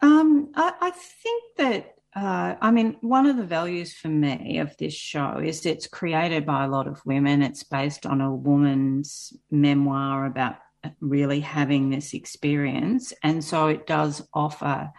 Um, 0.00 0.50
I, 0.54 0.72
I 0.80 0.90
think 0.90 1.42
that, 1.56 1.94
uh, 2.14 2.56
I 2.60 2.70
mean, 2.70 2.96
one 3.00 3.26
of 3.26 3.36
the 3.36 3.44
values 3.44 3.94
for 3.94 4.08
me 4.08 4.58
of 4.58 4.76
this 4.76 4.94
show 4.94 5.38
is 5.38 5.64
it's 5.64 5.86
created 5.86 6.44
by 6.44 6.64
a 6.64 6.68
lot 6.68 6.86
of 6.86 7.00
women. 7.06 7.42
It's 7.42 7.62
based 7.62 8.04
on 8.04 8.20
a 8.20 8.34
woman's 8.34 9.32
memoir 9.50 10.26
about 10.26 10.56
really 11.00 11.40
having 11.40 11.90
this 11.90 12.12
experience. 12.12 13.12
And 13.22 13.42
so 13.42 13.68
it 13.68 13.86
does 13.86 14.26
offer 14.34 14.90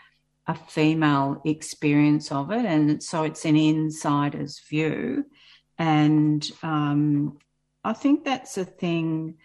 a 0.48 0.56
female 0.56 1.42
experience 1.46 2.32
of 2.32 2.52
it. 2.52 2.66
And 2.66 3.02
so 3.02 3.24
it's 3.24 3.46
an 3.46 3.56
insider's 3.56 4.62
view. 4.68 5.26
And 5.78 6.50
um, 6.64 7.38
I 7.84 7.94
think 7.94 8.26
that's 8.26 8.58
a 8.58 8.66
thing 8.66 9.36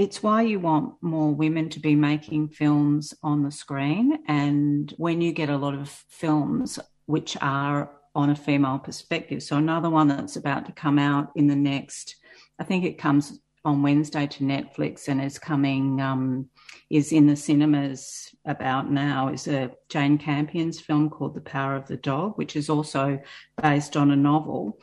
it's 0.00 0.22
why 0.22 0.40
you 0.40 0.58
want 0.58 0.94
more 1.02 1.30
women 1.30 1.68
to 1.68 1.78
be 1.78 1.94
making 1.94 2.48
films 2.48 3.12
on 3.22 3.42
the 3.42 3.50
screen. 3.50 4.18
And 4.26 4.94
when 4.96 5.20
you 5.20 5.30
get 5.30 5.50
a 5.50 5.58
lot 5.58 5.74
of 5.74 5.90
films 6.08 6.78
which 7.04 7.36
are 7.42 7.90
on 8.14 8.30
a 8.30 8.34
female 8.34 8.78
perspective, 8.78 9.42
so 9.42 9.58
another 9.58 9.90
one 9.90 10.08
that's 10.08 10.36
about 10.36 10.64
to 10.64 10.72
come 10.72 10.98
out 10.98 11.32
in 11.36 11.48
the 11.48 11.54
next, 11.54 12.16
I 12.58 12.64
think 12.64 12.86
it 12.86 12.96
comes 12.96 13.40
on 13.62 13.82
Wednesday 13.82 14.26
to 14.26 14.42
Netflix 14.42 15.06
and 15.08 15.20
is 15.20 15.38
coming, 15.38 16.00
um, 16.00 16.48
is 16.88 17.12
in 17.12 17.26
the 17.26 17.36
cinemas 17.36 18.34
about 18.46 18.90
now, 18.90 19.28
is 19.28 19.48
a 19.48 19.70
Jane 19.90 20.16
Campion's 20.16 20.80
film 20.80 21.10
called 21.10 21.34
The 21.34 21.42
Power 21.42 21.76
of 21.76 21.86
the 21.86 21.98
Dog, 21.98 22.38
which 22.38 22.56
is 22.56 22.70
also 22.70 23.20
based 23.62 23.98
on 23.98 24.12
a 24.12 24.16
novel. 24.16 24.78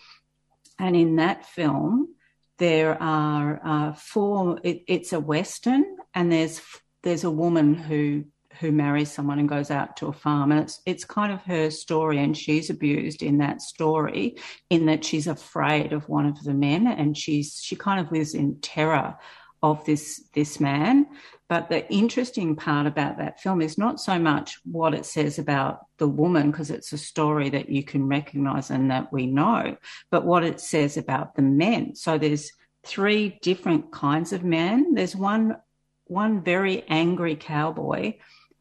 And 0.78 0.95
in 0.95 1.15
that 1.15 1.43
film, 1.43 2.09
there 2.57 3.01
are 3.01 3.59
uh, 3.63 3.93
four. 3.93 4.59
It, 4.63 4.83
it's 4.87 5.13
a 5.13 5.19
western, 5.19 5.85
and 6.13 6.31
there's 6.31 6.61
there's 7.03 7.23
a 7.23 7.31
woman 7.31 7.75
who 7.75 8.25
who 8.59 8.71
marries 8.71 9.11
someone 9.11 9.37
and 9.37 9.47
goes 9.47 9.69
out 9.69 9.97
to 9.97 10.07
a 10.07 10.13
farm, 10.13 10.51
and 10.51 10.61
it's 10.61 10.81
it's 10.85 11.05
kind 11.05 11.31
of 11.31 11.41
her 11.43 11.69
story, 11.69 12.19
and 12.19 12.35
she's 12.35 12.69
abused 12.69 13.21
in 13.21 13.37
that 13.39 13.61
story, 13.61 14.37
in 14.69 14.87
that 14.87 15.05
she's 15.05 15.27
afraid 15.27 15.93
of 15.93 16.09
one 16.09 16.25
of 16.25 16.43
the 16.43 16.53
men, 16.53 16.87
and 16.87 17.15
she's 17.17 17.59
she 17.61 17.75
kind 17.75 17.99
of 17.99 18.11
lives 18.11 18.33
in 18.33 18.59
terror 18.61 19.15
of 19.61 19.83
this 19.85 20.29
this 20.33 20.59
man. 20.59 21.07
But 21.49 21.69
the 21.69 21.89
interesting 21.91 22.55
part 22.55 22.87
about 22.87 23.17
that 23.19 23.39
film 23.39 23.61
is 23.61 23.77
not 23.77 24.01
so 24.01 24.19
much 24.19 24.59
what 24.65 24.93
it 24.93 25.05
says 25.05 25.39
about 25.39 25.85
the 25.97 26.07
woman, 26.07 26.51
because 26.51 26.69
it's 26.69 26.91
a 26.91 26.97
story 26.97 27.49
that 27.51 27.69
you 27.69 27.83
can 27.83 28.07
recognize 28.07 28.69
and 28.69 28.91
that 28.91 29.13
we 29.13 29.27
know, 29.27 29.77
but 30.11 30.25
what 30.25 30.43
it 30.43 30.59
says 30.59 30.97
about 30.97 31.35
the 31.35 31.41
men. 31.41 31.95
So 31.95 32.17
there's 32.17 32.51
three 32.85 33.39
different 33.41 33.91
kinds 33.91 34.33
of 34.33 34.43
men. 34.43 34.93
There's 34.93 35.15
one 35.15 35.57
one 36.05 36.41
very 36.41 36.83
angry 36.87 37.35
cowboy 37.35 38.13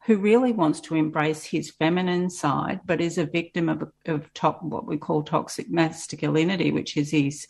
who 0.07 0.17
really 0.17 0.53
wants 0.53 0.79
to 0.79 0.95
embrace 0.95 1.43
his 1.43 1.69
feminine 1.69 2.29
side, 2.29 2.79
but 2.85 3.01
is 3.01 3.17
a 3.17 3.25
victim 3.25 3.67
of, 3.67 3.91
of 4.05 4.29
what 4.61 4.87
we 4.87 4.97
call 4.97 5.21
toxic 5.21 5.69
masculinity, 5.69 6.71
which 6.71 6.97
is 6.97 7.11
his 7.11 7.45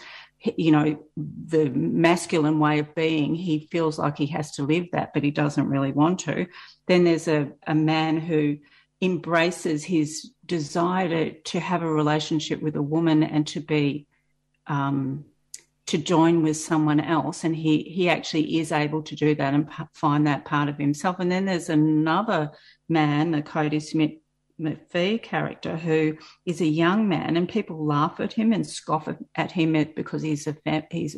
you 0.55 0.71
know, 0.71 1.03
the 1.15 1.69
masculine 1.71 2.59
way 2.59 2.79
of 2.79 2.93
being, 2.93 3.33
he 3.33 3.67
feels 3.71 3.97
like 3.97 4.17
he 4.17 4.27
has 4.27 4.51
to 4.51 4.63
live 4.63 4.85
that, 4.91 5.11
but 5.13 5.23
he 5.23 5.31
doesn't 5.31 5.67
really 5.67 5.91
want 5.91 6.19
to. 6.19 6.45
Then 6.85 7.03
there's 7.03 7.27
a, 7.27 7.51
a 7.65 7.73
man 7.73 8.17
who 8.17 8.57
embraces 9.01 9.83
his 9.83 10.31
desire 10.45 11.09
to, 11.09 11.41
to 11.41 11.59
have 11.59 11.81
a 11.81 11.91
relationship 11.91 12.61
with 12.61 12.75
a 12.75 12.81
woman 12.81 13.23
and 13.23 13.47
to 13.47 13.59
be, 13.59 14.05
um, 14.67 15.25
to 15.87 15.97
join 15.97 16.43
with 16.43 16.57
someone 16.57 16.99
else. 16.99 17.43
And 17.43 17.55
he, 17.55 17.83
he 17.83 18.09
actually 18.09 18.59
is 18.59 18.71
able 18.71 19.01
to 19.03 19.15
do 19.15 19.35
that 19.35 19.53
and 19.53 19.69
p- 19.69 19.83
find 19.93 20.27
that 20.27 20.45
part 20.45 20.69
of 20.69 20.77
himself. 20.77 21.17
And 21.19 21.31
then 21.31 21.45
there's 21.45 21.69
another 21.69 22.51
man, 22.89 23.31
the 23.31 23.41
Cody 23.41 23.79
Smith 23.79 24.11
McPhee 24.59 25.21
character 25.21 25.77
who 25.77 26.17
is 26.45 26.61
a 26.61 26.65
young 26.65 27.07
man, 27.07 27.37
and 27.37 27.47
people 27.47 27.85
laugh 27.85 28.19
at 28.19 28.33
him 28.33 28.53
and 28.53 28.65
scoff 28.65 29.07
at 29.35 29.51
him 29.51 29.73
because 29.95 30.21
he's 30.21 30.47
a 30.47 30.53
fe- 30.53 30.87
he's 30.89 31.15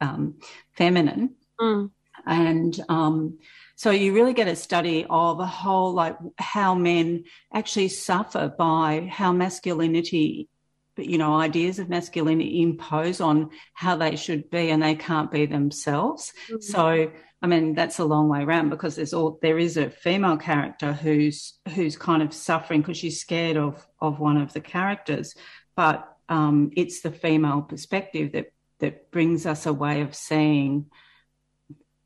um, 0.00 0.36
feminine, 0.76 1.34
mm. 1.60 1.90
and 2.26 2.84
um, 2.88 3.38
so 3.74 3.90
you 3.90 4.14
really 4.14 4.34
get 4.34 4.46
a 4.46 4.54
study 4.54 5.04
of 5.10 5.40
a 5.40 5.46
whole 5.46 5.92
like 5.92 6.16
how 6.38 6.74
men 6.74 7.24
actually 7.52 7.88
suffer 7.88 8.52
by 8.56 9.08
how 9.10 9.32
masculinity. 9.32 10.48
But 10.96 11.06
you 11.06 11.18
know, 11.18 11.34
ideas 11.34 11.78
of 11.78 11.88
masculinity 11.88 12.62
impose 12.62 13.20
on 13.20 13.50
how 13.72 13.96
they 13.96 14.16
should 14.16 14.50
be, 14.50 14.70
and 14.70 14.82
they 14.82 14.94
can't 14.94 15.30
be 15.30 15.46
themselves. 15.46 16.32
Mm-hmm. 16.48 16.60
So, 16.60 17.10
I 17.42 17.46
mean, 17.46 17.74
that's 17.74 17.98
a 17.98 18.04
long 18.04 18.28
way 18.28 18.42
around 18.42 18.70
because 18.70 18.94
there's 18.96 19.12
all 19.12 19.38
there 19.42 19.58
is 19.58 19.76
a 19.76 19.90
female 19.90 20.36
character 20.36 20.92
who's 20.92 21.58
who's 21.74 21.96
kind 21.96 22.22
of 22.22 22.32
suffering 22.32 22.80
because 22.80 22.96
she's 22.96 23.20
scared 23.20 23.56
of 23.56 23.86
of 24.00 24.20
one 24.20 24.36
of 24.36 24.52
the 24.52 24.60
characters, 24.60 25.34
but 25.76 26.08
um, 26.28 26.70
it's 26.76 27.00
the 27.00 27.10
female 27.10 27.62
perspective 27.62 28.32
that 28.32 28.52
that 28.78 29.10
brings 29.10 29.46
us 29.46 29.66
a 29.66 29.72
way 29.72 30.00
of 30.00 30.14
seeing 30.14 30.86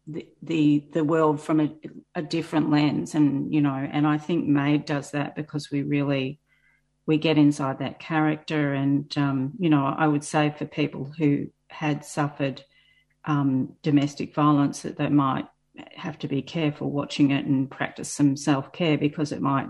the 0.06 0.26
the, 0.42 0.84
the 0.92 1.04
world 1.04 1.40
from 1.40 1.60
a, 1.60 1.70
a 2.14 2.22
different 2.22 2.70
lens, 2.70 3.14
and 3.14 3.52
you 3.52 3.60
know, 3.60 3.74
and 3.74 4.06
I 4.06 4.18
think 4.18 4.46
Maid 4.46 4.86
does 4.86 5.10
that 5.12 5.36
because 5.36 5.70
we 5.70 5.82
really 5.82 6.40
we 7.08 7.16
get 7.16 7.38
inside 7.38 7.78
that 7.78 7.98
character, 7.98 8.74
and 8.74 9.16
um, 9.16 9.54
you 9.58 9.70
know, 9.70 9.86
I 9.86 10.06
would 10.06 10.22
say 10.22 10.54
for 10.56 10.66
people 10.66 11.10
who 11.18 11.46
had 11.68 12.04
suffered 12.04 12.62
um, 13.24 13.74
domestic 13.82 14.34
violence 14.34 14.82
that 14.82 14.98
they 14.98 15.08
might 15.08 15.46
have 15.96 16.18
to 16.18 16.28
be 16.28 16.42
careful 16.42 16.90
watching 16.90 17.30
it 17.30 17.46
and 17.46 17.70
practice 17.70 18.12
some 18.12 18.36
self 18.36 18.72
care 18.72 18.98
because 18.98 19.32
it 19.32 19.40
might 19.40 19.68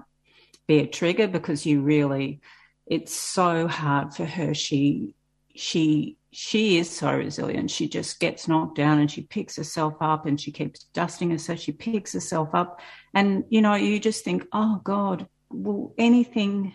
be 0.67 0.81
a 0.81 0.87
trigger 0.87 1.29
because 1.29 1.65
you 1.65 1.81
really 1.81 2.41
it's 2.87 3.15
so 3.15 3.69
hard 3.69 4.13
for 4.15 4.25
her. 4.25 4.53
She 4.53 5.15
she 5.55 6.17
she 6.33 6.79
is 6.79 6.91
so 6.91 7.13
resilient. 7.13 7.71
She 7.71 7.89
just 7.89 8.19
gets 8.19 8.49
knocked 8.49 8.77
down 8.77 8.99
and 8.99 9.09
she 9.09 9.23
picks 9.23 9.55
herself 9.55 9.95
up 10.01 10.27
and 10.27 10.41
she 10.41 10.51
keeps 10.51 10.87
dusting 10.93 11.31
herself 11.31 11.61
she 11.61 11.71
picks 11.71 12.15
herself 12.15 12.49
up. 12.53 12.81
And 13.15 13.45
you 13.49 13.63
know 13.63 13.77
you 13.77 14.01
just 14.01 14.25
think 14.25 14.45
oh 14.53 14.81
god 14.83 15.29
will 15.51 15.95
anything 15.99 16.75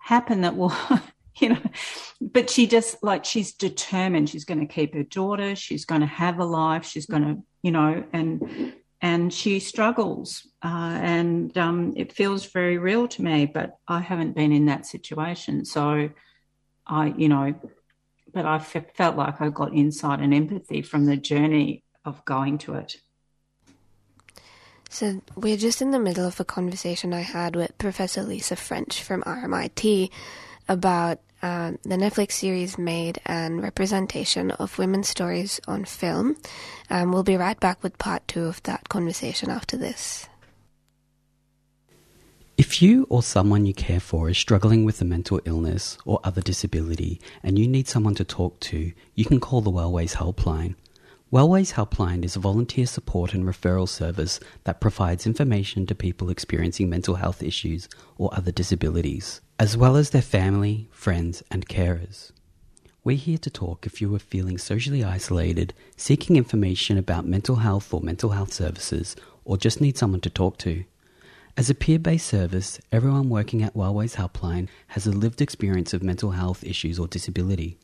happen 0.00 0.40
that 0.40 0.56
will 0.56 0.72
you 1.38 1.50
know 1.50 1.60
but 2.20 2.50
she 2.50 2.66
just 2.66 3.02
like 3.02 3.24
she's 3.24 3.52
determined 3.52 4.28
she's 4.28 4.44
going 4.44 4.60
to 4.60 4.66
keep 4.66 4.92
her 4.94 5.04
daughter 5.04 5.54
she's 5.54 5.84
going 5.84 6.00
to 6.00 6.06
have 6.06 6.38
a 6.38 6.44
life 6.44 6.84
she's 6.84 7.06
going 7.06 7.22
to 7.22 7.42
you 7.62 7.70
know 7.70 8.04
and 8.12 8.74
and 9.02 9.32
she 9.32 9.60
struggles. 9.60 10.46
Uh, 10.62 10.98
and 11.00 11.56
um, 11.56 11.94
it 11.96 12.12
feels 12.12 12.44
very 12.46 12.76
real 12.78 13.08
to 13.08 13.22
me 13.22 13.46
but 13.46 13.78
i 13.88 14.00
haven't 14.00 14.34
been 14.34 14.52
in 14.52 14.66
that 14.66 14.86
situation. 14.86 15.64
So 15.64 16.10
i 16.86 17.14
you 17.16 17.28
know 17.28 17.54
but 18.32 18.46
I 18.46 18.58
felt 18.58 19.16
like 19.16 19.40
i 19.40 19.48
got 19.48 19.74
insight 19.74 20.20
and 20.20 20.32
empathy 20.32 20.82
from 20.82 21.06
the 21.06 21.16
journey 21.16 21.82
of 22.04 22.24
going 22.24 22.58
to 22.58 22.74
it 22.74 22.96
So 24.92 25.22
we're 25.36 25.56
just 25.56 25.80
in 25.80 25.92
the 25.92 26.00
middle 26.00 26.26
of 26.26 26.40
a 26.40 26.44
conversation 26.44 27.14
I 27.14 27.20
had 27.20 27.54
with 27.54 27.78
Professor 27.78 28.24
Lisa 28.24 28.56
French 28.56 29.04
from 29.04 29.22
RMIT 29.22 30.10
about 30.68 31.20
uh, 31.42 31.72
the 31.84 31.94
Netflix 31.94 32.32
series 32.32 32.76
Maid 32.76 33.20
and 33.24 33.62
representation 33.62 34.50
of 34.50 34.76
women's 34.78 35.08
stories 35.08 35.60
on 35.68 35.84
film. 35.84 36.36
Um, 36.90 37.12
we'll 37.12 37.22
be 37.22 37.36
right 37.36 37.58
back 37.60 37.84
with 37.84 37.98
part 37.98 38.26
two 38.26 38.46
of 38.46 38.60
that 38.64 38.88
conversation 38.88 39.48
after 39.48 39.76
this. 39.76 40.28
If 42.58 42.82
you 42.82 43.06
or 43.08 43.22
someone 43.22 43.66
you 43.66 43.72
care 43.72 44.00
for 44.00 44.28
is 44.28 44.38
struggling 44.38 44.84
with 44.84 45.00
a 45.00 45.04
mental 45.04 45.40
illness 45.44 45.98
or 46.04 46.18
other 46.24 46.42
disability 46.42 47.20
and 47.44 47.60
you 47.60 47.68
need 47.68 47.86
someone 47.86 48.16
to 48.16 48.24
talk 48.24 48.58
to, 48.60 48.92
you 49.14 49.24
can 49.24 49.38
call 49.38 49.60
the 49.60 49.70
Wellways 49.70 50.16
Helpline. 50.16 50.74
Wellways 51.32 51.74
Helpline 51.74 52.24
is 52.24 52.34
a 52.34 52.40
volunteer 52.40 52.86
support 52.86 53.34
and 53.34 53.44
referral 53.44 53.88
service 53.88 54.40
that 54.64 54.80
provides 54.80 55.28
information 55.28 55.86
to 55.86 55.94
people 55.94 56.28
experiencing 56.28 56.90
mental 56.90 57.14
health 57.14 57.40
issues 57.40 57.88
or 58.18 58.34
other 58.34 58.50
disabilities, 58.50 59.40
as 59.56 59.76
well 59.76 59.94
as 59.94 60.10
their 60.10 60.22
family, 60.22 60.88
friends, 60.90 61.44
and 61.48 61.68
carers. 61.68 62.32
We're 63.04 63.16
here 63.16 63.38
to 63.38 63.48
talk 63.50 63.86
if 63.86 64.00
you 64.00 64.12
are 64.16 64.18
feeling 64.18 64.58
socially 64.58 65.04
isolated, 65.04 65.72
seeking 65.96 66.34
information 66.34 66.98
about 66.98 67.24
mental 67.26 67.56
health 67.56 67.94
or 67.94 68.00
mental 68.00 68.30
health 68.30 68.52
services, 68.52 69.14
or 69.44 69.56
just 69.56 69.80
need 69.80 69.96
someone 69.96 70.22
to 70.22 70.30
talk 70.30 70.58
to. 70.58 70.82
As 71.56 71.70
a 71.70 71.76
peer 71.76 72.00
based 72.00 72.26
service, 72.26 72.80
everyone 72.90 73.28
working 73.28 73.62
at 73.62 73.74
Wellways 73.74 74.16
Helpline 74.16 74.66
has 74.88 75.06
a 75.06 75.12
lived 75.12 75.40
experience 75.40 75.94
of 75.94 76.02
mental 76.02 76.32
health 76.32 76.64
issues 76.64 76.98
or 76.98 77.06
disability. 77.06 77.78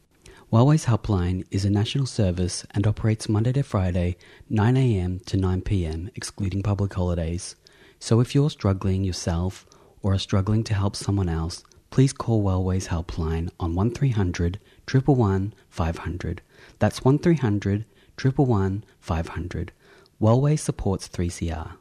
Wellways 0.53 0.86
Helpline 0.86 1.44
is 1.51 1.64
a 1.64 1.70
national 1.70 2.07
service 2.07 2.64
and 2.70 2.86
operates 2.86 3.28
Monday 3.28 3.53
to 3.53 3.64
Friday, 3.64 4.16
9am 4.49 5.24
to 5.26 5.36
9pm, 5.36 6.09
excluding 6.14 6.62
public 6.62 6.94
holidays. 6.94 7.57
So 7.99 8.20
if 8.20 8.32
you're 8.32 8.49
struggling 8.49 9.03
yourself 9.03 9.66
or 10.03 10.12
are 10.12 10.20
struggling 10.20 10.62
to 10.64 10.74
help 10.74 10.94
someone 10.94 11.28
else, 11.28 11.64
please 11.90 12.12
call 12.12 12.44
Wellways 12.44 12.86
Helpline 12.86 13.51
on 13.59 13.74
1300 13.74 14.61
111 14.88 15.53
500. 15.68 16.42
That's 16.78 17.05
1300 17.05 17.84
111 18.22 18.84
500. 19.01 19.72
Wellways 20.22 20.61
supports 20.61 21.09
3CR. 21.09 21.72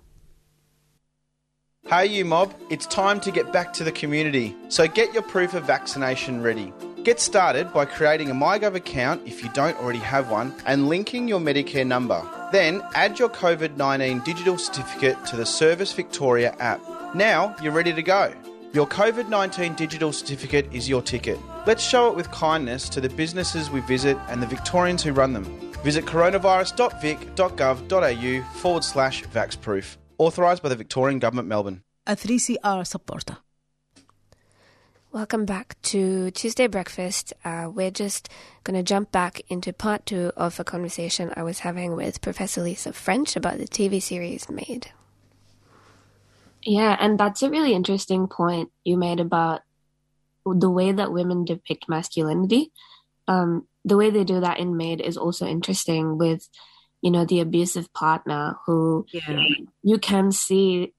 Hey, 1.85 2.07
you 2.07 2.25
mob, 2.25 2.55
it's 2.71 2.87
time 2.87 3.19
to 3.19 3.31
get 3.31 3.53
back 3.53 3.73
to 3.73 3.83
the 3.83 3.91
community. 3.91 4.55
So 4.69 4.87
get 4.87 5.13
your 5.13 5.21
proof 5.21 5.53
of 5.53 5.65
vaccination 5.65 6.41
ready. 6.41 6.73
Get 7.05 7.19
started 7.19 7.71
by 7.71 7.85
creating 7.85 8.31
a 8.31 8.33
MyGov 8.33 8.73
account 8.73 9.21
if 9.27 9.43
you 9.43 9.49
don't 9.53 9.77
already 9.77 9.99
have 9.99 10.31
one 10.31 10.55
and 10.65 10.89
linking 10.89 11.27
your 11.27 11.39
Medicare 11.39 11.85
number. 11.85 12.19
Then 12.51 12.81
add 12.95 13.19
your 13.19 13.29
COVID 13.29 13.77
19 13.77 14.21
digital 14.21 14.57
certificate 14.57 15.23
to 15.27 15.35
the 15.35 15.45
Service 15.45 15.93
Victoria 15.93 16.55
app. 16.57 16.81
Now 17.13 17.55
you're 17.61 17.73
ready 17.73 17.93
to 17.93 18.01
go. 18.01 18.33
Your 18.73 18.87
COVID 18.87 19.29
19 19.29 19.75
digital 19.75 20.11
certificate 20.11 20.67
is 20.73 20.89
your 20.89 21.03
ticket. 21.03 21.37
Let's 21.67 21.83
show 21.83 22.09
it 22.09 22.15
with 22.15 22.31
kindness 22.31 22.89
to 22.89 22.99
the 22.99 23.09
businesses 23.09 23.69
we 23.69 23.81
visit 23.81 24.17
and 24.27 24.41
the 24.41 24.47
Victorians 24.47 25.03
who 25.03 25.11
run 25.11 25.33
them. 25.33 25.43
Visit 25.83 26.05
coronavirus.vic.gov.au 26.05 28.57
forward 28.57 28.83
slash 28.83 29.23
vaxproof. 29.25 29.97
Authorised 30.17 30.63
by 30.63 30.69
the 30.69 30.75
Victorian 30.75 31.19
Government, 31.19 31.47
Melbourne. 31.47 31.83
A 32.07 32.15
3CR 32.15 32.87
supporter. 32.87 33.37
Welcome 35.15 35.45
back 35.45 35.81
to 35.83 36.29
Tuesday 36.31 36.67
Breakfast. 36.67 37.31
Uh, 37.45 37.71
we're 37.73 37.89
just 37.89 38.27
going 38.65 38.75
to 38.75 38.83
jump 38.83 39.13
back 39.13 39.39
into 39.47 39.71
part 39.71 40.05
two 40.05 40.33
of 40.35 40.59
a 40.59 40.65
conversation 40.65 41.31
I 41.37 41.43
was 41.43 41.59
having 41.59 41.95
with 41.95 42.19
Professor 42.21 42.61
Lisa 42.61 42.91
French 42.91 43.37
about 43.37 43.57
the 43.57 43.65
TV 43.65 44.01
series 44.01 44.49
Maid. 44.49 44.91
Yeah, 46.63 46.97
and 46.99 47.17
that's 47.17 47.41
a 47.43 47.49
really 47.49 47.71
interesting 47.71 48.27
point 48.27 48.71
you 48.83 48.97
made 48.97 49.21
about 49.21 49.61
the 50.45 50.69
way 50.69 50.91
that 50.91 51.13
women 51.13 51.45
depict 51.45 51.87
masculinity. 51.87 52.73
Um, 53.25 53.69
the 53.85 53.95
way 53.95 54.09
they 54.09 54.25
do 54.25 54.41
that 54.41 54.59
in 54.59 54.75
Maid 54.75 54.99
is 54.99 55.15
also 55.15 55.47
interesting 55.47 56.17
with, 56.17 56.49
you 56.99 57.09
know, 57.09 57.23
the 57.23 57.39
abusive 57.39 57.93
partner 57.93 58.57
who 58.65 59.05
Yeah. 59.13 59.39
you 59.81 59.97
can 59.97 60.33
see 60.33 60.93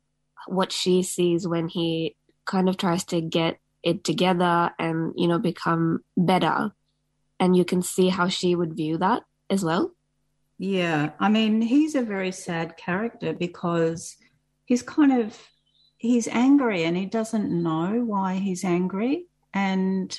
what 0.47 0.73
she 0.73 1.03
sees 1.03 1.47
when 1.47 1.69
he 1.69 2.17
kind 2.47 2.71
of 2.71 2.79
tries 2.79 3.05
to 3.05 3.21
get 3.21 3.59
it 3.87 4.03
together 4.03 4.73
and, 4.81 5.15
you 5.17 5.29
know, 5.29 5.39
become 5.39 6.01
better. 6.17 6.73
And 7.39 7.57
you 7.57 7.65
can 7.65 7.83
see 7.83 8.09
how 8.09 8.29
she 8.29 8.57
would 8.57 8.75
view 8.75 8.99
that 8.99 9.23
as 9.49 9.65
well. 9.65 9.93
Yeah, 10.59 11.11
I 11.21 11.29
mean, 11.29 11.63
he's 11.63 11.95
a 11.95 12.03
very 12.03 12.33
sad 12.33 12.77
character 12.77 13.33
because 13.33 14.17
he's 14.65 14.83
kind 14.83 15.13
of 15.13 15.39
he's 15.99 16.29
angry 16.29 16.85
and 16.85 16.97
he 16.97 17.07
doesn't 17.07 17.51
know 17.51 18.03
why 18.05 18.35
he's 18.37 18.65
angry, 18.65 19.27
and 19.53 20.19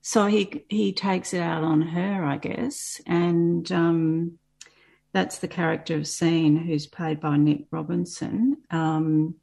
so 0.00 0.26
he 0.26 0.64
he 0.70 0.94
takes 0.94 1.34
it 1.34 1.40
out 1.40 1.62
on 1.62 1.82
her, 1.82 2.24
I 2.24 2.38
guess, 2.38 3.02
and 3.06 3.70
um, 3.70 4.38
that's 5.12 5.40
the 5.40 5.48
character 5.48 5.94
of 5.96 6.06
Scene, 6.06 6.56
who's 6.56 6.86
played 6.86 7.20
by 7.20 7.36
Nick 7.36 7.66
Robinson. 7.70 8.56
Um, 8.70 9.34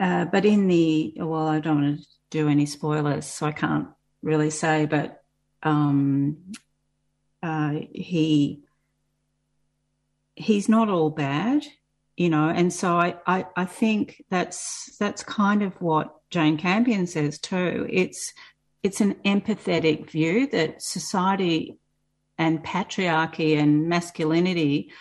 uh, 0.00 0.24
but 0.24 0.44
in 0.44 0.66
the 0.66 1.14
well, 1.18 1.46
I 1.46 1.60
don't 1.60 1.82
want 1.82 2.00
to 2.00 2.06
do 2.30 2.48
any 2.48 2.66
spoilers, 2.66 3.26
so 3.26 3.46
I 3.46 3.52
can't 3.52 3.88
really 4.22 4.50
say, 4.50 4.86
but 4.86 5.22
um, 5.62 6.52
uh, 7.42 7.74
he 7.92 8.62
he's 10.34 10.68
not 10.68 10.88
all 10.88 11.10
bad, 11.10 11.66
you 12.16 12.28
know, 12.28 12.48
and 12.48 12.72
so 12.72 12.96
I, 12.96 13.16
I, 13.26 13.46
I 13.56 13.64
think 13.64 14.22
that's 14.28 14.96
that's 14.98 15.22
kind 15.22 15.62
of 15.62 15.80
what 15.80 16.14
Jane 16.30 16.58
Campion 16.58 17.06
says 17.06 17.38
too. 17.38 17.86
It's 17.90 18.32
it's 18.82 19.00
an 19.00 19.14
empathetic 19.24 20.10
view 20.10 20.46
that 20.48 20.82
society 20.82 21.78
and 22.38 22.62
patriarchy 22.62 23.58
and 23.58 23.88
masculinity 23.88 24.92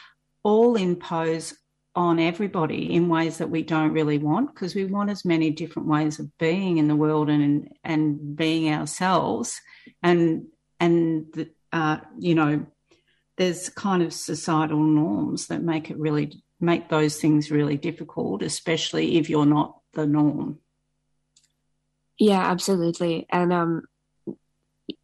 all 0.44 0.76
impose 0.76 1.54
on 1.96 2.20
everybody 2.20 2.94
in 2.94 3.08
ways 3.08 3.38
that 3.38 3.50
we 3.50 3.64
don't 3.64 3.94
really 3.94 4.18
want 4.18 4.54
because 4.54 4.76
we 4.76 4.86
want 4.86 5.10
as 5.10 5.24
many 5.24 5.50
different 5.50 5.88
ways 5.88 6.20
of 6.20 6.38
being 6.38 6.78
in 6.78 6.88
the 6.88 6.96
world 6.96 7.30
and 7.30 7.70
and 7.84 8.36
being 8.36 8.74
ourselves 8.74 9.62
and 10.04 10.46
and 10.80 11.50
uh, 11.72 11.98
you 12.20 12.36
know 12.36 12.66
there's 13.38 13.70
kind 13.70 14.02
of 14.02 14.14
societal 14.14 14.82
norms 14.84 15.48
that 15.48 15.62
make 15.62 15.90
it 15.90 15.98
really 15.98 16.44
make 16.60 16.90
those 16.90 17.18
things 17.18 17.52
really 17.52 17.78
difficult 17.78 18.42
especially 18.42 19.18
if 19.18 19.30
you're 19.30 19.46
not 19.46 19.80
the 19.94 20.06
norm 20.06 20.60
Yeah, 22.18 22.40
absolutely. 22.40 23.28
And 23.30 23.52
um, 23.52 23.82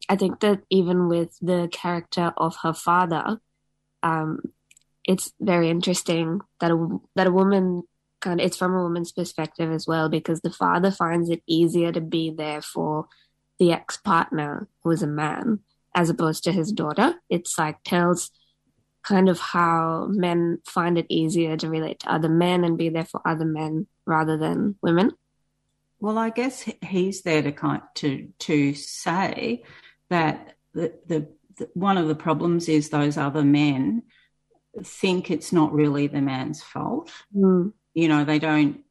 I 0.08 0.16
think 0.16 0.40
that 0.42 0.62
even 0.70 1.08
with 1.08 1.38
the 1.42 1.68
character 1.72 2.34
of 2.38 2.56
her 2.64 2.74
father, 2.74 3.40
um, 4.02 4.40
it's 5.12 5.34
very 5.42 5.70
interesting 5.70 6.40
that 6.62 6.72
a 6.72 7.00
that 7.16 7.28
a 7.28 7.32
woman 7.32 7.84
kind 8.22 8.40
of 8.40 8.46
it's 8.46 8.56
from 8.56 8.74
a 8.74 8.82
woman's 8.82 9.12
perspective 9.12 9.70
as 9.72 9.86
well 9.86 10.08
because 10.08 10.40
the 10.40 10.52
father 10.52 10.90
finds 10.90 11.30
it 11.30 11.44
easier 11.46 11.92
to 11.92 12.00
be 12.00 12.30
there 12.30 12.62
for 12.62 13.08
the 13.60 13.74
ex 13.74 13.98
partner 13.98 14.70
who 14.84 14.92
is 14.92 15.04
a 15.04 15.08
man 15.08 15.60
as 15.94 16.10
opposed 16.10 16.46
to 16.46 16.52
his 16.54 16.72
daughter. 16.72 17.16
It's 17.30 17.58
like 17.58 17.84
tells 17.84 18.32
kind 19.04 19.28
of 19.28 19.40
how 19.40 20.08
men 20.10 20.60
find 20.66 20.98
it 20.98 21.08
easier 21.10 21.58
to 21.58 21.70
relate 21.70 22.00
to 22.00 22.14
other 22.14 22.30
men 22.30 22.64
and 22.64 22.78
be 22.78 22.88
there 22.88 23.06
for 23.06 23.22
other 23.28 23.46
men 23.46 23.88
rather 24.06 24.38
than 24.38 24.76
women. 24.82 25.12
Well, 26.00 26.18
I 26.18 26.30
guess 26.30 26.70
he's 26.88 27.24
there 27.24 27.42
to 27.42 27.52
kind 27.52 27.82
to 27.96 28.30
to 28.40 28.74
say 28.76 29.64
that 30.10 30.56
the, 30.74 30.94
the, 31.06 31.28
the 31.58 31.70
one 31.74 31.98
of 31.98 32.08
the 32.08 32.16
problems 32.16 32.70
is 32.70 32.90
those 32.90 33.18
other 33.18 33.44
men 33.44 34.04
think 34.84 35.30
it's 35.30 35.52
not 35.52 35.74
really 35.74 36.08
the 36.08 36.22
man's 36.22 36.62
fault. 36.62 37.12
Mm. 37.36 37.74
You 37.94 38.08
know, 38.08 38.24
they 38.24 38.40
don't 38.40 38.84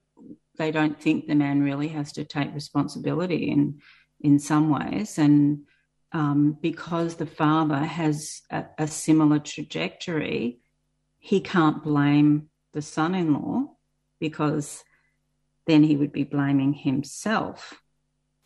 they 0.58 0.70
don't 0.70 1.00
think 1.00 1.26
the 1.26 1.34
man 1.34 1.62
really 1.62 1.88
has 1.88 2.12
to 2.12 2.24
take 2.24 2.54
responsibility 2.54 3.50
in 3.50 3.80
in 4.20 4.38
some 4.38 4.68
ways, 4.68 5.18
and 5.18 5.64
um, 6.12 6.58
because 6.60 7.14
the 7.14 7.26
father 7.26 7.78
has 7.78 8.42
a, 8.50 8.64
a 8.78 8.86
similar 8.86 9.38
trajectory, 9.38 10.60
he 11.18 11.40
can't 11.40 11.82
blame 11.82 12.50
the 12.72 12.82
son-in-law 12.82 13.64
because 14.18 14.84
then 15.66 15.82
he 15.82 15.96
would 15.96 16.12
be 16.12 16.24
blaming 16.24 16.72
himself. 16.72 17.80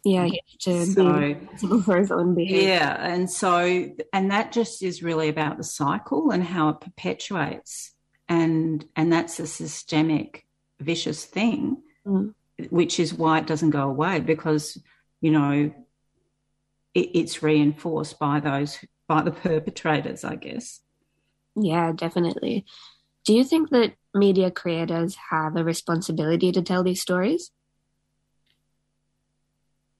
Yeah, 0.04 0.28
to 0.60 0.84
So- 0.86 1.02
be 1.18 1.34
responsible 1.34 1.82
for 1.82 1.96
his 1.98 2.10
own 2.12 2.34
behavior. 2.34 2.68
Yeah, 2.68 2.96
and 3.00 3.30
so 3.30 3.88
and 4.12 4.30
that 4.30 4.52
just 4.52 4.82
is 4.82 5.02
really 5.02 5.28
about 5.28 5.56
the 5.56 5.64
cycle 5.64 6.30
and 6.30 6.44
how 6.44 6.68
it 6.70 6.80
perpetuates, 6.80 7.92
and 8.28 8.84
and 8.96 9.12
that's 9.12 9.40
a 9.40 9.46
systemic 9.46 10.46
vicious 10.80 11.24
thing, 11.24 11.82
Mm. 12.06 12.34
which 12.68 13.00
is 13.00 13.14
why 13.14 13.38
it 13.38 13.46
doesn't 13.46 13.70
go 13.70 13.88
away 13.88 14.20
because 14.20 14.78
you 15.22 15.30
know 15.30 15.72
it, 16.92 17.10
it's 17.14 17.42
reinforced 17.42 18.18
by 18.18 18.40
those 18.40 18.78
by 19.08 19.22
the 19.22 19.30
perpetrators, 19.46 20.22
I 20.24 20.36
guess. 20.36 20.80
Yeah, 21.56 21.92
definitely. 21.92 22.66
Do 23.24 23.32
you 23.34 23.42
think 23.44 23.70
that 23.70 23.94
media 24.12 24.50
creators 24.50 25.16
have 25.30 25.56
a 25.56 25.64
responsibility 25.64 26.52
to 26.52 26.60
tell 26.62 26.82
these 26.84 27.00
stories? 27.00 27.50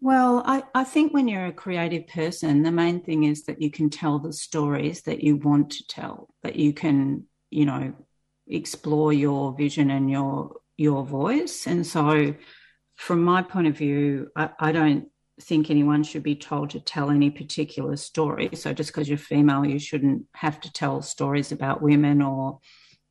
Well, 0.04 0.42
I, 0.44 0.62
I 0.74 0.84
think 0.84 1.14
when 1.14 1.28
you're 1.28 1.46
a 1.46 1.52
creative 1.52 2.06
person, 2.08 2.62
the 2.62 2.70
main 2.70 3.00
thing 3.00 3.24
is 3.24 3.44
that 3.44 3.62
you 3.62 3.70
can 3.70 3.88
tell 3.88 4.18
the 4.18 4.34
stories 4.34 5.00
that 5.04 5.24
you 5.24 5.36
want 5.36 5.70
to 5.70 5.86
tell, 5.86 6.28
that 6.42 6.56
you 6.56 6.74
can, 6.74 7.24
you 7.48 7.64
know, 7.64 7.94
explore 8.46 9.14
your 9.14 9.54
vision 9.56 9.90
and 9.90 10.10
your 10.10 10.56
your 10.76 11.06
voice. 11.06 11.66
And 11.66 11.86
so 11.86 12.34
from 12.96 13.24
my 13.24 13.40
point 13.40 13.66
of 13.66 13.78
view, 13.78 14.28
I, 14.36 14.50
I 14.60 14.72
don't 14.72 15.08
think 15.40 15.70
anyone 15.70 16.02
should 16.02 16.22
be 16.22 16.36
told 16.36 16.68
to 16.70 16.80
tell 16.80 17.08
any 17.08 17.30
particular 17.30 17.96
story. 17.96 18.50
So 18.52 18.74
just 18.74 18.90
because 18.90 19.08
you're 19.08 19.16
female, 19.16 19.64
you 19.64 19.78
shouldn't 19.78 20.26
have 20.34 20.60
to 20.60 20.70
tell 20.70 21.00
stories 21.00 21.50
about 21.50 21.80
women 21.80 22.20
or 22.20 22.58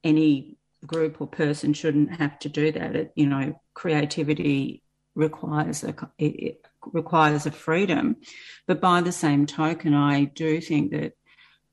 any 0.04 0.58
group 0.86 1.20
or 1.22 1.26
person 1.26 1.74
shouldn't 1.74 2.18
have 2.18 2.38
to 2.38 2.50
do 2.50 2.72
that. 2.72 2.96
It, 2.96 3.14
you 3.16 3.26
know, 3.26 3.60
creativity 3.74 4.84
requires 5.16 5.84
a 5.84 5.96
requires 6.92 7.46
a 7.46 7.52
freedom, 7.52 8.18
but 8.68 8.82
by 8.82 9.02
the 9.02 9.12
same 9.12 9.46
token, 9.46 9.94
I 9.94 10.26
do 10.26 10.60
think 10.62 10.92
that 10.92 11.14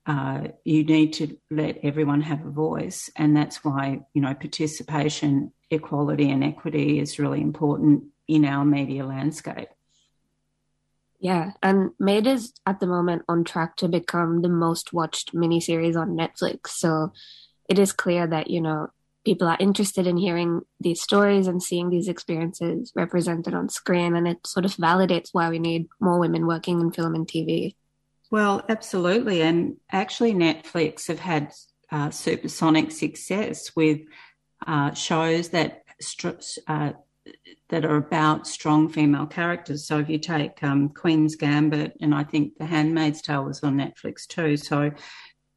uh, 0.05 0.47
you 0.63 0.83
need 0.83 1.13
to 1.13 1.37
let 1.49 1.79
everyone 1.83 2.21
have 2.21 2.45
a 2.45 2.49
voice, 2.49 3.09
and 3.15 3.35
that's 3.35 3.63
why 3.63 4.01
you 4.13 4.21
know 4.21 4.33
participation, 4.33 5.53
equality, 5.69 6.29
and 6.31 6.43
equity 6.43 6.99
is 6.99 7.19
really 7.19 7.41
important 7.41 8.05
in 8.27 8.45
our 8.45 8.65
media 8.65 9.05
landscape. 9.05 9.69
Yeah, 11.21 11.51
and 11.61 11.91
Maid 11.99 12.25
is 12.25 12.51
at 12.65 12.79
the 12.79 12.87
moment 12.87 13.21
on 13.29 13.43
track 13.43 13.75
to 13.77 13.87
become 13.87 14.41
the 14.41 14.49
most 14.49 14.91
watched 14.91 15.35
miniseries 15.35 15.95
on 15.95 16.17
Netflix. 16.17 16.69
So 16.69 17.11
it 17.69 17.77
is 17.77 17.93
clear 17.93 18.25
that, 18.25 18.49
you 18.49 18.59
know, 18.59 18.87
people 19.25 19.47
are 19.47 19.57
interested 19.59 20.07
in 20.07 20.17
hearing 20.17 20.61
these 20.79 21.01
stories 21.01 21.47
and 21.47 21.61
seeing 21.61 21.89
these 21.89 22.07
experiences 22.07 22.91
represented 22.95 23.53
on 23.53 23.69
screen. 23.69 24.15
And 24.15 24.27
it 24.27 24.45
sort 24.45 24.65
of 24.65 24.75
validates 24.75 25.29
why 25.31 25.49
we 25.49 25.59
need 25.59 25.87
more 25.99 26.19
women 26.19 26.47
working 26.47 26.81
in 26.81 26.91
film 26.91 27.15
and 27.15 27.27
TV. 27.27 27.75
Well, 28.31 28.63
absolutely. 28.69 29.41
And 29.41 29.75
actually, 29.91 30.33
Netflix 30.33 31.07
have 31.07 31.19
had 31.19 31.51
uh, 31.91 32.09
supersonic 32.09 32.91
success 32.91 33.75
with 33.75 33.99
uh, 34.65 34.93
shows 34.93 35.49
that 35.49 35.83
uh, 36.67 36.93
that 37.69 37.85
are 37.85 37.97
about 37.97 38.47
strong 38.47 38.89
female 38.89 39.27
characters. 39.27 39.85
So 39.85 39.99
if 39.99 40.09
you 40.09 40.17
take 40.17 40.63
um, 40.63 40.89
Queen's 40.89 41.35
Gambit, 41.35 41.97
and 42.01 42.15
I 42.15 42.23
think 42.23 42.57
The 42.57 42.65
Handmaid's 42.65 43.21
Tale 43.21 43.43
was 43.43 43.63
on 43.63 43.77
Netflix 43.77 44.25
too. 44.27 44.57
So 44.57 44.91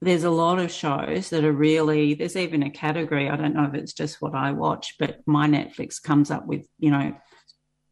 there's 0.05 0.25
a 0.25 0.31
lot 0.31 0.59
of 0.59 0.71
shows 0.71 1.31
that 1.31 1.45
are 1.45 1.53
really, 1.53 2.15
there's 2.15 2.37
even 2.37 2.63
a 2.63 2.71
category, 2.71 3.29
I 3.29 3.37
don't 3.37 3.55
know 3.55 3.65
if 3.65 3.75
it's 3.75 3.93
just 3.93 4.21
what 4.21 4.35
I 4.35 4.53
watch, 4.53 4.95
but 4.99 5.21
my 5.27 5.47
Netflix 5.47 6.03
comes 6.03 6.31
up 6.31 6.47
with, 6.47 6.67
you 6.79 6.91
know, 6.91 7.17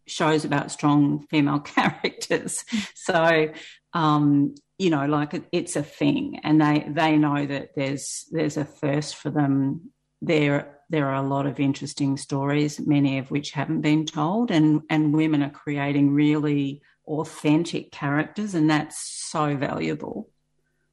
shows 0.07 0.45
about 0.45 0.71
strong 0.71 1.27
female 1.29 1.61
characters. 1.77 2.65
So, 2.95 3.53
um, 3.93 4.55
you 4.79 4.91
know, 4.91 5.07
like 5.07 5.35
it, 5.35 5.45
it's 5.53 5.77
a 5.77 5.83
thing, 5.83 6.41
and 6.43 6.61
they 6.61 6.85
they 6.89 7.17
know 7.17 7.47
that 7.47 7.71
there's 7.77 8.27
there's 8.33 8.57
a 8.57 8.65
thirst 8.65 9.15
for 9.15 9.31
them 9.31 9.93
there 10.21 10.79
there 10.93 11.09
are 11.09 11.25
a 11.25 11.29
lot 11.29 11.47
of 11.47 11.59
interesting 11.59 12.19
stories, 12.19 12.79
many 12.79 13.17
of 13.17 13.31
which 13.31 13.53
haven't 13.53 13.81
been 13.81 14.05
told, 14.05 14.51
and, 14.51 14.83
and 14.91 15.15
women 15.15 15.43
are 15.43 15.51
creating 15.51 16.13
really 16.13 16.83
authentic 17.07 17.91
characters, 17.91 18.55
and 18.55 18.69
that's 18.69 18.99
so 19.31 19.57
valuable. 19.57 20.29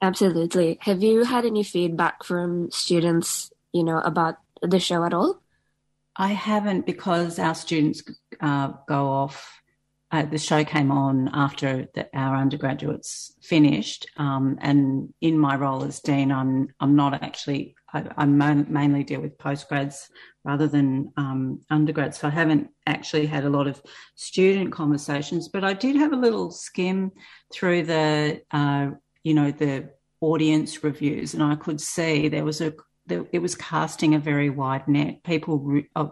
Absolutely. 0.01 0.77
Have 0.81 1.03
you 1.03 1.23
had 1.23 1.45
any 1.45 1.63
feedback 1.63 2.23
from 2.23 2.71
students, 2.71 3.51
you 3.73 3.83
know, 3.83 3.99
about 3.99 4.35
the 4.61 4.79
show 4.79 5.03
at 5.03 5.13
all? 5.13 5.41
I 6.15 6.29
haven't 6.29 6.85
because 6.85 7.39
our 7.39 7.55
students 7.55 8.03
uh, 8.39 8.73
go 8.87 9.07
off. 9.07 9.61
Uh, 10.11 10.23
the 10.23 10.39
show 10.39 10.63
came 10.63 10.91
on 10.91 11.29
after 11.33 11.87
the, 11.93 12.09
our 12.17 12.35
undergraduates 12.35 13.35
finished, 13.43 14.07
um, 14.17 14.57
and 14.59 15.13
in 15.21 15.37
my 15.37 15.55
role 15.55 15.83
as 15.83 15.99
dean, 15.99 16.31
I'm 16.31 16.69
I'm 16.79 16.95
not 16.95 17.21
actually 17.21 17.75
I, 17.93 18.05
I 18.17 18.25
mainly 18.25 19.03
deal 19.03 19.21
with 19.21 19.37
postgrads 19.37 20.09
rather 20.43 20.67
than 20.67 21.11
um, 21.17 21.61
undergrads. 21.69 22.19
So 22.19 22.27
I 22.27 22.31
haven't 22.31 22.69
actually 22.85 23.25
had 23.25 23.45
a 23.45 23.49
lot 23.49 23.67
of 23.67 23.81
student 24.15 24.71
conversations, 24.71 25.47
but 25.47 25.63
I 25.63 25.73
did 25.73 25.95
have 25.95 26.13
a 26.13 26.17
little 26.17 26.51
skim 26.51 27.11
through 27.53 27.83
the, 27.83 28.41
uh, 28.51 28.91
you 29.23 29.33
know, 29.33 29.51
the 29.51 29.89
audience 30.21 30.83
reviews, 30.83 31.33
and 31.33 31.43
I 31.43 31.55
could 31.55 31.81
see 31.81 32.27
there 32.27 32.45
was 32.45 32.61
a, 32.61 32.73
there, 33.05 33.25
it 33.31 33.39
was 33.39 33.55
casting 33.55 34.15
a 34.15 34.19
very 34.19 34.49
wide 34.49 34.87
net. 34.87 35.23
People 35.23 35.59
re- 35.59 35.89
uh, 35.95 36.07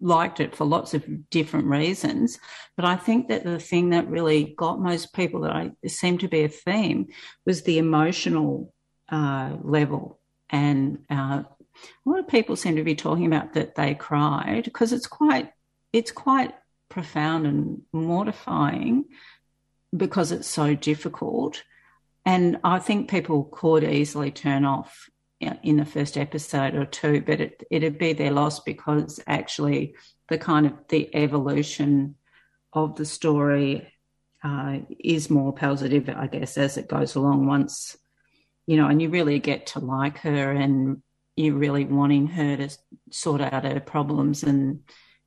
liked 0.00 0.40
it 0.40 0.54
for 0.54 0.64
lots 0.64 0.94
of 0.94 1.30
different 1.30 1.66
reasons, 1.66 2.38
but 2.76 2.84
I 2.84 2.96
think 2.96 3.28
that 3.28 3.44
the 3.44 3.58
thing 3.58 3.90
that 3.90 4.08
really 4.08 4.54
got 4.56 4.80
most 4.80 5.14
people 5.14 5.42
that 5.42 5.52
I 5.52 5.72
seemed 5.86 6.20
to 6.20 6.28
be 6.28 6.44
a 6.44 6.48
theme 6.48 7.06
was 7.44 7.62
the 7.62 7.78
emotional 7.78 8.72
uh, 9.08 9.56
level 9.62 10.20
and 10.50 10.98
uh, 11.10 11.42
a 11.44 12.08
lot 12.08 12.20
of 12.20 12.28
people 12.28 12.56
seem 12.56 12.76
to 12.76 12.84
be 12.84 12.94
talking 12.94 13.26
about 13.26 13.54
that 13.54 13.74
they 13.74 13.94
cried 13.94 14.64
because 14.64 14.92
it's 14.92 15.06
quite 15.06 15.50
it's 15.92 16.10
quite 16.10 16.54
profound 16.88 17.46
and 17.46 17.82
mortifying 17.92 19.04
because 19.96 20.32
it's 20.32 20.48
so 20.48 20.74
difficult. 20.74 21.62
And 22.26 22.58
I 22.62 22.78
think 22.78 23.08
people 23.08 23.44
could 23.44 23.84
easily 23.84 24.30
turn 24.30 24.66
off 24.66 25.08
in 25.40 25.78
the 25.78 25.84
first 25.86 26.18
episode 26.18 26.74
or 26.74 26.84
two, 26.84 27.22
but 27.22 27.40
it, 27.40 27.62
it'd 27.70 27.98
be 27.98 28.12
their 28.12 28.32
loss 28.32 28.60
because 28.60 29.20
actually 29.26 29.94
the 30.28 30.36
kind 30.36 30.66
of 30.66 30.72
the 30.88 31.14
evolution 31.14 32.16
of 32.72 32.96
the 32.96 33.04
story 33.06 33.90
uh, 34.44 34.78
is 34.98 35.30
more 35.30 35.54
positive, 35.54 36.08
I 36.08 36.26
guess, 36.26 36.58
as 36.58 36.76
it 36.76 36.88
goes 36.88 37.14
along. 37.14 37.46
Once 37.46 37.96
you 38.66 38.76
know, 38.76 38.88
and 38.88 39.00
you 39.00 39.08
really 39.08 39.38
get 39.38 39.66
to 39.68 39.78
like 39.78 40.18
her 40.18 40.50
and 40.50 41.02
you're 41.36 41.54
really 41.54 41.84
wanting 41.84 42.26
her 42.26 42.56
to 42.56 42.68
sort 43.10 43.40
out 43.40 43.64
her 43.64 43.80
problems. 43.80 44.42
And, 44.42 44.80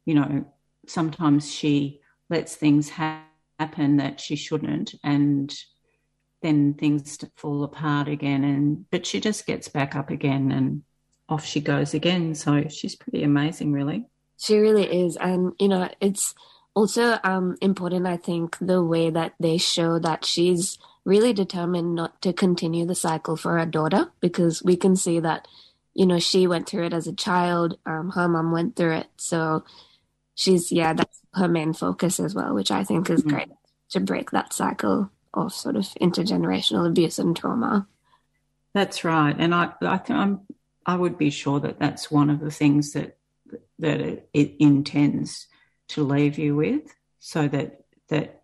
you 0.06 0.16
know, 0.16 0.46
sometimes 0.88 1.52
she 1.52 2.02
lets 2.30 2.56
things 2.56 2.90
ha- 2.90 3.24
happen 3.58 3.98
that 3.98 4.20
she 4.20 4.36
shouldn't. 4.36 4.96
And 5.04 5.54
then 6.42 6.74
things 6.74 7.18
fall 7.36 7.64
apart 7.64 8.08
again. 8.08 8.44
And, 8.44 8.90
but 8.90 9.06
she 9.06 9.20
just 9.20 9.46
gets 9.46 9.68
back 9.68 9.96
up 9.96 10.10
again 10.10 10.52
and 10.52 10.84
off 11.28 11.46
she 11.46 11.62
goes 11.62 11.94
again. 11.94 12.36
So 12.36 12.68
she's 12.68 12.96
pretty 12.96 13.24
amazing, 13.24 13.72
really. 13.72 14.06
She 14.38 14.58
really 14.58 15.04
is. 15.04 15.18
And, 15.18 15.54
you 15.60 15.68
know, 15.68 15.90
it's 16.00 16.34
also 16.74 17.18
um, 17.24 17.58
important, 17.62 18.08
I 18.08 18.18
think, 18.18 18.58
the 18.60 18.84
way 18.84 19.10
that 19.10 19.34
they 19.40 19.58
show 19.58 20.00
that 20.00 20.26
she's 20.26 20.78
really 21.06 21.34
determined 21.34 21.96
not 21.96 22.22
to 22.22 22.34
continue 22.34 22.86
the 22.86 22.96
cycle 22.96 23.36
for 23.36 23.58
her 23.58 23.66
daughter 23.66 24.12
because 24.20 24.64
we 24.64 24.76
can 24.76 24.96
see 24.96 25.20
that, 25.20 25.48
you 25.94 26.06
know, 26.06 26.20
she 26.20 26.48
went 26.48 26.68
through 26.68 26.86
it 26.86 26.94
as 26.94 27.08
a 27.08 27.14
child, 27.14 27.78
um, 27.86 28.12
her 28.12 28.28
mom 28.28 28.52
went 28.52 28.76
through 28.76 28.96
it. 28.96 29.08
So 29.18 29.64
she's, 30.36 30.72
yeah, 30.72 30.94
that's 30.94 31.20
her 31.34 31.48
main 31.48 31.74
focus 31.74 32.20
as 32.20 32.34
well, 32.34 32.54
which 32.54 32.72
I 32.72 32.84
think 32.84 33.10
is 33.10 33.22
mm-hmm. 33.22 33.30
great 33.30 33.50
to 33.90 34.00
break 34.00 34.32
that 34.32 34.54
cycle 34.54 35.10
of 35.34 35.54
sort 35.54 35.76
of 35.76 35.84
intergenerational 36.02 36.88
abuse 36.88 37.20
and 37.20 37.36
trauma. 37.36 37.88
That's 38.74 39.04
right. 39.04 39.36
And 39.38 39.54
I, 39.54 39.74
I 39.82 39.98
think 39.98 40.20
I'm, 40.20 40.42
I 40.86 40.96
would 40.96 41.18
be 41.18 41.30
sure 41.30 41.60
that 41.60 41.80
that's 41.80 42.12
one 42.12 42.30
of 42.30 42.40
the 42.40 42.52
things 42.52 42.94
that, 42.94 43.18
that 43.80 44.00
it, 44.00 44.30
it 44.34 44.54
intends 44.60 45.48
to 45.90 46.04
leave 46.04 46.38
you 46.38 46.56
with 46.56 46.94
so 47.20 47.48
that, 47.48 47.84
that, 48.10 48.42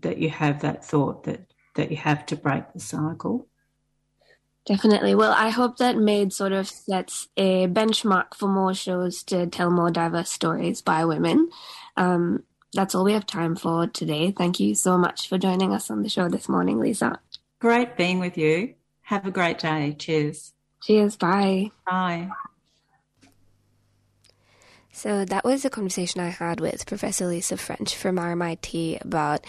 that 0.00 0.18
you 0.18 0.30
have 0.30 0.62
that 0.62 0.84
thought 0.84 1.24
that 1.24 1.50
that 1.74 1.90
you 1.90 1.96
have 1.96 2.26
to 2.26 2.36
break 2.36 2.72
the 2.72 2.80
cycle. 2.80 3.46
Definitely. 4.66 5.14
Well, 5.14 5.32
I 5.32 5.48
hope 5.48 5.78
that 5.78 5.96
Maid 5.96 6.32
sort 6.32 6.52
of 6.52 6.68
sets 6.68 7.28
a 7.36 7.66
benchmark 7.66 8.34
for 8.34 8.48
more 8.48 8.74
shows 8.74 9.22
to 9.24 9.46
tell 9.46 9.70
more 9.70 9.90
diverse 9.90 10.30
stories 10.30 10.82
by 10.82 11.04
women. 11.04 11.48
Um, 11.96 12.44
that's 12.72 12.94
all 12.94 13.04
we 13.04 13.12
have 13.12 13.26
time 13.26 13.56
for 13.56 13.86
today. 13.86 14.30
Thank 14.30 14.60
you 14.60 14.74
so 14.74 14.96
much 14.96 15.28
for 15.28 15.38
joining 15.38 15.72
us 15.72 15.90
on 15.90 16.02
the 16.02 16.08
show 16.08 16.28
this 16.28 16.48
morning, 16.48 16.78
Lisa. 16.78 17.18
Great 17.58 17.96
being 17.96 18.18
with 18.20 18.38
you. 18.38 18.74
Have 19.02 19.26
a 19.26 19.30
great 19.30 19.58
day. 19.58 19.96
Cheers. 19.98 20.52
Cheers. 20.82 21.16
Bye. 21.16 21.70
Bye. 21.86 22.30
So 24.92 25.24
that 25.24 25.44
was 25.44 25.64
a 25.64 25.70
conversation 25.70 26.20
I 26.20 26.28
had 26.28 26.60
with 26.60 26.86
Professor 26.86 27.26
Lisa 27.26 27.56
French 27.56 27.96
from 27.96 28.16
RMIT 28.16 29.02
about 29.04 29.44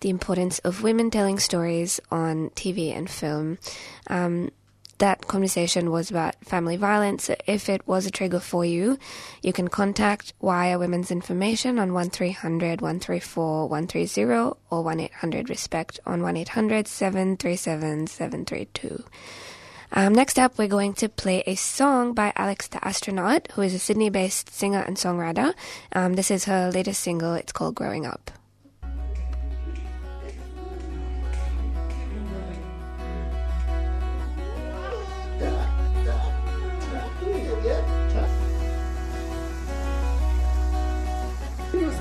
the 0.00 0.10
importance 0.10 0.58
of 0.60 0.82
women 0.82 1.10
telling 1.10 1.38
stories 1.38 2.00
on 2.10 2.50
TV 2.50 2.94
and 2.96 3.08
film. 3.08 3.58
Um, 4.08 4.50
that 5.04 5.28
conversation 5.28 5.90
was 5.90 6.08
about 6.08 6.34
family 6.42 6.78
violence. 6.78 7.30
If 7.46 7.68
it 7.68 7.86
was 7.86 8.06
a 8.06 8.10
trigger 8.10 8.40
for 8.40 8.64
you, 8.64 8.98
you 9.42 9.52
can 9.52 9.68
contact 9.68 10.32
Wire 10.40 10.78
Women's 10.78 11.10
Information 11.10 11.78
on 11.78 11.92
1300 11.92 12.80
134 12.80 13.68
130 13.68 14.56
or 14.70 14.82
1 14.82 15.00
800 15.00 15.50
RESPECT 15.50 16.00
on 16.06 16.22
1 16.22 16.38
800 16.38 16.88
737 16.88 18.06
732. 18.06 19.04
Um, 19.92 20.14
next 20.14 20.38
up, 20.38 20.56
we're 20.56 20.68
going 20.68 20.94
to 20.94 21.10
play 21.10 21.42
a 21.46 21.54
song 21.54 22.14
by 22.14 22.32
Alex 22.34 22.68
the 22.68 22.82
Astronaut, 22.82 23.52
who 23.52 23.60
is 23.60 23.74
a 23.74 23.78
Sydney 23.78 24.08
based 24.08 24.54
singer 24.54 24.80
and 24.80 24.96
songwriter. 24.96 25.52
Um, 25.92 26.14
this 26.14 26.30
is 26.30 26.46
her 26.46 26.70
latest 26.70 27.02
single. 27.02 27.34
It's 27.34 27.52
called 27.52 27.74
Growing 27.74 28.06
Up. 28.06 28.30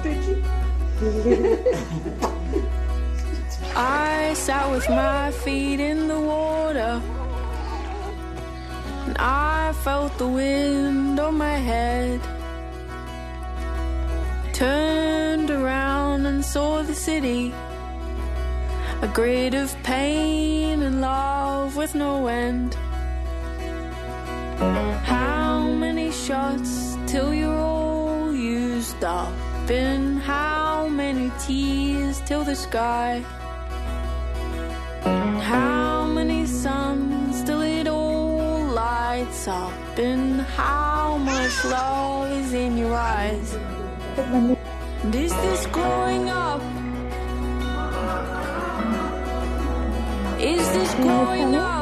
I 3.73 4.33
sat 4.35 4.69
with 4.69 4.89
my 4.89 5.31
feet 5.31 5.79
in 5.79 6.09
the 6.09 6.19
water. 6.19 7.01
And 9.05 9.17
I 9.17 9.71
felt 9.83 10.17
the 10.17 10.27
wind 10.27 11.21
on 11.21 11.37
my 11.37 11.55
head. 11.55 12.19
Turned 14.51 15.49
around 15.49 16.25
and 16.25 16.43
saw 16.43 16.81
the 16.81 16.95
city. 16.95 17.53
A 19.01 19.07
grid 19.07 19.53
of 19.53 19.73
pain 19.83 20.81
and 20.81 20.99
love 20.99 21.77
with 21.77 21.95
no 21.95 22.27
end. 22.27 22.75
How 25.05 25.71
many 25.71 26.11
shots 26.11 26.97
till 27.07 27.33
you're 27.33 27.57
all 27.57 28.33
used 28.33 29.01
up? 29.05 29.33
And 29.69 30.19
how 30.19 30.89
many 30.89 31.31
tears 31.39 32.19
till 32.25 32.43
the 32.43 32.55
sky? 32.55 33.23
How 35.03 36.05
many 36.05 36.45
suns 36.45 37.43
till 37.43 37.61
it 37.61 37.87
all 37.87 38.65
lights 38.65 39.47
up? 39.47 39.71
And 39.97 40.41
how 40.41 41.17
much 41.17 41.63
love 41.63 42.31
is 42.31 42.53
in 42.53 42.77
your 42.77 42.93
eyes? 42.93 43.53
And 44.17 45.15
is 45.15 45.31
this 45.31 45.65
growing 45.67 46.29
up? 46.29 46.61
Is 50.39 50.67
this 50.73 50.93
growing 50.95 51.55
up? 51.55 51.72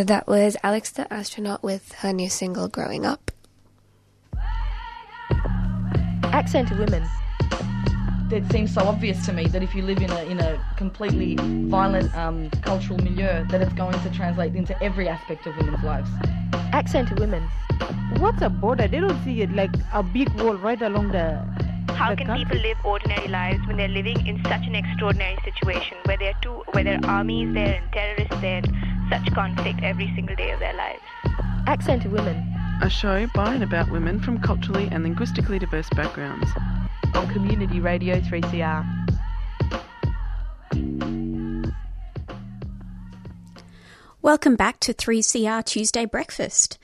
So 0.00 0.04
that 0.04 0.26
was 0.26 0.56
Alex 0.62 0.92
the 0.92 1.12
astronaut 1.12 1.62
with 1.62 1.92
her 2.00 2.10
new 2.10 2.30
single 2.30 2.68
Growing 2.68 3.04
Up. 3.04 3.30
accented 6.32 6.78
women. 6.78 7.06
It 8.32 8.50
seems 8.50 8.72
so 8.72 8.80
obvious 8.80 9.26
to 9.26 9.34
me 9.34 9.44
that 9.48 9.62
if 9.62 9.74
you 9.74 9.82
live 9.82 9.98
in 9.98 10.10
a 10.10 10.22
in 10.24 10.40
a 10.40 10.58
completely 10.78 11.36
violent 11.68 12.16
um, 12.16 12.48
cultural 12.62 12.98
milieu, 12.98 13.44
that 13.48 13.60
it's 13.60 13.74
going 13.74 14.00
to 14.00 14.10
translate 14.10 14.54
into 14.56 14.74
every 14.82 15.06
aspect 15.06 15.46
of 15.46 15.54
women's 15.58 15.84
lives. 15.84 16.08
Accented 16.72 17.20
women. 17.20 17.42
What's 18.20 18.40
a 18.40 18.48
border? 18.48 18.88
They 18.88 19.00
don't 19.00 19.22
see 19.22 19.42
it 19.42 19.52
like 19.52 19.74
a 19.92 20.02
big 20.02 20.32
wall 20.40 20.54
right 20.54 20.80
along 20.80 21.08
the. 21.08 21.44
How 21.92 22.14
can 22.14 22.34
people 22.34 22.56
live 22.56 22.78
ordinary 22.82 23.28
lives 23.28 23.60
when 23.66 23.76
they're 23.76 23.96
living 24.00 24.26
in 24.26 24.42
such 24.44 24.66
an 24.66 24.74
extraordinary 24.74 25.36
situation 25.44 25.98
where 26.06 26.16
there 26.16 26.30
are 26.30 26.40
two, 26.40 26.62
where 26.72 26.84
there 26.84 26.98
are 27.04 27.10
armies 27.18 27.52
there 27.52 27.74
and 27.82 27.92
terrorists 27.92 28.40
there, 28.40 28.62
such 29.10 29.34
conflict 29.34 29.80
every 29.82 30.10
single 30.14 30.36
day 30.36 30.52
of 30.52 30.60
their 30.60 30.74
lives? 30.74 31.02
Accent 31.66 32.04
Accented 32.06 32.12
women. 32.12 32.56
A 32.80 32.88
show 32.88 33.26
by 33.34 33.54
and 33.54 33.64
about 33.64 33.90
women 33.90 34.20
from 34.20 34.40
culturally 34.40 34.88
and 34.90 35.02
linguistically 35.02 35.58
diverse 35.58 35.90
backgrounds. 35.90 36.48
On 37.14 37.28
Community 37.28 37.80
Radio 37.80 38.20
3CR. 38.20 38.86
Welcome 44.22 44.54
back 44.54 44.78
to 44.80 44.94
3CR 44.94 45.64
Tuesday 45.64 46.04
Breakfast. 46.04 46.78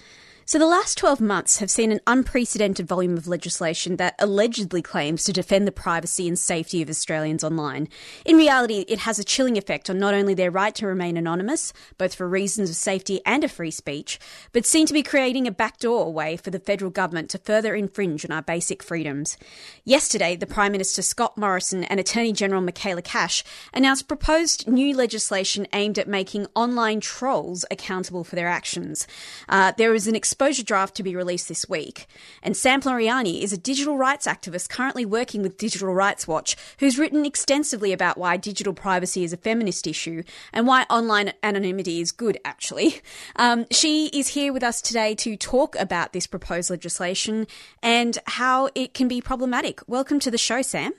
So, 0.48 0.60
the 0.60 0.64
last 0.66 0.96
12 0.98 1.20
months 1.20 1.58
have 1.58 1.72
seen 1.72 1.90
an 1.90 1.98
unprecedented 2.06 2.86
volume 2.86 3.16
of 3.16 3.26
legislation 3.26 3.96
that 3.96 4.14
allegedly 4.20 4.80
claims 4.80 5.24
to 5.24 5.32
defend 5.32 5.66
the 5.66 5.72
privacy 5.72 6.28
and 6.28 6.38
safety 6.38 6.80
of 6.80 6.88
Australians 6.88 7.42
online. 7.42 7.88
In 8.24 8.36
reality, 8.36 8.84
it 8.86 9.00
has 9.00 9.18
a 9.18 9.24
chilling 9.24 9.58
effect 9.58 9.90
on 9.90 9.98
not 9.98 10.14
only 10.14 10.34
their 10.34 10.52
right 10.52 10.72
to 10.76 10.86
remain 10.86 11.16
anonymous, 11.16 11.72
both 11.98 12.14
for 12.14 12.28
reasons 12.28 12.70
of 12.70 12.76
safety 12.76 13.20
and 13.26 13.42
of 13.42 13.50
free 13.50 13.72
speech, 13.72 14.20
but 14.52 14.64
seem 14.64 14.86
to 14.86 14.92
be 14.92 15.02
creating 15.02 15.48
a 15.48 15.50
backdoor 15.50 16.12
way 16.12 16.36
for 16.36 16.50
the 16.50 16.60
federal 16.60 16.92
government 16.92 17.28
to 17.30 17.38
further 17.38 17.74
infringe 17.74 18.24
on 18.24 18.30
our 18.30 18.42
basic 18.42 18.84
freedoms. 18.84 19.36
Yesterday, 19.82 20.36
the 20.36 20.46
Prime 20.46 20.70
Minister 20.70 21.02
Scott 21.02 21.36
Morrison 21.36 21.82
and 21.82 21.98
Attorney 21.98 22.32
General 22.32 22.62
Michaela 22.62 23.02
Cash 23.02 23.42
announced 23.74 24.06
proposed 24.06 24.68
new 24.68 24.94
legislation 24.94 25.66
aimed 25.72 25.98
at 25.98 26.06
making 26.06 26.46
online 26.54 27.00
trolls 27.00 27.64
accountable 27.68 28.22
for 28.22 28.36
their 28.36 28.46
actions. 28.46 29.08
Uh, 29.48 29.72
there 29.76 29.92
is 29.92 30.06
an 30.06 30.14
exposure 30.36 30.62
draft 30.62 30.94
to 30.94 31.02
be 31.02 31.16
released 31.16 31.48
this 31.48 31.66
week. 31.66 32.06
And 32.42 32.54
Sam 32.54 32.82
Floreani 32.82 33.40
is 33.40 33.54
a 33.54 33.56
digital 33.56 33.96
rights 33.96 34.26
activist 34.26 34.68
currently 34.68 35.06
working 35.06 35.40
with 35.40 35.56
Digital 35.56 35.94
Rights 35.94 36.28
Watch, 36.28 36.58
who's 36.78 36.98
written 36.98 37.24
extensively 37.24 37.90
about 37.90 38.18
why 38.18 38.36
digital 38.36 38.74
privacy 38.74 39.24
is 39.24 39.32
a 39.32 39.38
feminist 39.38 39.86
issue 39.86 40.22
and 40.52 40.66
why 40.66 40.82
online 40.90 41.32
anonymity 41.42 42.02
is 42.02 42.12
good, 42.12 42.36
actually. 42.44 43.00
Um, 43.36 43.64
she 43.70 44.08
is 44.08 44.28
here 44.28 44.52
with 44.52 44.62
us 44.62 44.82
today 44.82 45.14
to 45.16 45.36
talk 45.38 45.74
about 45.76 46.12
this 46.12 46.26
proposed 46.26 46.68
legislation 46.68 47.46
and 47.82 48.18
how 48.26 48.68
it 48.74 48.92
can 48.92 49.08
be 49.08 49.22
problematic. 49.22 49.80
Welcome 49.86 50.18
to 50.20 50.30
the 50.30 50.36
show, 50.36 50.60
Sam. 50.60 50.92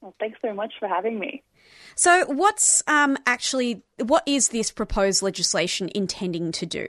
Well, 0.00 0.14
thanks 0.18 0.38
so 0.40 0.54
much 0.54 0.72
for 0.78 0.88
having 0.88 1.18
me. 1.18 1.42
So, 1.94 2.24
what's 2.26 2.82
um, 2.86 3.16
actually 3.26 3.82
what 3.98 4.22
is 4.26 4.48
this 4.48 4.70
proposed 4.70 5.22
legislation 5.22 5.90
intending 5.94 6.52
to 6.52 6.66
do? 6.66 6.88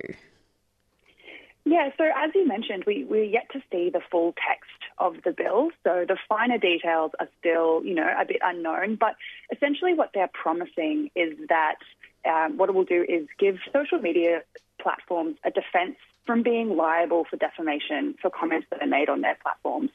Yeah, 1.70 1.90
so 1.98 2.06
as 2.06 2.32
you 2.34 2.48
mentioned, 2.48 2.86
we, 2.88 3.04
we're 3.04 3.26
yet 3.26 3.50
to 3.52 3.62
see 3.70 3.90
the 3.90 4.00
full 4.10 4.34
text 4.48 4.70
of 5.00 5.16
the 5.26 5.32
bill. 5.32 5.72
So 5.84 6.06
the 6.08 6.16
finer 6.30 6.58
details 6.58 7.12
are 7.20 7.28
still, 7.40 7.84
you 7.84 7.94
know, 7.94 8.08
a 8.08 8.24
bit 8.24 8.38
unknown. 8.42 8.96
But 8.96 9.18
essentially, 9.52 9.94
what 9.94 10.12
they're 10.14 10.30
promising 10.32 11.12
is 11.14 11.34
that 11.50 11.76
um, 12.26 12.56
what 12.56 12.70
it 12.70 12.72
will 12.72 12.86
do 12.86 13.04
is 13.08 13.28
give 13.38 13.58
social 13.74 14.00
media 14.00 14.44
platforms 14.82 15.36
a 15.44 15.52
defense 15.52 15.98
from 16.26 16.42
being 16.42 16.78
liable 16.78 17.26
for 17.30 17.36
defamation 17.36 18.16
for 18.22 18.30
comments 18.30 18.68
that 18.70 18.82
are 18.82 18.88
made 18.88 19.10
on 19.10 19.20
their 19.20 19.36
platforms 19.42 19.90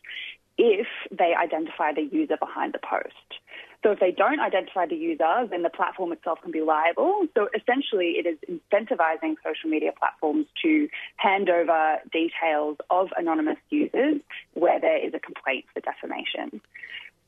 if 0.59 0.87
they 1.11 1.33
identify 1.35 1.95
the 1.95 2.03
user 2.03 2.37
behind 2.37 2.75
the 2.75 2.81
post. 2.81 3.41
So 3.83 3.91
if 3.91 3.99
they 3.99 4.13
don't 4.13 4.39
identify 4.39 4.87
the 4.87 4.95
user, 4.95 5.47
then 5.51 5.63
the 5.63 5.71
platform 5.71 6.13
itself 6.13 6.41
can 6.43 6.53
be 6.53 6.61
liable. 6.61 7.27
So 7.35 7.49
essentially, 7.55 8.15
it 8.17 8.27
is 8.27 8.39
incentivizing 8.49 9.35
social 9.45 9.69
media 9.69 9.91
platforms 9.99 10.47
to 10.63 10.89
hand 11.17 11.51
over 11.51 11.99
details 12.13 12.77
of 12.91 13.09
anonymous 13.17 13.59
users 13.71 14.21
where 14.55 14.79
there 14.81 15.05
is 15.05 15.15
a 15.15 15.19
complaint 15.19 15.65
for 15.75 15.81
defamation. 15.81 16.61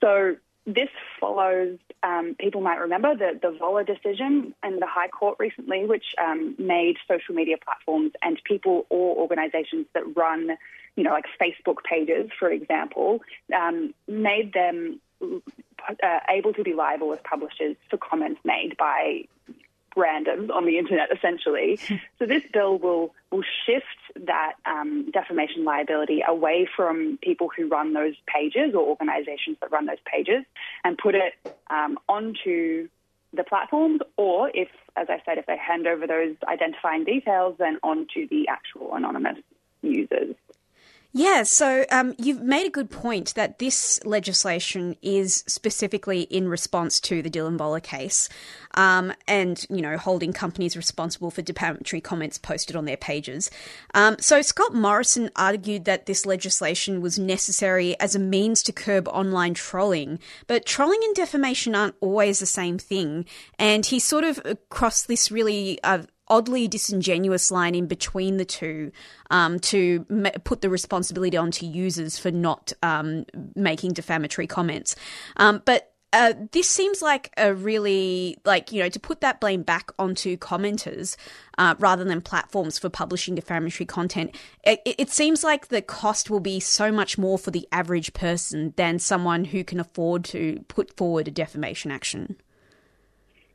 So 0.00 0.36
this 0.66 0.88
follows, 1.20 1.78
um, 2.02 2.36
people 2.38 2.60
might 2.60 2.78
remember 2.78 3.14
the, 3.14 3.38
the 3.40 3.56
Voller 3.58 3.86
decision 3.86 4.54
in 4.64 4.78
the 4.78 4.86
High 4.86 5.08
Court 5.08 5.36
recently, 5.38 5.86
which 5.86 6.04
um, 6.22 6.54
made 6.58 6.96
social 7.08 7.34
media 7.34 7.56
platforms 7.62 8.12
and 8.22 8.40
people 8.44 8.86
or 8.88 9.16
organizations 9.16 9.86
that 9.92 10.04
run, 10.16 10.56
you 10.96 11.02
know, 11.02 11.10
like 11.10 11.26
Facebook 11.40 11.82
pages, 11.88 12.30
for 12.38 12.50
example, 12.50 13.20
um, 13.54 13.92
made 14.08 14.52
them 14.54 15.00
uh, 15.88 16.20
able 16.28 16.52
to 16.54 16.62
be 16.62 16.72
liable 16.74 17.12
as 17.12 17.18
publishers 17.24 17.76
for 17.90 17.98
comments 17.98 18.40
made 18.44 18.76
by 18.76 19.24
randoms 19.96 20.50
on 20.50 20.66
the 20.66 20.78
internet, 20.78 21.08
essentially. 21.12 21.78
so 22.18 22.26
this 22.26 22.42
bill 22.52 22.78
will 22.78 23.14
will 23.30 23.44
shift 23.66 24.26
that 24.26 24.54
um, 24.66 25.10
defamation 25.12 25.64
liability 25.64 26.22
away 26.26 26.68
from 26.76 27.18
people 27.22 27.50
who 27.56 27.68
run 27.68 27.92
those 27.92 28.14
pages 28.26 28.74
or 28.74 28.80
organisations 28.80 29.56
that 29.60 29.70
run 29.70 29.86
those 29.86 30.02
pages, 30.04 30.44
and 30.84 30.98
put 30.98 31.14
it 31.14 31.34
um, 31.70 31.98
onto 32.08 32.88
the 33.32 33.44
platforms, 33.44 34.00
or 34.16 34.50
if, 34.54 34.68
as 34.96 35.08
I 35.10 35.20
said, 35.24 35.38
if 35.38 35.46
they 35.46 35.56
hand 35.56 35.86
over 35.86 36.06
those 36.06 36.36
identifying 36.46 37.04
details, 37.04 37.56
then 37.58 37.78
onto 37.82 38.28
the 38.28 38.48
actual 38.48 38.94
anonymous 38.94 39.38
users. 39.82 40.36
Yeah, 41.16 41.44
so 41.44 41.84
um, 41.92 42.16
you've 42.18 42.42
made 42.42 42.66
a 42.66 42.70
good 42.70 42.90
point 42.90 43.34
that 43.36 43.60
this 43.60 44.04
legislation 44.04 44.96
is 45.00 45.44
specifically 45.46 46.22
in 46.22 46.48
response 46.48 46.98
to 47.02 47.22
the 47.22 47.30
Dylan 47.30 47.56
Voller 47.56 47.80
case, 47.80 48.28
um, 48.74 49.12
and 49.28 49.64
you 49.70 49.80
know 49.80 49.96
holding 49.96 50.32
companies 50.32 50.76
responsible 50.76 51.30
for 51.30 51.40
defamatory 51.40 52.00
comments 52.00 52.36
posted 52.36 52.74
on 52.74 52.84
their 52.84 52.96
pages. 52.96 53.48
Um, 53.94 54.16
so 54.18 54.42
Scott 54.42 54.74
Morrison 54.74 55.30
argued 55.36 55.84
that 55.84 56.06
this 56.06 56.26
legislation 56.26 57.00
was 57.00 57.16
necessary 57.16 57.94
as 58.00 58.16
a 58.16 58.18
means 58.18 58.60
to 58.64 58.72
curb 58.72 59.06
online 59.06 59.54
trolling, 59.54 60.18
but 60.48 60.66
trolling 60.66 60.98
and 61.04 61.14
defamation 61.14 61.76
aren't 61.76 61.94
always 62.00 62.40
the 62.40 62.44
same 62.44 62.76
thing, 62.76 63.24
and 63.56 63.86
he 63.86 64.00
sort 64.00 64.24
of 64.24 64.40
crossed 64.68 65.06
this 65.06 65.30
really. 65.30 65.78
Uh, 65.84 66.02
oddly 66.28 66.68
disingenuous 66.68 67.50
line 67.50 67.74
in 67.74 67.86
between 67.86 68.36
the 68.36 68.44
two 68.44 68.90
um, 69.30 69.58
to 69.60 70.04
put 70.44 70.60
the 70.60 70.70
responsibility 70.70 71.36
onto 71.36 71.66
users 71.66 72.18
for 72.18 72.30
not 72.30 72.72
um, 72.82 73.24
making 73.54 73.92
defamatory 73.92 74.46
comments. 74.46 74.96
Um, 75.36 75.62
but 75.64 75.94
uh, 76.14 76.32
this 76.52 76.70
seems 76.70 77.02
like 77.02 77.32
a 77.36 77.52
really 77.52 78.38
like 78.44 78.70
you 78.70 78.80
know 78.80 78.88
to 78.88 79.00
put 79.00 79.20
that 79.20 79.40
blame 79.40 79.62
back 79.62 79.90
onto 79.98 80.36
commenters 80.36 81.16
uh, 81.58 81.74
rather 81.80 82.04
than 82.04 82.20
platforms 82.20 82.78
for 82.78 82.88
publishing 82.88 83.34
defamatory 83.34 83.84
content. 83.84 84.36
It, 84.62 84.80
it, 84.84 85.10
seems 85.10 85.42
like 85.42 85.68
the 85.68 85.82
cost 85.82 86.30
will 86.30 86.40
be 86.40 86.60
so 86.60 86.92
much 86.92 87.18
more 87.18 87.36
for 87.36 87.50
the 87.50 87.66
average 87.72 88.12
person 88.12 88.74
than 88.76 89.00
someone 89.00 89.46
who 89.46 89.64
can 89.64 89.80
afford 89.80 90.24
to 90.26 90.64
put 90.68 90.96
forward 90.96 91.26
a 91.26 91.32
defamation 91.32 91.90
action. 91.90 92.36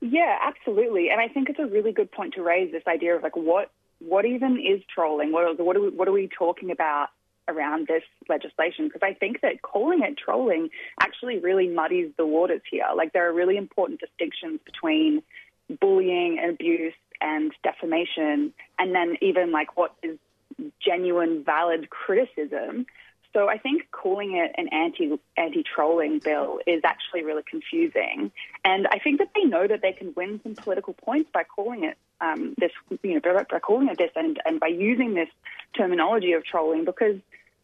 Yeah, 0.02 0.38
absolutely. 0.41 1.10
And 1.10 1.20
I 1.20 1.28
think 1.28 1.50
it's 1.50 1.60
a 1.60 1.66
really 1.66 1.91
good 1.91 2.12
point 2.12 2.34
to 2.36 2.41
raise 2.43 2.72
this 2.72 2.84
idea 2.88 3.16
of 3.16 3.24
like 3.24 3.36
what 3.36 3.72
what 4.00 4.26
even 4.26 4.58
is 4.58 4.82
trolling? 4.93 5.32
What, 5.32 5.60
what 5.60 5.76
are 5.76 5.82
we 5.82 5.89
what 5.89 6.08
are 6.08 6.14
we 6.14 6.30
talking 6.30 6.72
about 6.72 7.08
around 7.47 7.88
this 7.88 8.04
legislation? 8.30 8.88
Because 8.88 9.02
I 9.04 9.14
think 9.14 9.41
that 9.41 9.62
calling 9.62 10.02
it 10.04 10.18
trolling 10.18 10.70
actually 11.02 11.39
really 11.39 11.68
muddies 11.68 12.12
the 12.18 12.26
waters 12.26 12.62
here. 12.70 12.86
Like 12.95 13.12
there 13.14 13.30
are 13.30 13.34
really 13.34 13.58
important 13.58 14.00
distinctions 14.00 14.60
between 14.66 15.22
bullying 15.82 16.39
and 16.41 16.52
abuse 16.54 16.93
and 17.22 17.52
defamation, 17.64 18.54
and 18.78 18.95
then 18.95 19.18
even 19.22 19.52
like 19.52 19.76
what 19.76 19.93
is 20.02 20.18
genuine, 20.80 21.43
valid 21.43 21.89
criticism. 21.89 22.86
So 23.34 23.47
I 23.47 23.57
think 23.57 23.91
calling 23.91 24.36
it 24.36 24.51
an 24.57 24.69
anti 24.69 25.19
anti 25.38 25.63
trolling 25.63 26.19
bill 26.19 26.59
is 26.65 26.82
actually 26.84 27.23
really 27.23 27.43
confusing, 27.43 28.32
and 28.65 28.88
I 28.88 28.99
think 28.99 29.19
that 29.19 29.30
they 29.36 29.43
know 29.43 29.67
that 29.67 29.82
they 29.82 29.93
can 29.93 30.13
win 30.15 30.39
some 30.41 30.55
political 30.55 30.93
points 30.93 31.30
by 31.32 31.43
calling 31.43 31.84
it 31.84 31.97
um, 32.21 32.55
this, 32.57 32.71
you 33.03 33.13
know, 33.13 33.19
by, 33.19 33.43
by 33.43 33.59
calling 33.59 33.88
it 33.88 33.97
this, 33.97 34.11
and, 34.15 34.39
and 34.45 34.59
by 34.59 34.67
using 34.67 35.13
this 35.13 35.30
terminology 35.77 36.34
of 36.34 36.43
trolling 36.43 36.86
because 36.86 37.17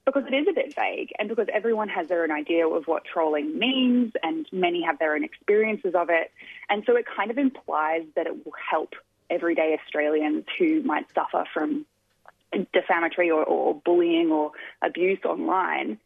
because 0.06 0.24
it 0.28 0.36
is 0.36 0.46
a 0.48 0.54
bit 0.54 0.76
vague, 0.76 1.10
and 1.18 1.30
because 1.30 1.48
everyone 1.52 1.90
has 1.90 2.08
their 2.08 2.24
own 2.24 2.32
idea 2.32 2.68
of 2.68 2.86
what 2.86 3.04
trolling 3.06 3.58
means, 3.58 4.14
and 4.22 4.46
many 4.52 4.84
have 4.84 5.00
their 5.00 5.16
own 5.16 5.24
experiences 5.24 5.96
of 5.96 6.12
it, 6.12 6.32
and 6.70 6.84
so 6.86 6.96
it 6.96 7.06
kind 7.18 7.32
of 7.32 7.40
implies 7.40 8.04
that 8.16 8.28
it 8.28 8.46
will 8.46 8.54
help 8.70 8.94
everyday 9.32 9.76
Australians 9.84 10.46
who 10.60 10.84
might 10.84 11.08
suffer 11.16 11.46
from 11.52 11.88
defamatory 12.74 13.30
or, 13.30 13.44
or, 13.44 13.76
bullying 13.86 14.32
or 14.32 14.52
abuse 14.82 15.20
online. 15.26 15.98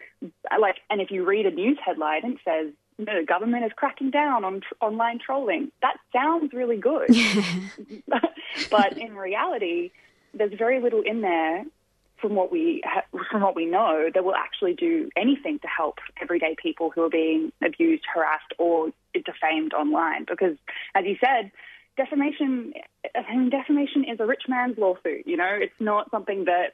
Like, 0.60 0.78
and 0.90 1.02
if 1.02 1.12
you 1.12 1.26
read 1.26 1.46
a 1.46 1.52
news 1.52 1.78
headline 1.84 2.22
and 2.24 2.40
says, 2.44 2.72
"No, 2.98 3.20
the 3.20 3.26
government 3.26 3.66
is 3.66 3.72
cracking 3.76 4.12
down 4.12 4.44
on 4.44 4.62
tr- 4.62 4.74
online 4.82 5.20
trolling," 5.20 5.72
that 5.82 5.98
sounds 6.14 6.54
really 6.54 6.78
good. 6.78 7.10
but 8.72 8.98
in 8.98 9.16
reality, 9.16 9.92
there's 10.34 10.54
very 10.54 10.82
little 10.82 11.02
in 11.02 11.22
there 11.22 11.66
from 12.22 12.36
what 12.36 12.52
we 12.52 12.82
ha- 12.86 13.06
from 13.32 13.42
what 13.42 13.56
we 13.56 13.66
know 13.66 14.10
that 14.14 14.24
will 14.24 14.36
actually 14.36 14.74
do 14.74 15.10
anything 15.16 15.60
to 15.60 15.68
help 15.68 16.00
everyday 16.22 16.56
people 16.62 16.92
who 16.94 17.04
are 17.04 17.10
being 17.10 17.52
abused, 17.64 18.04
harassed, 18.14 18.54
or 18.58 18.92
defamed 19.14 19.74
online. 19.74 20.26
Because, 20.26 20.58
as 20.96 21.06
you 21.06 21.18
said, 21.20 21.52
defamation, 22.00 22.74
I 23.14 23.36
mean, 23.36 23.50
defamation 23.50 24.06
is 24.06 24.20
a 24.20 24.26
rich 24.26 24.44
man's 24.48 24.78
lawsuit. 24.78 25.28
You 25.28 25.38
know, 25.38 25.52
it's 25.52 25.80
not 25.80 26.10
something 26.12 26.46
that 26.46 26.74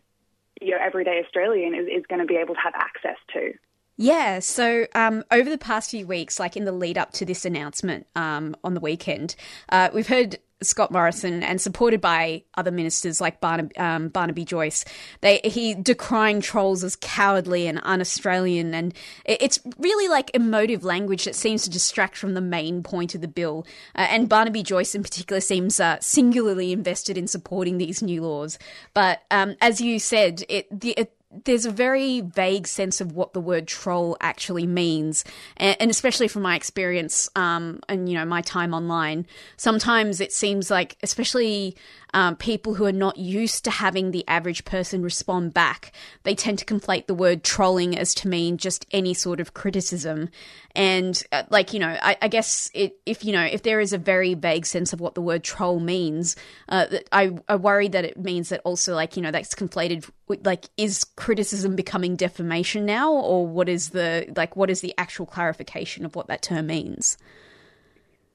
your 0.62 0.80
everyday 0.80 1.22
Australian 1.26 1.74
is, 1.74 1.88
is 1.88 2.06
going 2.08 2.20
to 2.20 2.26
be 2.26 2.36
able 2.36 2.54
to 2.54 2.62
have 2.62 2.74
access 2.76 3.18
to. 3.34 3.54
Yeah, 3.98 4.40
so 4.40 4.88
um, 4.94 5.24
over 5.32 5.50
the 5.50 5.58
past 5.58 5.92
few 5.92 6.06
weeks, 6.06 6.40
like 6.40 6.58
in 6.58 6.66
the 6.66 6.74
lead 6.74 6.98
up 6.98 7.12
to 7.14 7.26
this 7.26 7.46
announcement 7.46 8.08
um, 8.16 8.56
on 8.64 8.74
the 8.74 8.82
weekend, 8.82 9.36
uh, 9.70 9.90
we've 9.94 10.08
heard 10.08 10.38
Scott 10.62 10.92
Morrison 10.92 11.44
and 11.44 11.60
supported 11.60 12.00
by 12.02 12.44
other 12.56 12.72
ministers 12.72 13.20
like 13.20 13.42
Barnaby, 13.42 13.76
um, 13.78 14.08
Barnaby 14.10 14.46
Joyce. 14.46 14.86
They 15.22 15.42
he 15.44 15.76
decrying 15.76 16.42
trolls 16.42 16.84
as 16.84 16.96
cowardly 16.96 17.68
and 17.68 17.80
un-Australian, 17.84 18.74
and 18.74 18.94
it- 19.26 19.42
it's 19.42 19.60
really 19.78 20.08
like 20.08 20.32
emotive 20.34 20.84
language 20.84 21.26
that 21.26 21.36
seems 21.36 21.64
to 21.64 21.70
distract 21.70 22.18
from 22.18 22.34
the 22.34 22.42
main 22.42 22.84
point 22.84 23.16
of 23.16 23.22
the 23.22 23.28
bill. 23.28 23.66
Uh, 23.96 24.08
and 24.10 24.30
Barnaby 24.30 24.64
Joyce, 24.64 24.96
in 24.96 25.04
particular, 25.04 25.42
seems 25.42 25.80
uh, 25.80 25.98
singularly 26.00 26.72
invested 26.72 27.18
in 27.18 27.28
supporting 27.28 27.78
these 27.78 28.02
new 28.02 28.22
laws. 28.24 28.58
But 28.94 29.24
um, 29.32 29.56
as 29.62 29.82
you 29.82 30.00
said, 30.00 30.44
it 30.48 30.68
the 30.80 30.92
it, 30.92 31.12
there's 31.44 31.66
a 31.66 31.72
very 31.72 32.22
vague 32.22 32.68
sense 32.68 33.02
of 33.02 33.12
what 33.12 33.34
the 33.34 33.42
word 33.42 33.68
troll 33.68 34.18
actually 34.22 34.66
means, 34.66 35.24
and, 35.58 35.92
especially 35.92 36.28
from 36.28 36.42
my 36.42 36.56
experience 36.56 37.30
um, 37.36 37.80
and 37.90 38.10
you 38.10 38.16
know 38.16 38.26
my 38.26 38.42
time 38.42 38.74
online, 38.74 39.28
sometimes 39.58 40.22
it 40.22 40.32
seems 40.32 40.72
like, 40.72 40.98
especially 41.04 41.76
um, 42.14 42.36
people 42.36 42.76
who 42.76 42.86
are 42.86 42.92
not 42.92 43.18
used 43.18 43.64
to 43.66 43.72
having 43.72 44.12
the 44.12 44.26
average 44.28 44.66
person 44.66 45.04
respond 45.04 45.54
back, 45.54 45.92
they 46.24 46.36
tend 46.36 46.60
to 46.60 46.66
conflate 46.66 47.08
the 47.08 47.14
word 47.14 47.44
trolling 47.44 47.98
as 47.98 48.14
to 48.16 48.28
mean 48.28 48.58
just 48.58 48.86
any 48.92 49.14
sort 49.14 49.40
of 49.40 49.54
criticism, 49.54 50.30
and 50.76 51.22
uh, 51.32 51.44
like 51.50 51.74
you 51.74 51.80
know, 51.80 51.98
I, 52.02 52.18
I 52.22 52.28
guess 52.28 52.70
it, 52.74 52.98
if 53.06 53.26
you 53.26 53.34
know 53.34 53.44
if 53.44 53.64
there 53.64 53.80
is 53.80 53.94
a 53.94 53.98
very 53.98 54.34
vague 54.34 54.66
sense 54.66 54.94
of 54.94 55.00
what 55.02 55.16
the 55.16 55.22
word 55.22 55.44
troll 55.44 55.80
means, 55.80 56.36
uh, 56.70 56.86
I, 57.12 57.38
I 57.48 57.56
worry 57.56 57.88
that 57.90 58.06
it 58.06 58.18
means 58.18 58.50
that 58.50 58.62
also 58.64 58.94
like 58.94 59.16
you 59.16 59.22
know 59.22 59.32
that's 59.32 59.56
conflated 59.56 60.10
with, 60.28 60.46
like 60.46 60.66
is 60.78 61.04
criticism 61.04 61.76
becoming 61.76 62.16
defamation 62.16 62.86
now? 62.86 63.12
Or 63.12 63.48
what 63.48 63.70
is 63.70 63.90
the 63.90 64.32
like 64.36 64.56
what 64.56 64.70
is 64.70 64.82
the 64.82 64.94
actual 64.98 65.26
clarification 65.26 66.06
of 66.06 66.16
what 66.16 66.28
that 66.28 66.42
term 66.42 66.68
means 66.68 67.18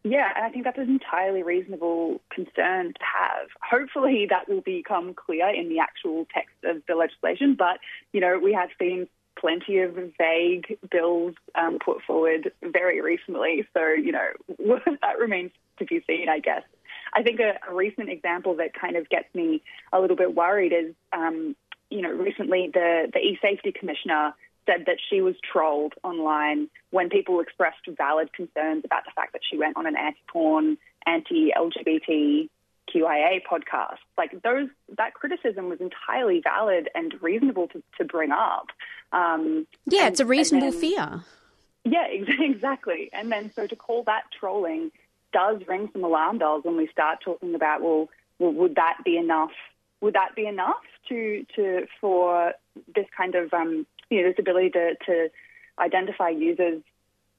Yeah, 0.03 0.31
and 0.35 0.47
I 0.47 0.51
think 0.51 0.65
that's 0.65 0.79
an 0.79 0.89
entirely 0.89 1.43
reasonable 1.43 2.21
concern 2.31 2.95
to 2.95 3.01
have. 3.01 3.49
Hopefully, 3.61 4.27
that 4.31 4.49
will 4.49 4.63
become 4.63 5.13
clear 5.15 5.49
in 5.49 5.69
the 5.69 5.79
actual 5.79 6.27
text 6.33 6.57
of 6.65 6.83
the 6.89 6.95
legislation. 6.95 7.55
But, 7.59 7.81
you 8.13 8.21
know, 8.21 8.39
we 8.43 8.55
have 8.55 8.71
seen 8.79 9.09
plenty 9.39 9.79
of 9.79 9.97
vague 10.19 10.79
bills 10.91 11.35
um, 11.55 11.79
put 11.85 12.03
forward 12.03 12.51
very 12.63 13.01
recently. 13.03 13.67
So, 13.75 13.89
you 13.89 14.13
know, 14.13 14.29
that 15.03 15.19
remains 15.19 15.51
to 15.79 15.85
be 15.85 16.03
seen, 16.07 16.29
I 16.31 16.39
guess. 16.39 16.63
I 17.13 17.23
think 17.23 17.41
a, 17.41 17.59
a 17.71 17.75
recent 17.75 18.09
example 18.09 18.57
that 18.57 18.73
kind 18.73 18.97
of 18.97 19.09
gets 19.11 19.33
me 19.35 19.63
a 19.93 20.01
little 20.01 20.17
bit 20.17 20.35
worried 20.35 20.73
is, 20.73 20.95
um, 21.13 21.57
you 21.91 22.01
know, 22.03 22.11
recently 22.11 22.71
the, 22.73 23.11
the 23.13 23.19
e-safety 23.19 23.73
commissioner 23.73 24.35
said 24.71 24.87
that 24.87 24.99
she 25.09 25.21
was 25.21 25.35
trolled 25.53 25.95
online 26.03 26.69
when 26.91 27.09
people 27.09 27.41
expressed 27.41 27.87
valid 27.97 28.33
concerns 28.33 28.85
about 28.85 29.05
the 29.05 29.11
fact 29.15 29.33
that 29.33 29.43
she 29.49 29.57
went 29.59 29.77
on 29.77 29.87
an 29.87 29.97
anti-porn, 29.97 30.77
anti-LGBTQIA 31.07 32.49
podcast. 33.51 33.99
Like 34.17 34.43
those, 34.43 34.69
that 34.97 35.15
criticism 35.15 35.69
was 35.69 35.81
entirely 35.81 36.41
valid 36.43 36.89
and 36.95 37.15
reasonable 37.21 37.69
to, 37.69 37.83
to 37.99 38.05
bring 38.05 38.31
up. 38.31 38.67
Um, 39.13 39.67
yeah 39.87 40.05
and- 40.05 40.13
it's 40.13 40.21
a 40.21 40.27
reasonable 40.27 40.71
then- 40.71 40.81
fear 40.81 41.25
yeah, 41.85 42.07
ex- 42.11 42.29
exactly. 42.39 43.11
And 43.13 43.31
then 43.33 43.51
so 43.55 43.67
to 43.67 43.77
call 43.77 44.03
that 44.05 44.25
trolling 44.39 44.91
does 45.33 45.63
ring 45.69 45.89
some 45.93 46.05
alarm 46.05 46.39
bells 46.39 46.65
when 46.65 46.77
we 46.77 46.89
start 46.89 47.21
talking 47.25 47.55
about 47.55 47.83
well, 47.83 48.09
well 48.39 48.53
would 48.53 48.75
that 48.75 48.99
be 49.05 49.17
enough? 49.17 49.53
Would 50.01 50.15
that 50.15 50.35
be 50.35 50.47
enough 50.47 50.83
to 51.09 51.47
to 51.57 51.87
for 52.01 52.53
this 52.95 53.07
kind 53.17 53.35
of 53.35 53.53
um, 53.53 53.87
you 54.11 54.23
know 54.23 54.29
this 54.29 54.39
ability 54.39 54.71
to 54.71 54.95
to 55.07 55.29
identify 55.79 56.29
users 56.29 56.83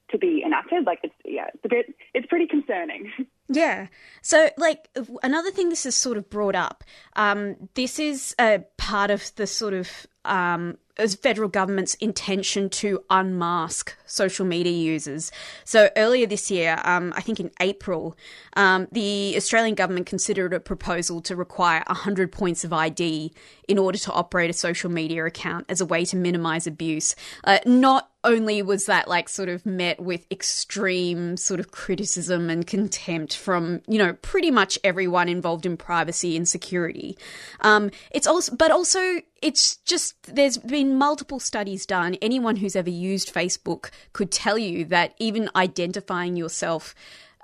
to 0.10 0.18
be 0.18 0.44
enacted? 0.46 0.86
Like 0.86 1.00
it's 1.04 1.16
yeah, 1.26 1.48
it's 1.54 1.66
a 1.66 1.70
bit 1.70 1.94
it's 2.14 2.28
pretty 2.28 2.48
concerning. 2.48 3.12
Yeah. 3.54 3.88
So, 4.22 4.50
like, 4.58 4.88
another 5.24 5.52
thing 5.52 5.70
this 5.70 5.84
has 5.84 5.96
sort 5.96 6.18
of 6.18 6.30
brought 6.30 6.56
up, 6.56 6.86
um, 7.18 7.70
this 7.74 8.00
is 8.00 8.34
a 8.40 8.64
part 8.78 9.12
of 9.12 9.30
the 9.36 9.46
sort 9.46 9.74
of 9.74 10.08
um, 10.26 10.78
federal 11.22 11.50
government's 11.50 11.96
intention 11.96 12.70
to 12.70 13.04
unmask 13.10 13.96
social 14.06 14.46
media 14.46 14.72
users. 14.72 15.32
So 15.64 15.90
earlier 15.98 16.28
this 16.28 16.52
year, 16.52 16.80
um, 16.84 17.14
I 17.16 17.22
think 17.22 17.40
in 17.40 17.52
April, 17.60 18.16
um, 18.56 18.88
the 18.92 19.34
Australian 19.36 19.76
government 19.76 20.06
considered 20.06 20.54
a 20.54 20.60
proposal 20.60 21.22
to 21.22 21.36
require 21.36 21.84
100 21.88 22.32
points 22.32 22.64
of 22.64 22.74
ID 22.74 23.34
in 23.68 23.78
order 23.78 23.98
to 23.98 24.12
operate 24.12 24.50
a 24.50 24.54
social 24.54 24.92
media 24.92 25.26
account 25.26 25.66
as 25.70 25.82
a 25.82 25.86
way 25.86 26.06
to 26.06 26.16
minimise 26.16 26.68
abuse. 26.68 27.16
Uh, 27.44 27.60
not 27.66 28.11
only 28.24 28.62
was 28.62 28.86
that 28.86 29.08
like 29.08 29.28
sort 29.28 29.50
of 29.50 29.66
met 29.66 30.00
with 30.00 30.26
extreme 30.32 31.38
sort 31.38 31.60
of 31.60 31.72
criticism 31.72 32.50
and 32.50 32.68
contempt 32.68 33.36
from 33.36 33.82
you 33.88 33.98
know 33.98 34.14
pretty 34.22 34.52
much 34.52 34.78
everyone 34.84 35.28
involved 35.28 35.66
in 35.66 35.78
privacy 35.78 36.38
and 36.38 36.48
security. 36.48 37.18
Um, 37.62 37.92
it's 38.12 38.28
also 38.28 38.56
but 38.56 38.72
also 38.72 39.22
it's 39.42 39.78
just 39.78 40.16
there's 40.34 40.58
been 40.58 40.98
multiple 40.98 41.40
studies 41.40 41.86
done. 41.86 42.16
Anyone 42.22 42.58
who's 42.58 42.76
ever 42.76 42.90
used 42.90 43.34
facebook 43.34 43.90
could 44.14 44.32
tell 44.32 44.58
you 44.58 44.86
that 44.86 45.16
even 45.18 45.50
identifying 45.56 46.36
yourself 46.36 46.94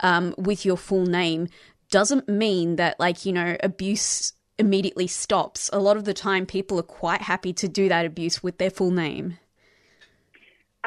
um, 0.01 0.35
with 0.37 0.65
your 0.65 0.77
full 0.77 1.05
name 1.05 1.47
doesn't 1.89 2.29
mean 2.29 2.75
that 2.75 2.99
like 2.99 3.25
you 3.25 3.33
know 3.33 3.57
abuse 3.63 4.33
immediately 4.59 5.07
stops. 5.07 5.69
A 5.73 5.79
lot 5.79 5.97
of 5.97 6.05
the 6.05 6.13
time 6.13 6.45
people 6.45 6.79
are 6.79 6.83
quite 6.83 7.21
happy 7.21 7.53
to 7.53 7.67
do 7.67 7.89
that 7.89 8.05
abuse 8.05 8.43
with 8.43 8.57
their 8.57 8.71
full 8.71 8.91
name 8.91 9.37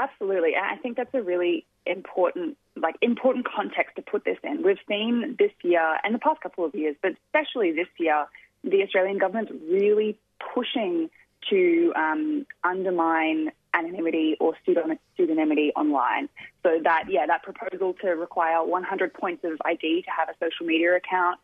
Absolutely. 0.01 0.53
I 0.57 0.77
think 0.77 0.97
that's 0.97 1.13
a 1.15 1.23
really 1.23 1.67
important 1.85 2.57
like 2.77 2.95
important 3.03 3.47
context 3.47 3.97
to 3.97 4.03
put 4.03 4.25
this 4.25 4.39
in. 4.43 4.63
We've 4.63 4.79
seen 4.89 5.37
this 5.39 5.51
year 5.63 5.99
and 6.03 6.15
the 6.15 6.19
past 6.19 6.41
couple 6.41 6.65
of 6.65 6.75
years, 6.75 6.97
but 7.03 7.13
especially 7.27 7.73
this 7.73 7.89
year, 7.99 8.27
the 8.65 8.83
Australian 8.83 9.19
government's 9.19 9.53
really 9.71 10.19
pushing 10.55 11.11
to 11.51 11.93
um, 11.97 12.47
undermine 12.65 13.53
anonymity 13.75 14.37
or 14.41 14.55
pseudonymity 14.67 15.71
online. 15.77 16.29
So 16.63 16.81
that, 16.83 17.05
yeah, 17.09 17.27
that 17.27 17.43
proposal 17.43 17.95
to 18.03 18.09
require 18.09 18.65
100 18.65 19.15
points 19.15 19.45
of 19.45 19.53
ID 19.65 20.03
to 20.03 20.11
have 20.11 20.29
a 20.29 20.35
social 20.43 20.67
media 20.67 20.97
account, 20.97 21.39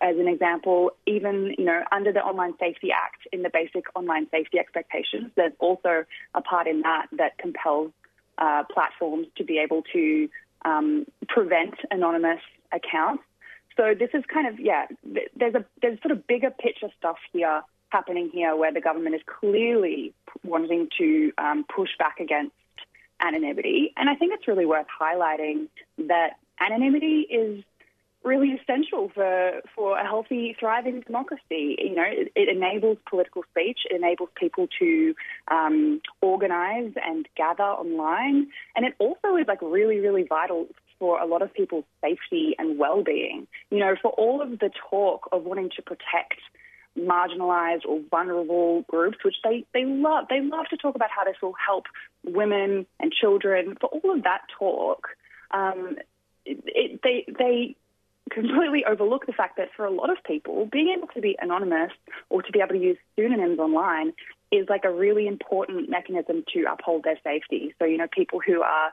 as 0.00 0.16
an 0.16 0.28
example, 0.28 0.92
even, 1.06 1.54
you 1.58 1.64
know, 1.64 1.82
under 1.92 2.12
the 2.12 2.20
Online 2.20 2.54
Safety 2.58 2.90
Act, 2.92 3.26
in 3.32 3.42
the 3.42 3.50
basic 3.50 3.84
online 3.94 4.26
safety 4.30 4.58
expectations, 4.58 5.30
there's 5.36 5.52
also 5.58 6.04
a 6.34 6.40
part 6.40 6.66
in 6.66 6.82
that 6.82 7.06
that 7.12 7.38
compels 7.38 7.92
uh, 8.38 8.64
platforms 8.72 9.26
to 9.36 9.44
be 9.44 9.58
able 9.58 9.82
to 9.92 10.28
um, 10.64 11.06
prevent 11.28 11.74
anonymous 11.90 12.40
accounts. 12.72 13.22
So 13.76 13.94
this 13.98 14.10
is 14.14 14.24
kind 14.32 14.46
of 14.46 14.58
yeah. 14.58 14.86
There's 15.36 15.54
a 15.54 15.64
there's 15.80 16.00
sort 16.02 16.12
of 16.12 16.26
bigger 16.26 16.50
picture 16.50 16.88
stuff 16.98 17.16
here 17.32 17.62
happening 17.90 18.30
here 18.32 18.54
where 18.56 18.72
the 18.72 18.80
government 18.80 19.14
is 19.14 19.22
clearly 19.26 20.12
wanting 20.44 20.88
to 20.98 21.32
um, 21.38 21.64
push 21.74 21.90
back 21.98 22.20
against 22.20 22.54
anonymity, 23.20 23.92
and 23.96 24.08
I 24.08 24.14
think 24.14 24.32
it's 24.34 24.48
really 24.48 24.66
worth 24.66 24.86
highlighting 25.00 25.68
that 25.98 26.38
anonymity 26.60 27.20
is 27.30 27.64
really 28.22 28.50
essential 28.50 29.10
for 29.14 29.60
for 29.74 29.98
a 29.98 30.04
healthy, 30.04 30.56
thriving 30.58 31.00
democracy. 31.00 31.76
You 31.78 31.94
know, 31.94 32.04
it, 32.06 32.32
it 32.34 32.54
enables 32.54 32.98
political 33.08 33.42
speech. 33.50 33.80
It 33.90 33.96
enables 33.96 34.28
people 34.34 34.68
to 34.78 35.14
um, 35.50 36.00
organise 36.20 36.92
and 37.04 37.26
gather 37.36 37.62
online, 37.64 38.48
and 38.76 38.84
it 38.84 38.94
also 38.98 39.36
is 39.36 39.46
like 39.48 39.62
really, 39.62 40.00
really 40.00 40.24
vital 40.28 40.66
for 40.98 41.18
a 41.18 41.26
lot 41.26 41.40
of 41.40 41.52
people's 41.54 41.84
safety 42.02 42.54
and 42.58 42.78
well-being. 42.78 43.46
You 43.70 43.78
know, 43.78 43.96
for 44.00 44.10
all 44.12 44.42
of 44.42 44.58
the 44.58 44.70
talk 44.90 45.28
of 45.32 45.44
wanting 45.44 45.70
to 45.76 45.82
protect 45.82 46.40
marginalized 46.98 47.86
or 47.86 48.00
vulnerable 48.10 48.82
groups, 48.88 49.18
which 49.24 49.36
they, 49.44 49.64
they 49.72 49.84
love. 49.84 50.26
They 50.28 50.40
love 50.40 50.66
to 50.70 50.76
talk 50.76 50.94
about 50.94 51.10
how 51.10 51.24
this 51.24 51.36
will 51.40 51.54
help 51.54 51.86
women 52.24 52.86
and 52.98 53.12
children. 53.12 53.76
For 53.80 53.88
all 53.88 54.14
of 54.14 54.24
that 54.24 54.42
talk, 54.58 55.08
um, 55.52 55.96
it, 56.44 56.58
it, 56.66 57.00
they 57.02 57.24
they 57.38 57.76
completely 58.30 58.84
overlook 58.84 59.26
the 59.26 59.32
fact 59.32 59.56
that 59.56 59.68
for 59.76 59.84
a 59.84 59.90
lot 59.90 60.10
of 60.10 60.18
people, 60.24 60.68
being 60.70 60.94
able 60.96 61.08
to 61.08 61.20
be 61.20 61.36
anonymous 61.40 61.92
or 62.28 62.42
to 62.42 62.52
be 62.52 62.60
able 62.60 62.74
to 62.74 62.80
use 62.80 62.96
pseudonyms 63.16 63.58
online 63.58 64.12
is 64.50 64.68
like 64.68 64.84
a 64.84 64.92
really 64.92 65.26
important 65.26 65.88
mechanism 65.88 66.44
to 66.52 66.64
uphold 66.70 67.04
their 67.04 67.18
safety. 67.22 67.74
So, 67.78 67.84
you 67.84 67.98
know, 67.98 68.08
people 68.10 68.40
who 68.44 68.62
are 68.62 68.90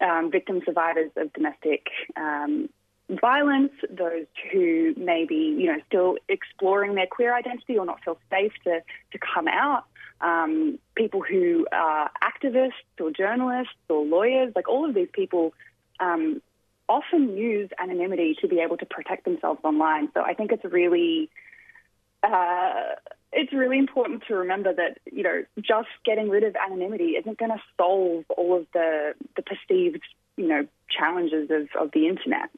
um, 0.00 0.30
victim 0.30 0.62
survivors 0.64 1.10
of 1.16 1.32
domestic 1.32 1.86
um, 2.16 2.68
violence, 3.08 3.72
those 3.90 4.26
who 4.52 4.94
may 4.96 5.24
be, 5.24 5.56
you 5.58 5.66
know, 5.66 5.80
still 5.86 6.16
exploring 6.28 6.94
their 6.94 7.06
queer 7.06 7.34
identity 7.34 7.76
or 7.76 7.84
not 7.84 8.02
feel 8.04 8.18
safe 8.30 8.52
to, 8.64 8.80
to 9.12 9.18
come 9.18 9.48
out, 9.48 9.84
um, 10.20 10.78
people 10.94 11.22
who 11.22 11.66
are 11.72 12.10
activists 12.22 12.72
or 13.00 13.10
journalists 13.10 13.74
or 13.88 14.04
lawyers, 14.04 14.52
like 14.54 14.68
all 14.68 14.88
of 14.88 14.94
these 14.94 15.08
people 15.12 15.52
um, 16.00 16.40
often 16.96 17.36
use 17.36 17.70
anonymity 17.82 18.36
to 18.40 18.48
be 18.48 18.58
able 18.60 18.76
to 18.76 18.86
protect 18.86 19.24
themselves 19.24 19.60
online. 19.64 20.08
So 20.14 20.20
I 20.20 20.34
think 20.34 20.52
it's 20.52 20.64
really 20.64 21.30
uh, 22.22 22.94
it's 23.32 23.52
really 23.52 23.78
important 23.78 24.22
to 24.28 24.34
remember 24.34 24.72
that 24.74 24.98
you 25.10 25.22
know 25.22 25.44
just 25.56 25.88
getting 26.04 26.28
rid 26.28 26.44
of 26.44 26.54
anonymity 26.56 27.10
isn't 27.20 27.38
going 27.38 27.50
to 27.50 27.62
solve 27.78 28.24
all 28.36 28.56
of 28.58 28.66
the 28.72 29.14
the 29.36 29.42
perceived 29.42 30.02
you 30.36 30.48
know 30.48 30.66
challenges 30.96 31.50
of, 31.50 31.68
of 31.80 31.90
the 31.92 32.06
internet. 32.08 32.48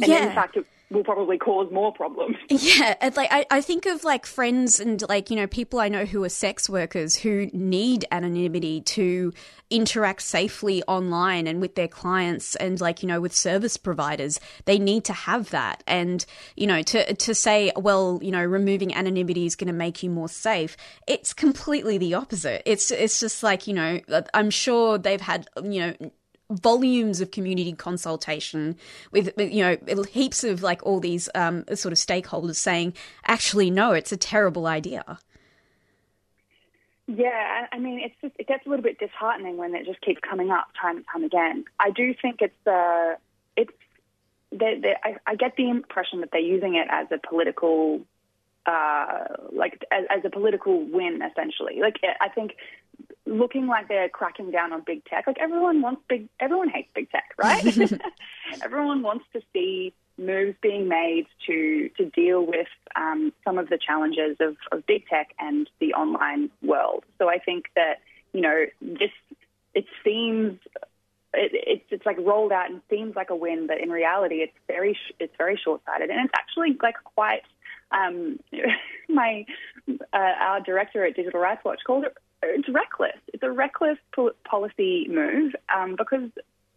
And 0.00 0.10
Yeah. 0.10 0.24
in 0.28 0.32
fact, 0.32 0.56
it, 0.56 0.66
will 0.92 1.04
probably 1.04 1.38
cause 1.38 1.70
more 1.72 1.92
problems. 1.92 2.36
Yeah, 2.62 2.94
like 3.16 3.28
I, 3.32 3.44
I 3.50 3.60
think 3.60 3.86
of 3.86 4.04
like 4.04 4.24
friends 4.24 4.78
and 4.78 5.02
like 5.08 5.30
you 5.30 5.36
know 5.36 5.46
people 5.46 5.80
I 5.80 5.88
know 5.88 6.04
who 6.04 6.22
are 6.22 6.28
sex 6.28 6.68
workers 6.68 7.16
who 7.16 7.46
need 7.52 8.04
anonymity 8.12 8.82
to 8.82 9.32
interact 9.70 10.22
safely 10.22 10.82
online 10.84 11.46
and 11.46 11.60
with 11.60 11.74
their 11.74 11.88
clients 11.88 12.54
and 12.56 12.80
like 12.80 13.02
you 13.02 13.08
know 13.08 13.20
with 13.20 13.34
service 13.34 13.76
providers. 13.76 14.38
They 14.66 14.78
need 14.78 15.04
to 15.04 15.12
have 15.12 15.50
that. 15.50 15.82
And 15.86 16.24
you 16.56 16.66
know 16.66 16.82
to 16.82 17.14
to 17.14 17.34
say 17.34 17.72
well 17.76 18.20
you 18.22 18.30
know 18.30 18.44
removing 18.44 18.94
anonymity 18.94 19.46
is 19.46 19.56
going 19.56 19.68
to 19.68 19.72
make 19.72 20.02
you 20.02 20.10
more 20.10 20.28
safe 20.28 20.76
it's 21.06 21.32
completely 21.32 21.98
the 21.98 22.14
opposite. 22.14 22.62
It's 22.64 22.90
it's 22.90 23.20
just 23.20 23.42
like 23.42 23.66
you 23.66 23.74
know 23.74 24.00
I'm 24.34 24.50
sure 24.50 24.98
they've 24.98 25.20
had 25.20 25.48
you 25.62 25.80
know 25.80 26.10
volumes 26.56 27.20
of 27.20 27.30
community 27.30 27.72
consultation 27.72 28.76
with 29.10 29.32
you 29.38 29.62
know 29.62 30.02
heaps 30.04 30.44
of 30.44 30.62
like 30.62 30.84
all 30.84 31.00
these 31.00 31.28
um, 31.34 31.64
sort 31.74 31.92
of 31.92 31.98
stakeholders 31.98 32.56
saying 32.56 32.94
actually 33.26 33.70
no 33.70 33.92
it's 33.92 34.12
a 34.12 34.16
terrible 34.16 34.66
idea 34.66 35.18
Yeah, 37.08 37.66
I 37.72 37.78
mean, 37.78 38.00
it's 38.00 38.14
just 38.22 38.34
it 38.38 38.46
gets 38.46 38.64
a 38.64 38.70
little 38.70 38.82
bit 38.82 38.98
disheartening 38.98 39.56
when 39.56 39.74
it 39.74 39.84
just 39.84 40.00
keeps 40.00 40.20
coming 40.20 40.50
up 40.50 40.68
time 40.80 40.98
and 40.98 41.06
time 41.12 41.24
again. 41.24 41.64
I 41.78 41.90
do 41.90 42.14
think 42.14 42.40
it's 42.40 42.66
uh, 42.66 43.16
it's 43.56 43.72
they, 44.50 44.78
they, 44.80 44.94
I, 45.02 45.16
I 45.26 45.34
get 45.34 45.56
the 45.56 45.68
impression 45.68 46.20
that 46.20 46.30
they're 46.30 46.40
using 46.40 46.76
it 46.76 46.86
as 46.90 47.08
a 47.10 47.18
political, 47.18 48.02
uh, 48.66 49.24
like 49.52 49.84
as, 49.90 50.04
as 50.10 50.24
a 50.24 50.30
political 50.30 50.84
win, 50.84 51.20
essentially. 51.22 51.80
Like 51.80 51.96
I 52.20 52.28
think 52.28 52.52
looking 53.26 53.66
like 53.66 53.88
they're 53.88 54.08
cracking 54.08 54.50
down 54.50 54.72
on 54.72 54.82
big 54.84 55.04
tech. 55.04 55.26
Like 55.26 55.38
everyone 55.38 55.80
wants 55.80 56.02
big, 56.08 56.28
everyone 56.40 56.68
hates 56.68 56.88
big 56.94 57.10
tech, 57.10 57.34
right? 57.42 57.64
everyone 58.62 59.02
wants 59.02 59.24
to 59.32 59.40
see 59.52 59.94
moves 60.18 60.56
being 60.62 60.88
made 60.88 61.26
to 61.46 61.88
to 61.96 62.04
deal 62.06 62.44
with 62.44 62.68
um, 62.96 63.32
some 63.44 63.58
of 63.58 63.68
the 63.68 63.78
challenges 63.78 64.36
of, 64.40 64.56
of 64.70 64.86
big 64.86 65.06
tech 65.06 65.34
and 65.38 65.68
the 65.80 65.94
online 65.94 66.50
world. 66.62 67.04
So 67.18 67.28
I 67.28 67.38
think 67.38 67.66
that 67.76 68.00
you 68.32 68.40
know 68.40 68.64
this 68.80 69.10
it 69.74 69.86
seems 70.04 70.58
it, 71.34 71.50
it's 71.52 71.84
it's 71.90 72.06
like 72.06 72.18
rolled 72.18 72.52
out 72.52 72.70
and 72.70 72.80
seems 72.90 73.16
like 73.16 73.30
a 73.30 73.36
win, 73.36 73.66
but 73.66 73.80
in 73.80 73.90
reality, 73.90 74.36
it's 74.36 74.56
very 74.66 74.94
sh- 74.94 75.14
it's 75.18 75.34
very 75.38 75.58
short 75.62 75.82
sighted, 75.86 76.10
and 76.10 76.24
it's 76.24 76.34
actually 76.36 76.76
like 76.82 76.96
quite. 77.14 77.42
Um, 77.90 78.40
my 79.10 79.44
uh, 79.86 80.16
our 80.16 80.60
director 80.60 81.04
at 81.04 81.14
Digital 81.14 81.40
Rights 81.40 81.62
Watch 81.62 81.80
called 81.86 82.04
it 82.04 82.16
it's 82.42 82.68
reckless. 82.68 83.18
It's 83.32 83.42
a 83.42 83.50
reckless 83.50 83.98
pol- 84.14 84.32
policy 84.44 85.06
move 85.08 85.54
um, 85.74 85.96
because 85.96 86.30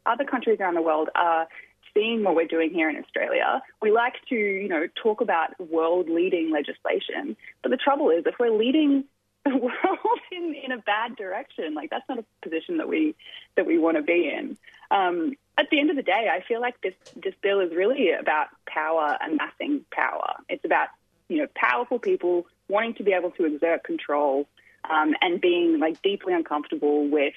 other 0.05 0.23
countries 0.23 0.59
around 0.59 0.75
the 0.75 0.81
world 0.81 1.09
are 1.15 1.47
seeing 1.93 2.23
what 2.23 2.35
we're 2.35 2.47
doing 2.47 2.71
here 2.71 2.89
in 2.89 2.97
Australia. 2.97 3.61
We 3.81 3.91
like 3.91 4.15
to, 4.29 4.35
you 4.35 4.67
know, 4.67 4.87
talk 5.01 5.21
about 5.21 5.59
world-leading 5.59 6.51
legislation, 6.51 7.35
but 7.61 7.71
the 7.71 7.77
trouble 7.77 8.09
is, 8.09 8.25
if 8.25 8.35
we're 8.39 8.51
leading 8.51 9.05
the 9.45 9.55
world 9.55 10.19
in, 10.31 10.55
in 10.55 10.71
a 10.71 10.77
bad 10.79 11.15
direction, 11.15 11.73
like 11.73 11.89
that's 11.89 12.07
not 12.09 12.19
a 12.19 12.25
position 12.41 12.77
that 12.77 12.87
we 12.87 13.15
that 13.55 13.65
we 13.65 13.77
want 13.77 13.95
to 13.95 14.03
be 14.03 14.27
in. 14.27 14.57
Um, 14.89 15.35
at 15.57 15.69
the 15.69 15.79
end 15.79 15.89
of 15.89 15.95
the 15.95 16.03
day, 16.03 16.29
I 16.31 16.41
feel 16.41 16.61
like 16.61 16.81
this 16.81 16.95
this 17.15 17.35
bill 17.41 17.59
is 17.59 17.71
really 17.71 18.11
about 18.11 18.47
power, 18.65 19.17
amassing 19.23 19.85
power. 19.91 20.33
It's 20.49 20.65
about 20.65 20.87
you 21.29 21.37
know 21.37 21.47
powerful 21.55 21.99
people 21.99 22.47
wanting 22.67 22.95
to 22.95 23.03
be 23.03 23.13
able 23.13 23.31
to 23.31 23.45
exert 23.45 23.83
control 23.83 24.47
um, 24.89 25.13
and 25.21 25.41
being 25.41 25.79
like 25.79 26.01
deeply 26.01 26.33
uncomfortable 26.33 27.07
with 27.07 27.33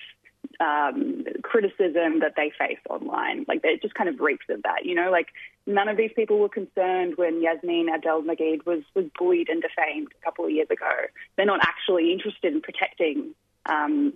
um, 0.60 1.24
criticism 1.42 2.20
that 2.20 2.34
they 2.36 2.52
face 2.58 2.78
online. 2.88 3.44
Like 3.48 3.60
it 3.64 3.82
just 3.82 3.94
kind 3.94 4.08
of 4.08 4.20
reeks 4.20 4.46
of 4.48 4.62
that, 4.62 4.84
you 4.84 4.94
know. 4.94 5.10
Like 5.10 5.28
none 5.66 5.88
of 5.88 5.96
these 5.96 6.10
people 6.14 6.38
were 6.38 6.48
concerned 6.48 7.14
when 7.16 7.42
Yassmin 7.42 7.88
Abdel-Magied 7.92 8.66
was 8.66 8.82
was 8.94 9.06
bullied 9.18 9.48
and 9.48 9.62
defamed 9.62 10.08
a 10.20 10.24
couple 10.24 10.44
of 10.44 10.50
years 10.50 10.68
ago. 10.70 10.90
They're 11.36 11.46
not 11.46 11.60
actually 11.62 12.12
interested 12.12 12.52
in 12.52 12.60
protecting 12.60 13.34
um, 13.66 14.14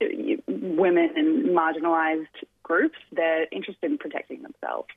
women 0.00 1.10
and 1.16 1.46
marginalised 1.46 2.26
groups. 2.62 2.98
They're 3.12 3.46
interested 3.52 3.90
in 3.90 3.98
protecting 3.98 4.42
themselves. 4.42 4.88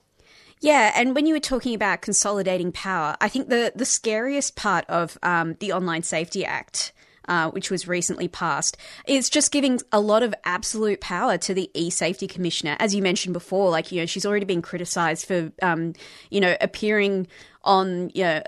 Yeah, 0.61 0.91
and 0.95 1.15
when 1.15 1.26
you 1.26 1.34
were 1.34 1.39
talking 1.39 1.73
about 1.73 2.01
consolidating 2.01 2.72
power, 2.72 3.15
I 3.22 3.30
think 3.30 3.49
the 3.49 3.72
the 3.76 3.85
scariest 3.85 4.56
part 4.56 4.85
of 4.89 5.18
um, 5.23 5.56
the 5.60 5.72
Online 5.72 6.03
Safety 6.03 6.45
Act. 6.45 6.93
Uh, 7.30 7.51
which 7.51 7.69
was 7.69 7.88
recently 7.88 8.27
passed, 8.27 8.76
is 9.06 9.30
just 9.30 9.51
giving 9.51 9.80
a 9.91 9.99
lot 9.99 10.23
of 10.23 10.34
absolute 10.45 10.99
power 10.99 11.38
to 11.38 11.53
the 11.53 11.69
e-safety 11.76 12.26
commissioner. 12.26 12.76
As 12.80 12.95
you 12.95 13.03
mentioned 13.03 13.34
before, 13.34 13.69
like 13.69 13.91
you 13.91 14.01
know, 14.01 14.07
she's 14.07 14.26
already 14.26 14.47
been 14.47 14.64
criticised 14.64 15.27
for 15.27 15.51
um, 15.61 15.93
you 16.31 16.41
know 16.41 16.57
appearing 16.60 17.27
on 17.64 18.10
you 18.15 18.23
know, 18.23 18.41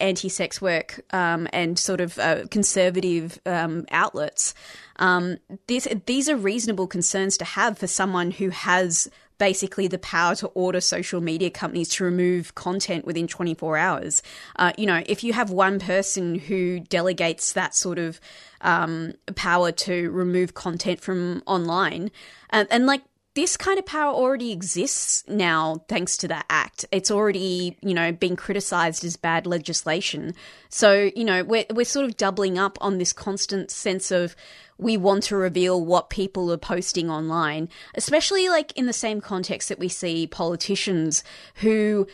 anti-sex 0.00 0.60
work 0.60 1.00
um, 1.14 1.48
and 1.50 1.78
sort 1.78 2.02
of 2.02 2.18
uh, 2.18 2.46
conservative 2.50 3.40
um, 3.46 3.86
outlets. 3.90 4.54
Um, 4.96 5.38
these 5.66 5.88
these 6.04 6.28
are 6.28 6.36
reasonable 6.36 6.86
concerns 6.86 7.38
to 7.38 7.46
have 7.46 7.78
for 7.78 7.86
someone 7.86 8.32
who 8.32 8.50
has 8.50 9.08
basically 9.38 9.86
the 9.88 9.98
power 9.98 10.34
to 10.36 10.46
order 10.48 10.80
social 10.80 11.20
media 11.20 11.50
companies 11.50 11.88
to 11.90 12.04
remove 12.04 12.54
content 12.54 13.04
within 13.04 13.26
24 13.26 13.76
hours. 13.76 14.22
Uh, 14.56 14.72
you 14.78 14.86
know, 14.86 15.02
if 15.06 15.22
you 15.22 15.32
have 15.32 15.50
one 15.50 15.78
person 15.78 16.36
who 16.36 16.80
delegates 16.80 17.52
that 17.52 17.74
sort 17.74 17.98
of 17.98 18.20
um, 18.60 19.12
power 19.34 19.72
to 19.72 20.10
remove 20.10 20.54
content 20.54 21.00
from 21.00 21.42
online, 21.46 22.10
and, 22.50 22.66
and 22.70 22.86
like 22.86 23.02
this 23.36 23.58
kind 23.58 23.78
of 23.78 23.84
power 23.84 24.12
already 24.14 24.50
exists 24.50 25.22
now 25.28 25.84
thanks 25.88 26.16
to 26.16 26.28
that 26.28 26.46
act. 26.48 26.86
It's 26.90 27.10
already, 27.10 27.76
you 27.82 27.92
know, 27.92 28.10
being 28.10 28.34
criticized 28.34 29.04
as 29.04 29.16
bad 29.18 29.46
legislation. 29.46 30.34
So, 30.70 31.10
you 31.14 31.22
know, 31.22 31.44
we're, 31.44 31.66
we're 31.70 31.84
sort 31.84 32.06
of 32.06 32.16
doubling 32.16 32.58
up 32.58 32.78
on 32.80 32.96
this 32.96 33.12
constant 33.12 33.70
sense 33.70 34.10
of 34.10 34.34
we 34.78 34.96
want 34.96 35.24
to 35.24 35.36
reveal 35.36 35.84
what 35.84 36.08
people 36.08 36.50
are 36.50 36.56
posting 36.56 37.10
online, 37.10 37.68
especially 37.94 38.48
like 38.48 38.72
in 38.72 38.86
the 38.86 38.94
same 38.94 39.20
context 39.20 39.68
that 39.68 39.78
we 39.78 39.88
see 39.88 40.26
politicians 40.26 41.22
who 41.56 42.06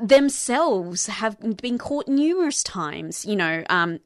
themselves 0.00 1.06
have 1.06 1.38
been 1.58 1.78
caught 1.78 2.08
numerous 2.08 2.62
times, 2.62 3.24
you 3.24 3.36
know, 3.36 3.62
um, 3.68 4.00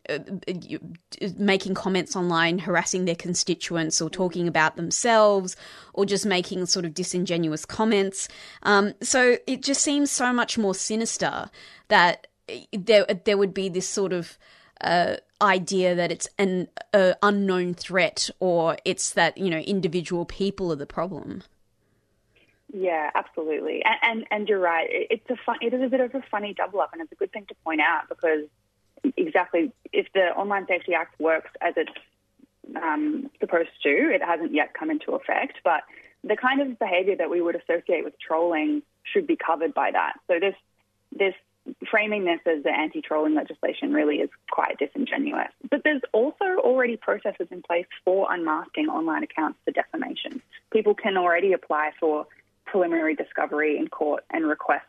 making 1.37 1.75
comments 1.75 2.15
online, 2.15 2.59
harassing 2.59 3.05
their 3.05 3.15
constituents, 3.15 4.01
or 4.01 4.11
talking 4.11 4.47
about 4.47 4.77
themselves, 4.77 5.57
or 5.95 6.05
just 6.05 6.27
making 6.27 6.67
sort 6.67 6.85
of 6.85 6.95
disingenuous 6.95 7.65
comments. 7.65 8.29
Um, 8.63 8.95
so 9.03 9.39
it 9.47 9.63
just 9.63 9.83
seems 9.83 10.11
so 10.11 10.33
much 10.33 10.59
more 10.59 10.75
sinister 10.75 11.51
that 11.89 12.27
there 12.73 13.07
there 13.25 13.39
would 13.39 13.55
be 13.55 13.69
this 13.69 13.89
sort 13.89 14.13
of 14.13 14.39
uh, 14.81 15.17
idea 15.41 15.95
that 15.95 16.13
it's 16.13 16.29
an 16.39 16.69
uh, 16.93 17.15
unknown 17.23 17.75
threat, 17.75 18.31
or 18.41 18.77
it's 18.85 19.13
that 19.13 19.39
you 19.39 19.51
know 19.51 19.59
individual 19.59 20.25
people 20.25 20.73
are 20.73 20.77
the 20.77 20.87
problem. 20.87 21.43
Yeah, 22.73 23.11
absolutely, 23.15 23.83
and, 23.85 23.97
and 24.03 24.27
and 24.31 24.49
you're 24.49 24.59
right. 24.59 24.87
It's 24.91 25.29
a 25.31 25.37
fun. 25.37 25.57
It 25.63 25.73
is 25.73 25.83
a 25.83 25.89
bit 25.89 26.01
of 26.01 26.15
a 26.15 26.23
funny 26.31 26.53
double 26.53 26.81
up, 26.81 26.91
and 26.93 27.01
it's 27.01 27.13
a 27.13 27.15
good 27.15 27.33
thing 27.33 27.47
to 27.47 27.55
point 27.65 27.81
out 27.81 28.09
because 28.09 28.45
exactly 29.17 29.73
if 29.93 30.07
the 30.13 30.27
Online 30.37 30.67
Safety 30.67 30.95
Act 30.95 31.19
works 31.19 31.51
as 31.61 31.75
it's 31.77 31.91
um, 32.77 33.31
supposed 33.41 33.71
to, 33.85 33.89
it 33.89 34.23
hasn't 34.23 34.53
yet 34.53 34.75
come 34.75 34.91
into 34.91 35.13
effect. 35.13 35.59
But 35.65 35.83
the 36.23 36.37
kind 36.37 36.61
of 36.61 36.79
behaviour 36.79 37.17
that 37.17 37.31
we 37.31 37.41
would 37.41 37.57
associate 37.57 38.05
with 38.05 38.15
trolling 38.21 38.83
should 39.03 39.27
be 39.27 39.37
covered 39.37 39.73
by 39.73 39.91
that. 39.93 40.15
So 40.27 40.39
this 40.39 40.55
this 41.17 41.35
framing 41.91 42.25
this 42.25 42.41
as 42.47 42.63
the 42.63 42.71
anti-trolling 42.71 43.35
legislation 43.35 43.93
really 43.93 44.17
is 44.17 44.31
quite 44.51 44.79
disingenuous. 44.79 45.53
But 45.71 45.85
there's 45.85 46.03
also 46.13 46.45
already 46.59 46.97
processes 46.97 47.49
in 47.51 47.63
place 47.63 47.87
for 48.05 48.33
unmasking 48.33 48.89
online 48.89 49.23
accounts 49.23 49.59
for 49.65 49.71
defamation. 49.71 50.41
People 50.73 50.95
can 50.95 51.17
already 51.17 51.53
apply 51.53 51.93
for 52.01 52.27
preliminary 52.71 53.15
discovery 53.15 53.79
in 53.79 53.89
court 53.89 54.25
and 54.31 54.47
request 54.47 54.85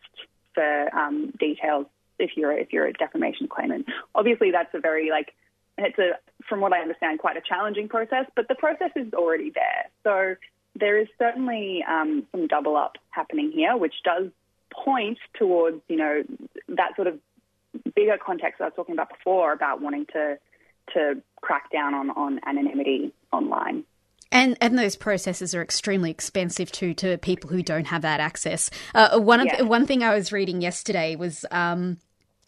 for 0.54 0.96
um, 0.96 1.32
details 1.40 1.86
if 2.18 2.32
you're 2.36 2.52
if 2.52 2.74
you're 2.74 2.88
a 2.88 2.94
defamation 2.94 3.48
claimant. 3.48 3.86
Obviously, 4.16 4.52
that's 4.52 4.74
a 4.74 4.80
very 4.80 5.10
like 5.10 5.34
it's 5.78 5.98
a 5.98 6.12
from 6.48 6.62
what 6.62 6.74
I 6.74 6.80
understand 6.80 7.20
quite 7.20 7.38
a 7.38 7.42
challenging 7.42 7.88
process, 7.88 8.26
but 8.36 8.48
the 8.48 8.56
process 8.56 8.92
is 8.96 9.14
already 9.14 9.52
there. 9.52 9.90
So 10.04 10.36
there 10.76 10.98
is 10.98 11.08
certainly 11.18 11.84
um, 11.88 12.26
some 12.32 12.48
double 12.48 12.76
up 12.76 12.98
happening 13.10 13.52
here, 13.52 13.76
which 13.78 13.96
does 14.04 14.28
point 14.72 15.18
towards 15.38 15.82
you 15.88 15.96
know 15.96 16.24
that 16.70 16.96
sort 16.96 17.08
of 17.08 17.20
bigger 17.96 18.18
context 18.24 18.62
I 18.62 18.66
was 18.66 18.74
talking 18.76 18.94
about 18.94 19.10
before 19.10 19.54
about 19.54 19.82
wanting 19.82 20.06
to 20.14 20.38
to 20.94 21.22
crack 21.42 21.72
down 21.72 21.94
on 21.94 22.10
on 22.12 22.40
anonymity 22.46 23.14
online. 23.32 23.84
And 24.32 24.58
and 24.62 24.78
those 24.78 24.96
processes 24.96 25.56
are 25.56 25.62
extremely 25.62 26.12
expensive 26.12 26.72
too 26.72 26.94
to 26.96 27.18
people 27.18 27.50
who 27.50 27.64
don't 27.64 27.86
have 27.88 28.04
that 28.04 28.20
access. 28.20 28.70
Uh, 28.94 29.20
one 29.20 29.40
of 29.40 29.48
Yeah. 29.48 29.64
one 29.64 29.86
thing 29.88 30.04
I 30.04 30.14
was 30.14 30.32
reading 30.32 30.62
yesterday 30.62 31.16
was. 31.16 31.46
Um, 31.52 31.98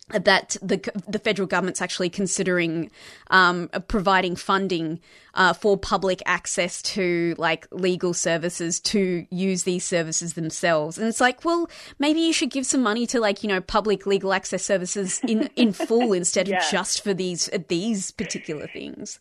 that 0.10 0.58
the 0.62 0.78
the 1.08 1.20
federal 1.20 1.48
government's 1.48 1.82
actually 1.82 2.10
considering 2.10 2.92
um, 3.30 3.70
providing 3.88 4.36
funding 4.36 5.00
uh, 5.36 5.54
for 5.54 5.78
public 5.78 6.22
access 6.26 6.82
to 6.82 7.34
like 7.38 7.66
legal 7.72 8.14
services 8.14 8.82
to 8.82 9.26
use 9.30 9.64
these 9.64 9.86
services 9.86 10.34
themselves, 10.34 10.98
and 10.98 11.08
it's 11.08 11.22
like, 11.22 11.46
well, 11.46 11.70
maybe 11.98 12.20
you 12.20 12.34
should 12.34 12.50
give 12.50 12.66
some 12.66 12.82
money 12.82 13.08
to 13.08 13.22
like 13.22 13.42
you 13.42 13.48
know 13.48 13.62
public 13.62 14.06
legal 14.06 14.34
access 14.34 14.66
services 14.66 15.22
in 15.26 15.50
in 15.56 15.72
full 15.72 16.12
instead 16.22 16.50
Yeah. 16.50 16.58
of 16.58 16.70
just 16.70 17.02
for 17.06 17.14
these 17.14 17.50
these 17.70 18.12
particular 18.12 18.68
things. 18.68 19.18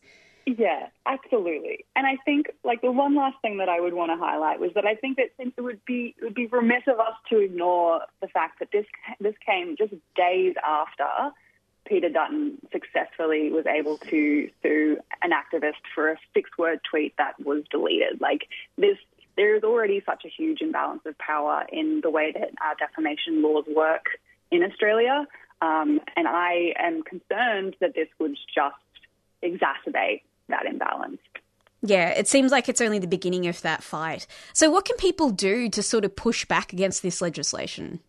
Yeah, 0.47 0.89
absolutely. 1.07 1.85
And 1.95 2.07
I 2.07 2.17
think 2.25 2.47
like 2.65 2.81
the 2.81 2.91
one 2.91 3.15
last 3.15 3.37
thing 3.43 3.59
that 3.59 3.69
I 3.69 3.81
would 3.81 3.95
want 3.95 4.11
to 4.11 4.17
highlight 4.17 4.59
was 4.59 4.71
that 4.75 4.87
I 4.87 4.95
think 4.95 5.19
that 5.19 5.31
it 5.39 5.61
would 5.61 5.85
be 5.85 6.15
it 6.19 6.25
would 6.25 6.35
be 6.35 6.47
remiss 6.47 6.83
of 6.87 6.99
us 6.99 7.15
to 7.31 7.39
ignore 7.39 8.01
the 8.21 8.29
fact 8.29 8.59
that 8.61 8.69
this 8.73 8.87
this 9.21 9.35
came 9.45 9.77
just 9.77 9.95
days 10.17 10.55
after 10.65 11.07
Peter 11.87 12.09
Dutton 12.09 12.59
successfully 12.73 13.51
was 13.51 13.67
able 13.67 13.99
to 13.99 14.51
sue 14.63 14.99
an 15.23 15.31
activist 15.31 15.83
for 15.95 16.11
a 16.11 16.17
six-word 16.35 16.81
tweet 16.89 17.15
that 17.19 17.35
was 17.45 17.63
deleted. 17.71 18.21
Like 18.21 18.49
this 18.77 18.97
there 19.37 19.55
is 19.57 19.63
already 19.63 20.03
such 20.05 20.25
a 20.25 20.29
huge 20.29 20.61
imbalance 20.61 21.03
of 21.07 21.17
power 21.19 21.65
in 21.73 22.01
the 22.03 22.11
way 22.11 22.33
that 22.33 22.51
our 22.63 22.75
defamation 22.77 23.43
laws 23.43 23.65
work 23.69 24.07
in 24.51 24.63
Australia. 24.63 25.27
Um, 25.63 26.01
and 26.17 26.27
I 26.27 26.73
am 26.79 27.03
concerned 27.03 27.77
that 27.81 27.95
this 27.95 28.09
would 28.19 28.37
just 28.55 28.77
exacerbate 29.43 30.23
that 30.51 30.67
imbalance. 30.67 31.19
Yeah, 31.83 32.11
it 32.11 32.29
seems 32.29 32.53
like 32.53 32.69
it's 32.69 32.81
only 32.81 32.99
the 32.99 33.07
beginning 33.07 33.47
of 33.47 33.63
that 33.63 33.83
fight. 33.83 34.27
So, 34.53 34.71
what 34.71 34.85
can 34.85 34.97
people 34.97 35.31
do 35.31 35.69
to 35.71 35.83
sort 35.83 36.05
of 36.05 36.15
push 36.15 36.45
back 36.45 36.73
against 36.73 37.03
this 37.03 37.23
legislation? 37.23 38.01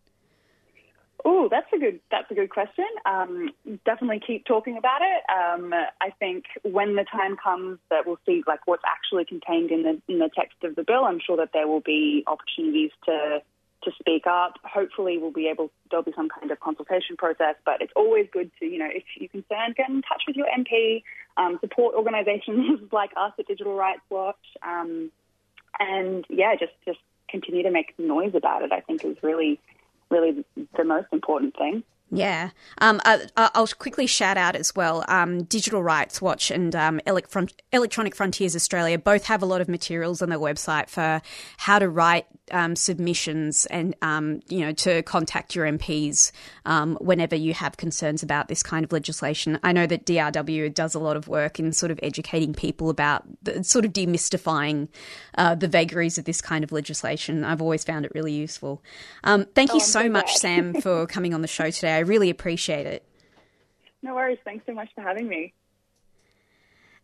Oh, 1.24 1.48
that's 1.48 1.72
a 1.72 1.78
good 1.78 2.00
that's 2.10 2.30
a 2.30 2.34
good 2.34 2.50
question. 2.50 2.84
Um, 3.06 3.50
definitely 3.86 4.20
keep 4.26 4.44
talking 4.44 4.76
about 4.76 5.00
it. 5.02 5.22
Um, 5.30 5.72
I 6.00 6.10
think 6.18 6.44
when 6.64 6.96
the 6.96 7.04
time 7.04 7.36
comes 7.36 7.78
that 7.90 8.06
we'll 8.06 8.18
see 8.26 8.42
like 8.46 8.66
what's 8.66 8.82
actually 8.86 9.24
contained 9.24 9.70
in 9.70 9.82
the 9.84 10.02
in 10.12 10.18
the 10.18 10.30
text 10.34 10.56
of 10.64 10.74
the 10.74 10.82
bill, 10.82 11.04
I'm 11.04 11.20
sure 11.24 11.36
that 11.36 11.50
there 11.54 11.68
will 11.68 11.80
be 11.80 12.24
opportunities 12.26 12.90
to 13.06 13.40
to 13.84 13.92
speak 13.98 14.26
up. 14.26 14.54
Hopefully, 14.64 15.18
we'll 15.18 15.32
be 15.32 15.48
able 15.48 15.70
there'll 15.90 16.04
be 16.04 16.12
some 16.14 16.28
kind 16.28 16.50
of 16.50 16.60
consultation 16.60 17.16
process. 17.16 17.56
But 17.64 17.80
it's 17.80 17.92
always 17.96 18.26
good 18.32 18.50
to 18.60 18.66
you 18.66 18.78
know 18.78 18.88
if 18.90 19.04
you're 19.16 19.28
concerned, 19.28 19.76
get 19.76 19.88
in 19.88 20.02
touch 20.02 20.22
with 20.26 20.36
your 20.36 20.46
MP, 20.46 21.02
um, 21.36 21.58
support 21.60 21.94
organisations 21.94 22.80
like 22.92 23.10
us 23.16 23.32
at 23.38 23.46
Digital 23.46 23.74
Rights 23.74 24.02
Watch, 24.10 24.36
um, 24.62 25.10
and 25.78 26.24
yeah, 26.28 26.54
just 26.56 26.72
just 26.84 27.00
continue 27.28 27.62
to 27.62 27.70
make 27.70 27.98
noise 27.98 28.34
about 28.34 28.62
it. 28.62 28.72
I 28.72 28.80
think 28.80 29.04
is 29.04 29.16
really 29.22 29.60
really 30.10 30.44
the 30.76 30.84
most 30.84 31.08
important 31.12 31.56
thing. 31.56 31.82
Yeah. 32.14 32.50
Um, 32.76 33.00
I, 33.06 33.26
I'll 33.38 33.66
quickly 33.66 34.06
shout 34.06 34.36
out 34.36 34.54
as 34.54 34.76
well 34.76 35.02
um, 35.08 35.44
Digital 35.44 35.82
Rights 35.82 36.20
Watch 36.20 36.50
and 36.50 36.76
um, 36.76 37.00
Elec- 37.06 37.54
Electronic 37.72 38.14
Frontiers 38.14 38.54
Australia 38.54 38.98
both 38.98 39.24
have 39.24 39.42
a 39.42 39.46
lot 39.46 39.62
of 39.62 39.68
materials 39.68 40.20
on 40.20 40.28
their 40.28 40.38
website 40.38 40.90
for 40.90 41.22
how 41.56 41.78
to 41.78 41.88
write 41.88 42.26
um, 42.50 42.76
submissions 42.76 43.64
and, 43.66 43.96
um, 44.02 44.40
you 44.48 44.60
know, 44.60 44.72
to 44.72 45.02
contact 45.04 45.54
your 45.54 45.64
MPs 45.64 46.32
um, 46.66 46.98
whenever 47.00 47.34
you 47.34 47.54
have 47.54 47.78
concerns 47.78 48.22
about 48.22 48.48
this 48.48 48.62
kind 48.62 48.84
of 48.84 48.92
legislation. 48.92 49.58
I 49.62 49.72
know 49.72 49.86
that 49.86 50.04
DRW 50.04 50.74
does 50.74 50.94
a 50.94 50.98
lot 50.98 51.16
of 51.16 51.28
work 51.28 51.58
in 51.58 51.72
sort 51.72 51.90
of 51.90 51.98
educating 52.02 52.52
people 52.52 52.90
about 52.90 53.22
the, 53.42 53.64
sort 53.64 53.86
of 53.86 53.94
demystifying 53.94 54.88
uh, 55.38 55.54
the 55.54 55.68
vagaries 55.68 56.18
of 56.18 56.26
this 56.26 56.42
kind 56.42 56.62
of 56.62 56.72
legislation. 56.72 57.42
I've 57.42 57.62
always 57.62 57.84
found 57.84 58.04
it 58.04 58.12
really 58.14 58.32
useful. 58.34 58.82
Um, 59.24 59.46
thank 59.54 59.70
Oh, 59.70 59.74
you 59.74 59.80
so 59.80 60.10
much. 60.10 60.34
Sam, 60.34 60.74
for 60.82 61.06
coming 61.16 61.32
on 61.32 61.40
the 61.40 61.48
show 61.48 61.70
today. 61.70 62.01
I 62.02 62.04
really 62.04 62.30
appreciate 62.30 62.84
it. 62.84 63.06
No 64.02 64.16
worries. 64.16 64.38
Thanks 64.44 64.66
so 64.66 64.74
much 64.74 64.88
for 64.92 65.02
having 65.02 65.28
me. 65.28 65.54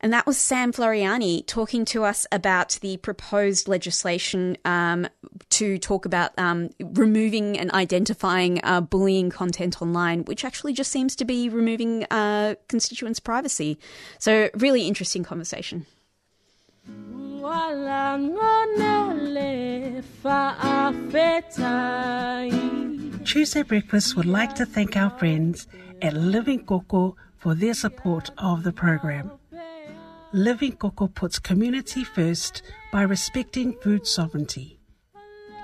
And 0.01 0.13
that 0.13 0.27
was 0.27 0.37
Sam 0.37 0.73
Floreani 0.73 1.47
talking 1.47 1.85
to 1.85 2.03
us 2.03 2.27
about 2.33 2.81
the 2.83 2.97
proposed 2.97 3.69
legislation 3.69 4.57
um, 4.65 5.07
to 5.51 5.79
talk 5.79 6.05
about 6.05 6.37
um, 6.37 6.71
removing 6.81 7.57
and 7.57 7.71
identifying 7.71 8.61
uh, 8.65 8.81
bullying 8.81 9.31
content 9.31 9.81
online, 9.81 10.25
which 10.25 10.45
actually 10.45 10.73
just 10.73 10.91
seems 10.91 11.15
to 11.15 11.25
be 11.25 11.49
removing 11.49 12.05
uh, 12.11 12.57
constituents' 12.67 13.21
privacy. 13.21 13.79
So, 14.19 14.51
really 14.55 14.89
interesting 14.89 15.23
conversation. 15.23 15.87
Tuesday 23.29 23.63
Breakfast 23.63 24.17
would 24.17 24.25
like 24.25 24.55
to 24.55 24.65
thank 24.65 24.97
our 24.97 25.11
friends 25.11 25.67
at 26.01 26.15
Living 26.15 26.65
Coco 26.65 27.15
for 27.37 27.55
their 27.55 27.75
support 27.75 28.31
of 28.39 28.63
the 28.63 28.73
program. 28.73 29.31
Living 30.33 30.73
Coco 30.73 31.09
puts 31.09 31.39
community 31.39 32.05
first 32.05 32.63
by 32.91 33.03
respecting 33.03 33.75
food 33.83 34.07
sovereignty. 34.07 34.81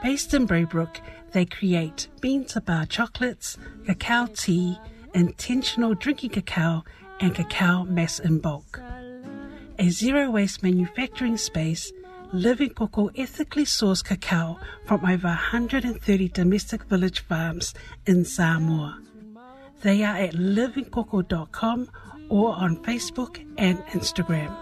Based 0.02 0.34
in 0.34 0.46
Braybrook, 0.46 1.00
they 1.32 1.46
create 1.46 2.08
bean 2.20 2.44
to 2.48 2.60
bar 2.60 2.84
chocolates, 2.84 3.56
cacao 3.86 4.26
tea, 4.26 4.78
intentional 5.14 5.94
drinking 5.94 6.30
cacao, 6.30 6.84
and 7.20 7.34
cacao 7.34 7.84
mass 7.84 8.18
in 8.18 8.40
bulk. 8.40 8.78
A 9.78 9.88
zero 9.88 10.30
waste 10.30 10.62
manufacturing 10.62 11.38
space, 11.38 11.90
Living 12.34 12.70
Coco 12.70 13.10
ethically 13.14 13.64
sourced 13.64 14.04
cacao 14.04 14.58
from 14.86 15.04
over 15.04 15.28
130 15.28 16.28
domestic 16.30 16.82
village 16.82 17.20
farms 17.20 17.74
in 18.06 18.24
Samoa. 18.24 19.00
They 19.82 20.02
are 20.02 20.16
at 20.16 20.34
livingcoco.com 20.34 21.88
or 22.28 22.56
on 22.56 22.76
Facebook 22.78 23.38
and 23.56 23.78
Instagram. 23.86 24.52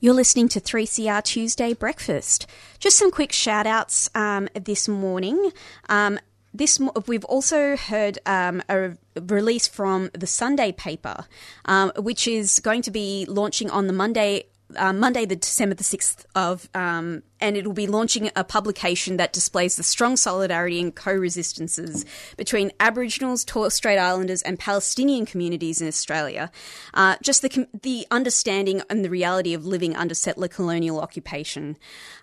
You're 0.00 0.14
listening 0.14 0.48
to 0.48 0.60
3CR 0.60 1.22
Tuesday 1.22 1.72
Breakfast. 1.72 2.48
Just 2.80 2.98
some 2.98 3.12
quick 3.12 3.30
shout 3.30 3.68
outs 3.68 4.10
um, 4.16 4.48
this 4.54 4.88
morning. 4.88 5.52
Um, 5.88 6.18
this 6.56 6.80
we've 7.06 7.24
also 7.24 7.76
heard 7.76 8.18
um, 8.26 8.62
a 8.68 8.96
release 9.20 9.66
from 9.66 10.10
the 10.12 10.26
Sunday 10.26 10.72
paper, 10.72 11.26
um, 11.64 11.92
which 11.96 12.26
is 12.26 12.60
going 12.60 12.82
to 12.82 12.90
be 12.90 13.26
launching 13.28 13.70
on 13.70 13.86
the 13.86 13.92
Monday. 13.92 14.44
Uh, 14.74 14.92
Monday, 14.92 15.24
the 15.24 15.36
December 15.36 15.76
the 15.76 15.84
sixth 15.84 16.26
of, 16.34 16.68
um, 16.74 17.22
and 17.40 17.56
it 17.56 17.64
will 17.64 17.72
be 17.72 17.86
launching 17.86 18.32
a 18.34 18.42
publication 18.42 19.16
that 19.16 19.32
displays 19.32 19.76
the 19.76 19.84
strong 19.84 20.16
solidarity 20.16 20.80
and 20.80 20.92
co-resistances 20.96 22.04
between 22.36 22.72
Aboriginals, 22.80 23.44
Torres 23.44 23.74
Strait 23.74 23.96
Islanders, 23.96 24.42
and 24.42 24.58
Palestinian 24.58 25.24
communities 25.24 25.80
in 25.80 25.86
Australia. 25.86 26.50
Uh, 26.94 27.14
just 27.22 27.42
the 27.42 27.68
the 27.80 28.08
understanding 28.10 28.82
and 28.90 29.04
the 29.04 29.10
reality 29.10 29.54
of 29.54 29.64
living 29.64 29.94
under 29.94 30.16
settler 30.16 30.48
colonial 30.48 31.00
occupation. 31.00 31.76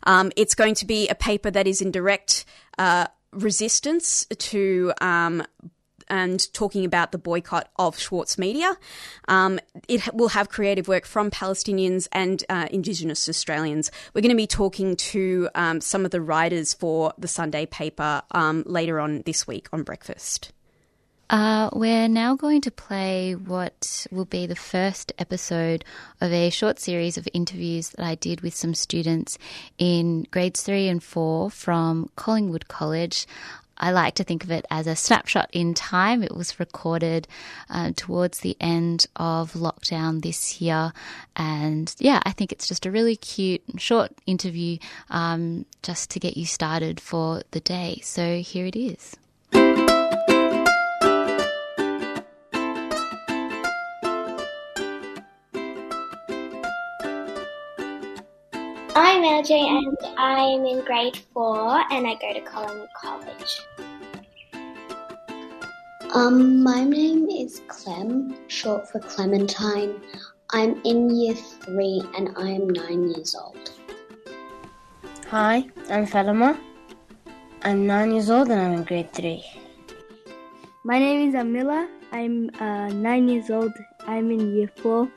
Um, 0.03 0.33
it's 0.35 0.53
going 0.53 0.75
to 0.75 0.85
be 0.85 1.07
a 1.07 1.15
paper 1.15 1.49
that 1.49 1.65
is 1.65 1.81
in 1.81 1.91
direct. 1.91 2.43
Uh, 2.77 3.07
resistance 3.33 4.25
to 4.37 4.93
um, 5.01 5.43
and 6.09 6.51
talking 6.53 6.85
about 6.85 7.11
the 7.11 7.17
boycott 7.17 7.69
of 7.77 7.97
Schwartz 7.97 8.37
Media. 8.37 8.77
Um, 9.27 9.59
it 9.87 10.13
will 10.13 10.29
have 10.29 10.49
creative 10.49 10.87
work 10.87 11.05
from 11.05 11.31
Palestinians 11.31 12.07
and 12.11 12.43
uh, 12.49 12.67
Indigenous 12.71 13.27
Australians. 13.27 13.91
We're 14.13 14.21
going 14.21 14.29
to 14.29 14.35
be 14.35 14.47
talking 14.47 14.95
to 14.95 15.49
um, 15.55 15.81
some 15.81 16.05
of 16.05 16.11
the 16.11 16.21
writers 16.21 16.73
for 16.73 17.13
the 17.17 17.27
Sunday 17.27 17.65
paper 17.65 18.21
um, 18.31 18.63
later 18.65 18.99
on 18.99 19.23
this 19.25 19.47
week 19.47 19.67
on 19.73 19.83
Breakfast. 19.83 20.51
Uh, 21.33 21.67
we're 21.73 22.07
now 22.07 22.35
going 22.35 22.61
to 22.61 22.69
play 22.69 23.33
what 23.33 24.05
will 24.11 24.23
be 24.23 24.45
the 24.45 24.55
first 24.55 25.11
episode 25.17 25.83
of 26.21 26.31
a 26.31 26.51
short 26.51 26.77
series 26.77 27.17
of 27.17 27.27
interviews 27.33 27.89
that 27.89 28.05
I 28.05 28.13
did 28.13 28.41
with 28.41 28.53
some 28.53 28.75
students 28.75 29.39
in 29.79 30.27
grades 30.29 30.61
three 30.61 30.87
and 30.87 31.01
four 31.01 31.49
from 31.49 32.11
Collingwood 32.15 32.67
College. 32.67 33.25
I 33.79 33.89
like 33.89 34.13
to 34.15 34.23
think 34.23 34.43
of 34.43 34.51
it 34.51 34.67
as 34.69 34.85
a 34.85 34.95
snapshot 34.95 35.49
in 35.51 35.73
time. 35.73 36.21
It 36.21 36.35
was 36.35 36.59
recorded 36.59 37.27
uh, 37.67 37.93
towards 37.95 38.41
the 38.41 38.55
end 38.61 39.07
of 39.15 39.53
lockdown 39.53 40.21
this 40.21 40.61
year. 40.61 40.93
And 41.35 41.95
yeah, 41.97 42.21
I 42.27 42.31
think 42.33 42.51
it's 42.51 42.67
just 42.67 42.85
a 42.85 42.91
really 42.91 43.15
cute, 43.15 43.63
short 43.79 44.11
interview 44.27 44.77
um, 45.09 45.65
just 45.81 46.11
to 46.11 46.19
get 46.19 46.37
you 46.37 46.45
started 46.45 46.99
for 46.99 47.41
the 47.49 47.59
day. 47.59 48.01
So 48.03 48.37
here 48.37 48.67
it 48.67 48.75
is. 48.75 49.15
I'm 58.95 59.23
LJ 59.23 59.49
and 59.49 59.97
I'm 60.19 60.65
in 60.67 60.85
grade 60.85 61.17
four 61.33 61.83
and 61.91 62.05
I 62.05 62.13
go 62.21 62.31
to 62.31 62.41
Collingwood 62.41 62.89
College. 62.95 63.61
Um, 66.13 66.61
my 66.61 66.83
name 66.83 67.27
is 67.27 67.63
Clem, 67.67 68.35
short 68.49 68.87
for 68.87 68.99
Clementine. 68.99 69.99
I'm 70.51 70.79
in 70.85 71.09
year 71.09 71.33
three 71.33 72.03
and 72.15 72.37
I 72.37 72.51
am 72.51 72.69
nine 72.69 73.09
years 73.09 73.35
old. 73.35 73.71
Hi, 75.31 75.67
I'm 75.89 76.05
Fatima. 76.05 76.59
I'm 77.63 77.87
nine 77.87 78.11
years 78.11 78.29
old 78.29 78.51
and 78.51 78.61
I'm 78.61 78.73
in 78.73 78.83
grade 78.83 79.11
three. 79.11 79.43
My 80.83 80.99
name 80.99 81.29
is 81.29 81.33
Amila. 81.33 81.89
I'm 82.11 82.51
uh, 82.61 82.89
nine 82.89 83.27
years 83.27 83.49
old. 83.49 83.73
I'm 84.05 84.29
in 84.29 84.55
year 84.55 84.69
four, 84.77 85.09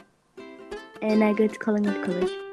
and 1.03 1.23
I 1.23 1.35
go 1.35 1.47
to 1.47 1.59
Collingwood 1.59 2.03
College. 2.03 2.46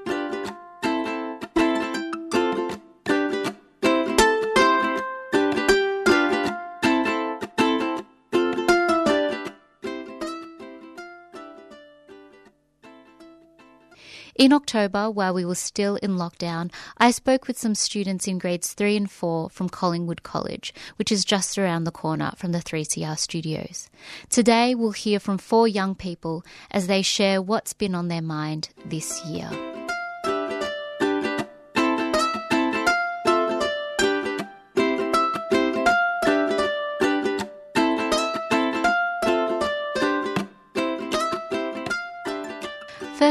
In 14.35 14.51
October, 14.51 15.11
while 15.11 15.34
we 15.34 15.45
were 15.45 15.53
still 15.53 15.97
in 15.97 16.18
lockdown, 16.18 16.72
I 16.97 17.11
spoke 17.11 17.47
with 17.47 17.60
some 17.60 17.76
students 17.76 18.27
in 18.27 18.39
grades 18.39 18.73
3 18.73 18.97
and 18.97 19.11
4 19.11 19.49
from 19.49 19.69
Collingwood 19.69 20.23
College, 20.23 20.73
which 20.95 21.11
is 21.11 21.23
just 21.23 21.57
around 21.57 21.84
the 21.84 21.91
corner 21.91 22.31
from 22.35 22.51
the 22.51 22.60
3CR 22.60 23.18
studios. 23.19 23.91
Today, 24.30 24.73
we'll 24.73 24.91
hear 24.91 25.19
from 25.19 25.38
four 25.38 25.68
young 25.68 25.93
people 25.93 26.43
as 26.72 26.88
they 26.88 27.03
share 27.03 27.43
what's 27.43 27.73
been 27.73 27.93
on 27.93 28.07
their 28.07 28.23
mind 28.23 28.69
this 28.85 29.23
year. 29.26 29.72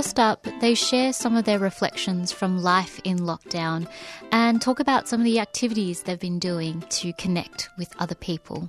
First 0.03 0.19
up, 0.19 0.49
they 0.61 0.75
share 0.75 1.13
some 1.13 1.37
of 1.37 1.45
their 1.45 1.61
reflections 1.61 2.33
from 2.33 2.61
life 2.61 3.01
in 3.05 3.21
lockdown 3.21 3.87
and 4.33 4.61
talk 4.61 4.81
about 4.81 5.07
some 5.07 5.21
of 5.21 5.25
the 5.25 5.39
activities 5.39 6.03
they've 6.03 6.19
been 6.19 6.41
doing 6.41 6.81
to 6.89 7.13
connect 7.13 7.71
with 7.79 7.95
other 8.01 8.17
people. 8.17 8.69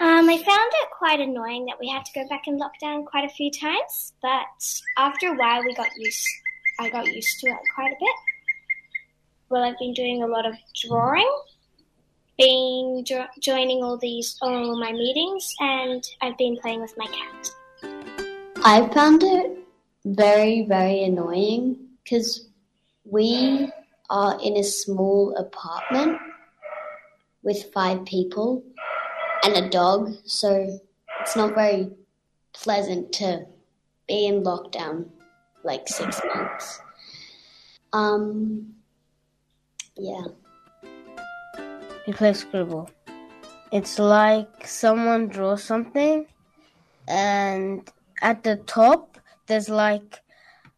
Um, 0.00 0.28
I 0.28 0.36
found 0.38 0.72
it 0.72 0.88
quite 0.98 1.20
annoying 1.20 1.66
that 1.66 1.78
we 1.78 1.88
had 1.88 2.04
to 2.04 2.12
go 2.16 2.28
back 2.28 2.48
in 2.48 2.58
lockdown 2.58 3.06
quite 3.06 3.24
a 3.24 3.28
few 3.28 3.52
times, 3.52 4.12
but 4.20 4.46
after 4.96 5.28
a 5.28 5.36
while 5.36 5.62
we 5.62 5.72
got 5.72 5.90
used. 5.96 6.26
I 6.80 6.90
got 6.90 7.06
used 7.06 7.38
to 7.42 7.50
it 7.50 7.58
quite 7.76 7.92
a 7.92 7.96
bit. 8.00 8.16
Well, 9.50 9.62
I've 9.62 9.78
been 9.78 9.94
doing 9.94 10.24
a 10.24 10.26
lot 10.26 10.46
of 10.46 10.56
drawing, 10.84 11.30
been 12.36 13.04
jo- 13.06 13.28
joining 13.38 13.84
all 13.84 13.98
these 13.98 14.36
all 14.42 14.80
my 14.80 14.90
meetings, 14.90 15.54
and 15.60 16.04
I've 16.20 16.36
been 16.36 16.58
playing 16.60 16.80
with 16.80 16.94
my 16.98 17.06
cat. 17.06 17.50
I 18.62 18.86
found 18.92 19.22
it 19.22 19.58
very, 20.04 20.66
very 20.68 21.02
annoying 21.04 21.78
because 22.04 22.48
we 23.04 23.72
are 24.10 24.38
in 24.42 24.58
a 24.58 24.62
small 24.62 25.34
apartment 25.36 26.18
with 27.42 27.72
five 27.72 28.04
people 28.04 28.62
and 29.44 29.56
a 29.56 29.70
dog, 29.70 30.14
so 30.26 30.78
it's 31.20 31.36
not 31.36 31.54
very 31.54 31.90
pleasant 32.52 33.14
to 33.14 33.46
be 34.06 34.26
in 34.26 34.42
lockdown 34.42 35.08
like 35.64 35.88
six 35.88 36.20
months. 36.34 36.80
Um, 37.94 38.74
yeah. 39.96 40.24
Play 42.12 42.34
Scribble. 42.34 42.90
It's 43.72 43.98
like 43.98 44.66
someone 44.66 45.28
draws 45.28 45.62
something, 45.64 46.26
and 47.08 47.90
at 48.22 48.42
the 48.42 48.56
top 48.66 49.18
there's 49.46 49.68
like 49.68 50.20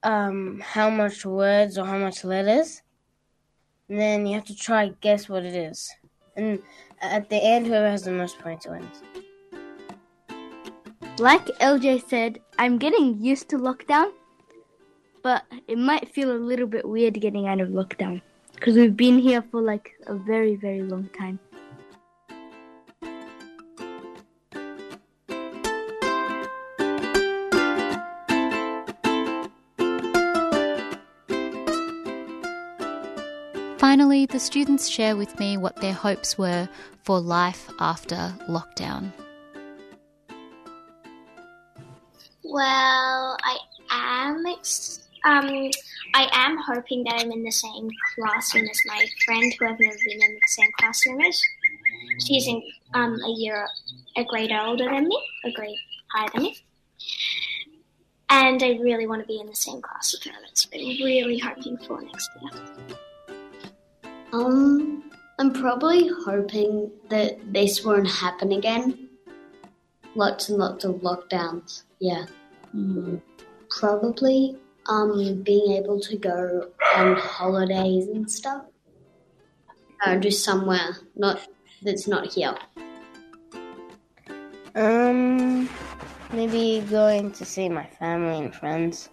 um, 0.02 0.60
how 0.64 0.88
much 0.88 1.24
words 1.24 1.78
or 1.78 1.84
how 1.84 1.98
much 1.98 2.24
letters. 2.24 2.82
And 3.88 3.98
then 3.98 4.26
you 4.26 4.34
have 4.34 4.46
to 4.46 4.56
try 4.56 4.92
guess 5.00 5.28
what 5.28 5.44
it 5.44 5.54
is. 5.54 5.90
And 6.36 6.62
at 7.02 7.28
the 7.28 7.36
end, 7.36 7.66
whoever 7.66 7.90
has 7.90 8.02
the 8.02 8.10
most 8.10 8.38
points 8.38 8.66
wins. 8.66 9.02
Like 11.18 11.44
LJ 11.60 12.08
said, 12.08 12.40
I'm 12.58 12.78
getting 12.78 13.20
used 13.20 13.50
to 13.50 13.58
lockdown, 13.58 14.12
but 15.22 15.44
it 15.68 15.76
might 15.76 16.08
feel 16.08 16.32
a 16.32 16.40
little 16.40 16.66
bit 16.66 16.88
weird 16.88 17.20
getting 17.20 17.46
out 17.46 17.60
of 17.60 17.68
lockdown 17.68 18.22
because 18.54 18.76
we've 18.76 18.96
been 18.96 19.18
here 19.18 19.42
for 19.42 19.60
like 19.60 19.92
a 20.06 20.14
very, 20.14 20.56
very 20.56 20.82
long 20.82 21.10
time. 21.18 21.38
Finally, 33.92 34.24
the 34.24 34.40
students 34.40 34.88
share 34.88 35.16
with 35.16 35.38
me 35.38 35.58
what 35.58 35.76
their 35.76 35.92
hopes 35.92 36.38
were 36.38 36.66
for 37.02 37.20
life 37.20 37.68
after 37.78 38.34
lockdown. 38.48 39.12
Well, 42.42 43.36
I 43.42 43.58
am 43.90 44.46
um, 44.46 45.70
I 46.14 46.26
am 46.32 46.56
hoping 46.56 47.04
that 47.04 47.20
I'm 47.20 47.32
in 47.32 47.44
the 47.44 47.52
same 47.52 47.90
classroom 48.14 48.64
as 48.64 48.80
my 48.86 49.06
friend 49.26 49.52
who 49.58 49.66
I've 49.66 49.78
never 49.78 49.98
been 50.08 50.22
in 50.22 50.34
the 50.36 50.40
same 50.46 50.70
classroom 50.78 51.20
as. 51.20 51.42
She's 52.26 52.46
in 52.46 52.62
um, 52.94 53.18
a 53.22 53.30
year, 53.32 53.68
a 54.16 54.24
grade 54.24 54.52
older 54.52 54.86
than 54.86 55.06
me, 55.06 55.22
a 55.44 55.52
grade 55.52 55.76
higher 56.14 56.30
than 56.32 56.44
me. 56.44 56.56
And 58.30 58.62
I 58.62 58.78
really 58.80 59.06
want 59.06 59.20
to 59.20 59.28
be 59.28 59.38
in 59.38 59.48
the 59.48 59.54
same 59.54 59.82
class 59.82 60.14
with 60.14 60.32
her. 60.32 60.40
That's 60.46 60.66
what 60.70 60.80
I'm 60.80 61.04
really 61.04 61.38
hoping 61.38 61.76
for 61.76 62.00
next 62.00 62.30
year. 62.40 62.98
Um, 64.32 65.10
I'm 65.38 65.52
probably 65.52 66.08
hoping 66.24 66.90
that 67.10 67.52
this 67.52 67.84
won't 67.84 68.08
happen 68.08 68.52
again. 68.52 69.08
Lots 70.14 70.48
and 70.48 70.58
lots 70.58 70.84
of 70.84 70.96
lockdowns. 70.96 71.82
Yeah. 72.00 72.26
Probably 73.70 74.56
um 74.86 75.42
being 75.42 75.72
able 75.72 76.00
to 76.00 76.16
go 76.16 76.68
on 76.96 77.16
holidays 77.16 78.08
and 78.08 78.30
stuff. 78.30 78.64
Uh, 80.04 80.16
just 80.16 80.44
somewhere 80.44 80.96
not 81.16 81.46
that's 81.82 82.08
not 82.08 82.32
here. 82.32 82.54
Um, 84.74 85.68
maybe 86.32 86.84
going 86.88 87.30
to 87.32 87.44
see 87.44 87.68
my 87.68 87.86
family 87.86 88.38
and 88.38 88.54
friends. 88.54 89.10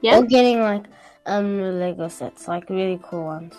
Yeah. 0.00 0.18
Or 0.18 0.24
getting 0.24 0.60
like 0.60 0.84
um 1.26 1.60
Lego 1.78 2.08
sets, 2.08 2.48
like 2.48 2.68
really 2.70 3.00
cool 3.02 3.24
ones. 3.24 3.54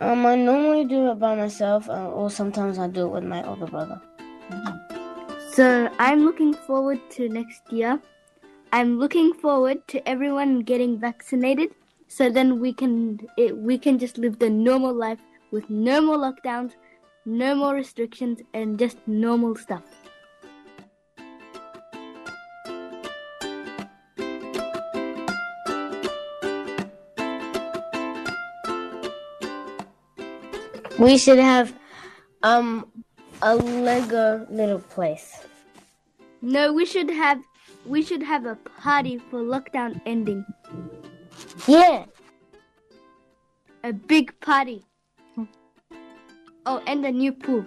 Um, 0.00 0.24
I 0.24 0.34
normally 0.36 0.84
do 0.84 1.10
it 1.10 1.18
by 1.18 1.34
myself, 1.34 1.88
uh, 1.88 2.08
or 2.08 2.30
sometimes 2.30 2.78
I 2.78 2.88
do 2.88 3.06
it 3.06 3.10
with 3.10 3.24
my 3.24 3.46
older 3.46 3.66
brother. 3.66 4.00
So 5.52 5.90
I'm 5.98 6.24
looking 6.24 6.54
forward 6.54 6.98
to 7.10 7.28
next 7.28 7.70
year. 7.70 8.00
I'm 8.72 8.98
looking 8.98 9.34
forward 9.34 9.86
to 9.88 10.08
everyone 10.08 10.60
getting 10.60 10.98
vaccinated, 10.98 11.74
so 12.08 12.30
then 12.30 12.58
we 12.58 12.72
can 12.72 13.20
it, 13.36 13.56
we 13.56 13.76
can 13.76 13.98
just 13.98 14.16
live 14.16 14.38
the 14.38 14.48
normal 14.48 14.94
life 14.94 15.20
with 15.50 15.68
no 15.68 16.00
more 16.00 16.16
lockdowns, 16.16 16.72
no 17.26 17.54
more 17.54 17.74
restrictions, 17.74 18.40
and 18.54 18.78
just 18.78 18.96
normal 19.06 19.54
stuff. 19.56 19.82
We 31.02 31.18
should 31.18 31.40
have 31.40 31.74
um 32.44 32.86
a 33.42 33.56
Lego 33.56 34.46
little 34.48 34.78
place. 34.78 35.42
No, 36.40 36.72
we 36.72 36.86
should 36.86 37.10
have 37.10 37.42
we 37.84 38.02
should 38.02 38.22
have 38.22 38.46
a 38.46 38.54
party 38.54 39.18
for 39.18 39.42
lockdown 39.42 40.00
ending. 40.06 40.44
Yeah. 41.66 42.04
A 43.82 43.92
big 43.92 44.38
party. 44.38 44.84
Oh, 46.64 46.80
and 46.86 47.04
a 47.04 47.10
new 47.10 47.32
pool. 47.32 47.64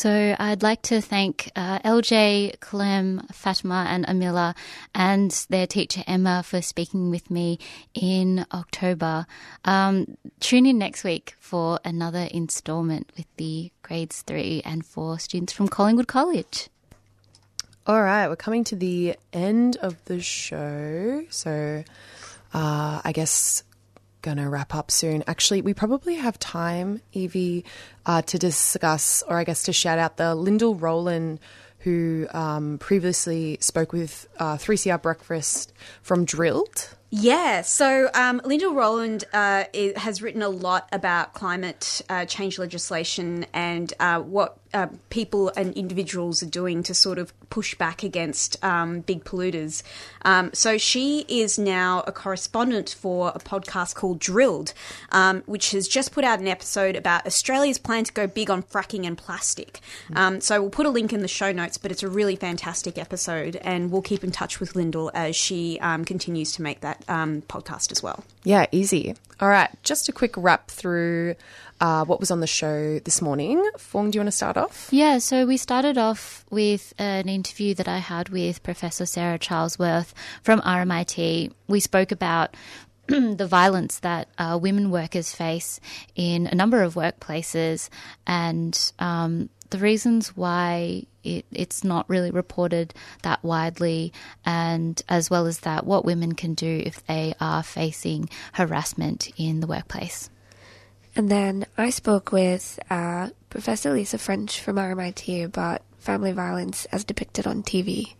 So 0.00 0.34
I'd 0.38 0.62
like 0.62 0.80
to 0.84 1.02
thank 1.02 1.52
uh, 1.54 1.78
LJ, 1.80 2.58
Clem, 2.60 3.20
Fatima, 3.34 3.84
and 3.86 4.06
Amila, 4.06 4.56
and 4.94 5.30
their 5.50 5.66
teacher 5.66 6.02
Emma 6.06 6.42
for 6.42 6.62
speaking 6.62 7.10
with 7.10 7.30
me 7.30 7.58
in 7.92 8.46
October. 8.50 9.26
Um, 9.66 10.16
tune 10.40 10.64
in 10.64 10.78
next 10.78 11.04
week 11.04 11.34
for 11.38 11.80
another 11.84 12.26
instalment 12.30 13.12
with 13.14 13.26
the 13.36 13.72
grades 13.82 14.22
three 14.22 14.62
and 14.64 14.86
four 14.86 15.18
students 15.18 15.52
from 15.52 15.68
Collingwood 15.68 16.08
College. 16.08 16.70
All 17.86 18.00
right, 18.00 18.26
we're 18.26 18.36
coming 18.36 18.64
to 18.64 18.76
the 18.76 19.16
end 19.34 19.76
of 19.82 20.02
the 20.06 20.22
show. 20.22 21.26
So 21.28 21.84
uh, 22.54 23.02
I 23.04 23.12
guess 23.12 23.64
gonna 24.22 24.48
wrap 24.48 24.74
up 24.74 24.90
soon. 24.90 25.24
Actually, 25.26 25.62
we 25.62 25.74
probably 25.74 26.16
have 26.16 26.38
time, 26.38 27.00
Evie, 27.12 27.64
uh, 28.06 28.22
to 28.22 28.38
discuss, 28.38 29.22
or 29.28 29.38
I 29.38 29.44
guess 29.44 29.64
to 29.64 29.72
shout 29.72 29.98
out 29.98 30.16
the 30.16 30.34
Lyndall 30.34 30.74
Rowland, 30.74 31.40
who 31.80 32.26
um, 32.32 32.78
previously 32.78 33.58
spoke 33.60 33.92
with 33.92 34.28
uh, 34.38 34.56
3CR 34.56 35.00
Breakfast 35.00 35.72
from 36.02 36.24
Drilled. 36.24 36.94
Yeah, 37.12 37.62
so 37.62 38.08
um, 38.14 38.40
Linda 38.44 38.68
Rowland 38.68 39.24
uh, 39.32 39.64
i- 39.74 39.92
has 39.96 40.22
written 40.22 40.42
a 40.42 40.48
lot 40.48 40.88
about 40.92 41.32
climate 41.34 42.02
uh, 42.08 42.24
change 42.24 42.56
legislation 42.56 43.46
and 43.52 43.92
uh, 43.98 44.20
what 44.20 44.58
uh, 44.72 44.86
people 45.08 45.50
and 45.56 45.74
individuals 45.74 46.40
are 46.44 46.46
doing 46.46 46.84
to 46.84 46.94
sort 46.94 47.18
of 47.18 47.32
push 47.50 47.74
back 47.74 48.04
against 48.04 48.62
um, 48.64 49.00
big 49.00 49.24
polluters. 49.24 49.82
Um, 50.24 50.50
so 50.54 50.78
she 50.78 51.24
is 51.28 51.58
now 51.58 52.04
a 52.06 52.12
correspondent 52.12 52.94
for 52.96 53.32
a 53.34 53.40
podcast 53.40 53.96
called 53.96 54.20
Drilled, 54.20 54.72
um, 55.10 55.42
which 55.46 55.72
has 55.72 55.88
just 55.88 56.12
put 56.12 56.22
out 56.22 56.38
an 56.38 56.46
episode 56.46 56.94
about 56.94 57.26
Australia's 57.26 57.78
plan 57.78 58.04
to 58.04 58.12
go 58.12 58.28
big 58.28 58.48
on 58.48 58.62
fracking 58.62 59.04
and 59.04 59.18
plastic. 59.18 59.80
Um, 60.14 60.40
so 60.40 60.60
we'll 60.60 60.70
put 60.70 60.86
a 60.86 60.90
link 60.90 61.12
in 61.12 61.22
the 61.22 61.26
show 61.28 61.50
notes, 61.50 61.76
but 61.76 61.90
it's 61.90 62.04
a 62.04 62.08
really 62.08 62.36
fantastic 62.36 62.96
episode, 62.96 63.56
and 63.56 63.90
we'll 63.90 64.02
keep 64.02 64.22
in 64.22 64.30
touch 64.30 64.60
with 64.60 64.76
Lyndall 64.76 65.10
as 65.12 65.34
she 65.34 65.80
um, 65.80 66.04
continues 66.04 66.52
to 66.52 66.62
make 66.62 66.78
that 66.82 66.99
um, 67.08 67.42
podcast 67.42 67.92
as 67.92 68.02
well. 68.02 68.24
Yeah, 68.44 68.66
easy. 68.72 69.14
All 69.40 69.48
right, 69.48 69.70
just 69.82 70.08
a 70.08 70.12
quick 70.12 70.34
wrap 70.36 70.70
through 70.70 71.34
uh, 71.80 72.04
what 72.04 72.20
was 72.20 72.30
on 72.30 72.40
the 72.40 72.46
show 72.46 72.98
this 73.00 73.22
morning. 73.22 73.64
Fong, 73.78 74.10
do 74.10 74.16
you 74.16 74.20
want 74.20 74.28
to 74.28 74.36
start 74.36 74.56
off? 74.56 74.88
Yeah, 74.90 75.18
so 75.18 75.46
we 75.46 75.56
started 75.56 75.96
off 75.96 76.44
with 76.50 76.92
an 76.98 77.28
interview 77.28 77.74
that 77.74 77.88
I 77.88 77.98
had 77.98 78.28
with 78.28 78.62
Professor 78.62 79.06
Sarah 79.06 79.38
Charlesworth 79.38 80.12
from 80.42 80.60
RMIT. 80.60 81.52
We 81.68 81.80
spoke 81.80 82.12
about 82.12 82.54
the 83.06 83.46
violence 83.46 84.00
that 84.00 84.28
uh, 84.38 84.58
women 84.60 84.90
workers 84.90 85.34
face 85.34 85.80
in 86.14 86.46
a 86.46 86.54
number 86.54 86.82
of 86.82 86.94
workplaces 86.94 87.88
and 88.26 88.92
um, 88.98 89.48
the 89.70 89.78
reasons 89.78 90.36
why 90.36 91.04
it, 91.24 91.44
it's 91.50 91.84
not 91.84 92.08
really 92.08 92.30
reported 92.30 92.94
that 93.22 93.42
widely, 93.42 94.12
and 94.44 95.00
as 95.08 95.30
well 95.30 95.46
as 95.46 95.60
that, 95.60 95.86
what 95.86 96.04
women 96.04 96.34
can 96.34 96.54
do 96.54 96.82
if 96.84 97.04
they 97.06 97.34
are 97.40 97.62
facing 97.62 98.28
harassment 98.52 99.30
in 99.36 99.60
the 99.60 99.66
workplace. 99.66 100.30
And 101.16 101.28
then 101.28 101.66
I 101.76 101.90
spoke 101.90 102.32
with 102.32 102.78
uh, 102.88 103.30
Professor 103.48 103.92
Lisa 103.92 104.18
French 104.18 104.60
from 104.60 104.76
RMIT 104.76 105.44
about 105.44 105.82
family 105.98 106.32
violence 106.32 106.86
as 106.86 107.04
depicted 107.04 107.46
on 107.46 107.62
TV. 107.62 108.14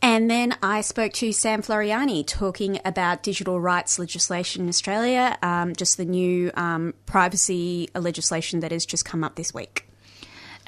And 0.00 0.30
then 0.30 0.56
I 0.62 0.82
spoke 0.82 1.12
to 1.14 1.32
Sam 1.32 1.60
Floreani 1.60 2.24
talking 2.24 2.78
about 2.84 3.24
digital 3.24 3.60
rights 3.60 3.98
legislation 3.98 4.62
in 4.62 4.68
Australia, 4.68 5.36
um, 5.42 5.74
just 5.74 5.96
the 5.96 6.04
new 6.04 6.52
um, 6.54 6.94
privacy 7.04 7.88
legislation 7.94 8.60
that 8.60 8.70
has 8.70 8.86
just 8.86 9.04
come 9.04 9.24
up 9.24 9.34
this 9.34 9.52
week. 9.52 9.87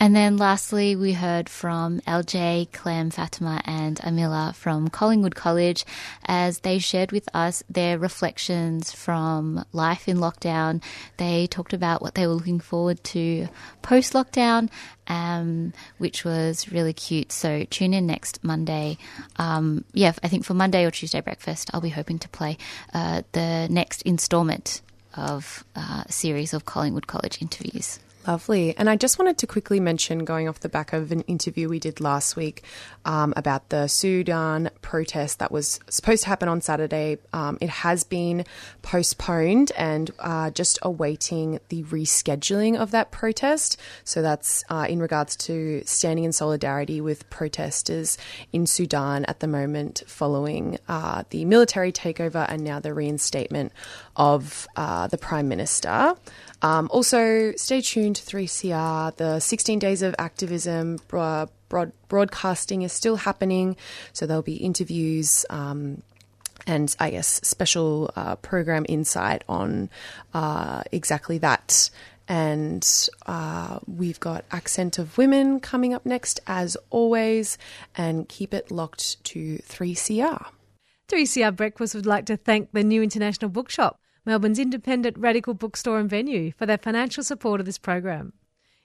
And 0.03 0.17
then 0.17 0.39
lastly, 0.39 0.97
we 0.97 1.13
heard 1.13 1.51
from 1.51 2.01
LJ, 2.01 2.73
Clem, 2.73 3.11
Fatima, 3.11 3.61
and 3.67 3.99
Amila 3.99 4.55
from 4.55 4.89
Collingwood 4.89 5.35
College 5.35 5.85
as 6.25 6.61
they 6.61 6.79
shared 6.79 7.13
with 7.13 7.29
us 7.35 7.63
their 7.69 7.99
reflections 7.99 8.93
from 8.93 9.63
life 9.75 10.09
in 10.09 10.17
lockdown. 10.17 10.83
They 11.19 11.47
talked 11.47 11.75
about 11.75 12.01
what 12.01 12.15
they 12.15 12.27
were 12.27 12.33
looking 12.33 12.61
forward 12.61 13.05
to 13.05 13.49
post 13.83 14.15
lockdown, 14.15 14.71
um, 15.07 15.75
which 15.99 16.25
was 16.25 16.73
really 16.73 16.95
cute. 16.95 17.31
So 17.31 17.65
tune 17.65 17.93
in 17.93 18.07
next 18.07 18.43
Monday. 18.43 18.97
Um, 19.37 19.85
yeah, 19.93 20.15
I 20.23 20.29
think 20.29 20.47
for 20.47 20.55
Monday 20.55 20.87
or 20.87 20.91
Tuesday 20.91 21.21
breakfast, 21.21 21.71
I'll 21.75 21.83
be 21.83 21.91
hoping 21.91 22.19
to 22.21 22.29
play 22.31 22.57
uh, 22.95 23.21
the 23.33 23.69
next 23.71 24.01
installment 24.03 24.81
of 25.15 25.63
uh, 25.77 26.05
a 26.07 26.13
series 26.13 26.55
of 26.55 26.65
Collingwood 26.65 27.07
College 27.07 27.43
interviews. 27.43 27.99
Lovely. 28.27 28.77
And 28.77 28.91
I 28.91 28.97
just 28.97 29.19
wanted 29.19 29.39
to 29.39 29.47
quickly 29.47 29.81
mention, 29.81 30.27
going 30.27 30.47
off 30.47 30.61
the 30.61 30.69
back 30.69 30.93
of 30.93 31.11
an 31.11 31.23
interview 31.23 31.71
we 31.71 31.79
did 31.79 32.01
last 32.01 32.37
week 32.37 32.63
um, 33.07 33.33
about 33.35 33.71
the 33.71 33.89
Sudan 33.89 34.71
protest 34.83 35.39
that 35.39 35.51
was 35.51 35.81
supposed 35.89 36.25
to 36.25 36.29
happen 36.29 36.47
on 36.47 36.61
Saturday. 36.61 37.17
Um, 37.33 37.57
it 37.63 37.71
has 37.71 38.05
been 38.05 38.45
postponed 38.83 39.73
and 39.75 40.11
uh, 40.19 40.51
just 40.51 40.79
awaiting 40.83 41.61
the 41.71 41.83
rescheduling 41.85 42.77
of 42.77 42.91
that 42.91 43.11
protest. 43.11 43.81
So 44.05 44.21
that's 44.21 44.65
uh, 44.69 44.87
in 44.87 45.01
regards 45.01 45.35
to 45.37 45.83
standing 45.87 46.25
in 46.25 46.33
solidarity 46.33 47.01
with 47.01 47.29
protesters 47.31 48.19
in 48.53 48.67
Sudan 48.67 49.25
at 49.25 49.41
the 49.41 49.47
moment 49.47 50.03
following 50.07 50.79
uh, 50.89 51.25
the 51.31 51.47
military 51.47 51.91
takeover 51.91 52.45
and 52.51 52.63
now 52.63 52.81
the 52.81 52.93
reinstatement 52.93 53.73
of 54.17 54.67
uh, 54.77 55.07
the 55.09 55.19
Prime 55.19 55.49
Minister. 55.49 56.15
Um, 56.63 56.89
also, 56.91 57.53
stay 57.57 57.81
tuned 57.81 58.17
to 58.17 58.23
3CR. 58.23 59.17
The 59.17 59.41
16 59.41 59.79
days 59.79 60.03
of 60.03 60.15
activism 60.19 60.99
broad, 61.09 61.51
broad, 61.69 61.93
broadcasting 62.09 62.83
is 62.83 62.93
still 62.93 63.17
happening, 63.17 63.77
so 64.13 64.27
there'll 64.27 64.43
be 64.43 64.57
interviews. 64.57 65.47
Um, 65.51 66.03
and 66.67 66.95
I 67.01 67.11
guess 67.11 67.41
special 67.43 68.11
uh, 68.17 68.37
program 68.37 68.85
insight 68.89 69.43
on 69.49 69.89
uh, 70.35 70.83
exactly 70.93 71.39
that. 71.39 71.91
And 72.29 72.87
uh, 73.27 73.81
we've 73.89 74.21
got 74.21 74.45
Accented 74.53 75.17
Women 75.17 75.59
coming 75.59 75.95
up 75.95 76.07
next, 76.07 76.39
as 76.47 76.77
always. 76.91 77.59
And 77.97 78.29
keep 78.29 78.55
it 78.55 78.71
locked 78.71 79.23
to 79.25 79.59
3CR. 79.69 80.47
3CR 81.11 81.57
Breakfast 81.57 81.95
would 81.97 82.07
like 82.07 82.25
to 82.27 82.37
thank 82.37 82.71
the 82.71 82.85
New 82.85 83.03
International 83.03 83.49
Bookshop, 83.49 84.01
Melbourne's 84.25 84.61
independent 84.61 85.19
radical 85.19 85.55
bookstore 85.55 85.99
and 85.99 86.09
venue, 86.09 86.53
for 86.53 86.67
their 86.67 86.79
financial 86.79 87.25
support 87.25 87.59
of 87.59 87.67
this 87.67 87.79
program. 87.79 88.33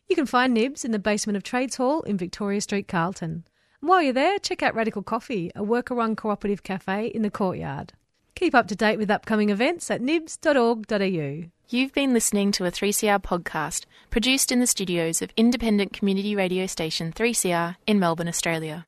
You 0.10 0.16
can 0.16 0.26
find 0.26 0.52
Nibs 0.52 0.84
in 0.84 0.92
the 0.92 0.98
basement 0.98 1.38
of 1.38 1.44
Trades 1.44 1.76
Hall 1.76 2.02
in 2.02 2.18
Victoria 2.18 2.62
Street, 2.62 2.88
Carlton. 2.88 3.46
And 3.80 3.90
while 3.90 4.02
you're 4.02 4.12
there, 4.12 4.40
check 4.40 4.64
out 4.64 4.74
Radical 4.74 5.04
Coffee, 5.04 5.52
a 5.56 5.64
worker 5.64 5.94
run 5.94 6.16
cooperative 6.16 6.64
cafe 6.64 7.08
in 7.08 7.22
the 7.22 7.30
courtyard. 7.30 7.94
Keep 8.34 8.56
up 8.56 8.68
to 8.70 8.76
date 8.76 8.98
with 8.98 9.12
upcoming 9.12 9.52
events 9.52 9.92
at 9.92 10.02
nibs.org.au. 10.02 11.44
You've 11.70 11.94
been 11.94 12.14
listening 12.14 12.52
to 12.54 12.66
a 12.66 12.72
3CR 12.72 13.22
podcast 13.22 13.86
produced 14.10 14.52
in 14.52 14.60
the 14.60 14.68
studios 14.68 15.22
of 15.22 15.30
independent 15.38 15.94
community 15.94 16.36
radio 16.36 16.66
station 16.66 17.12
3CR 17.12 17.76
in 17.86 18.00
Melbourne, 18.00 18.28
Australia. 18.28 18.88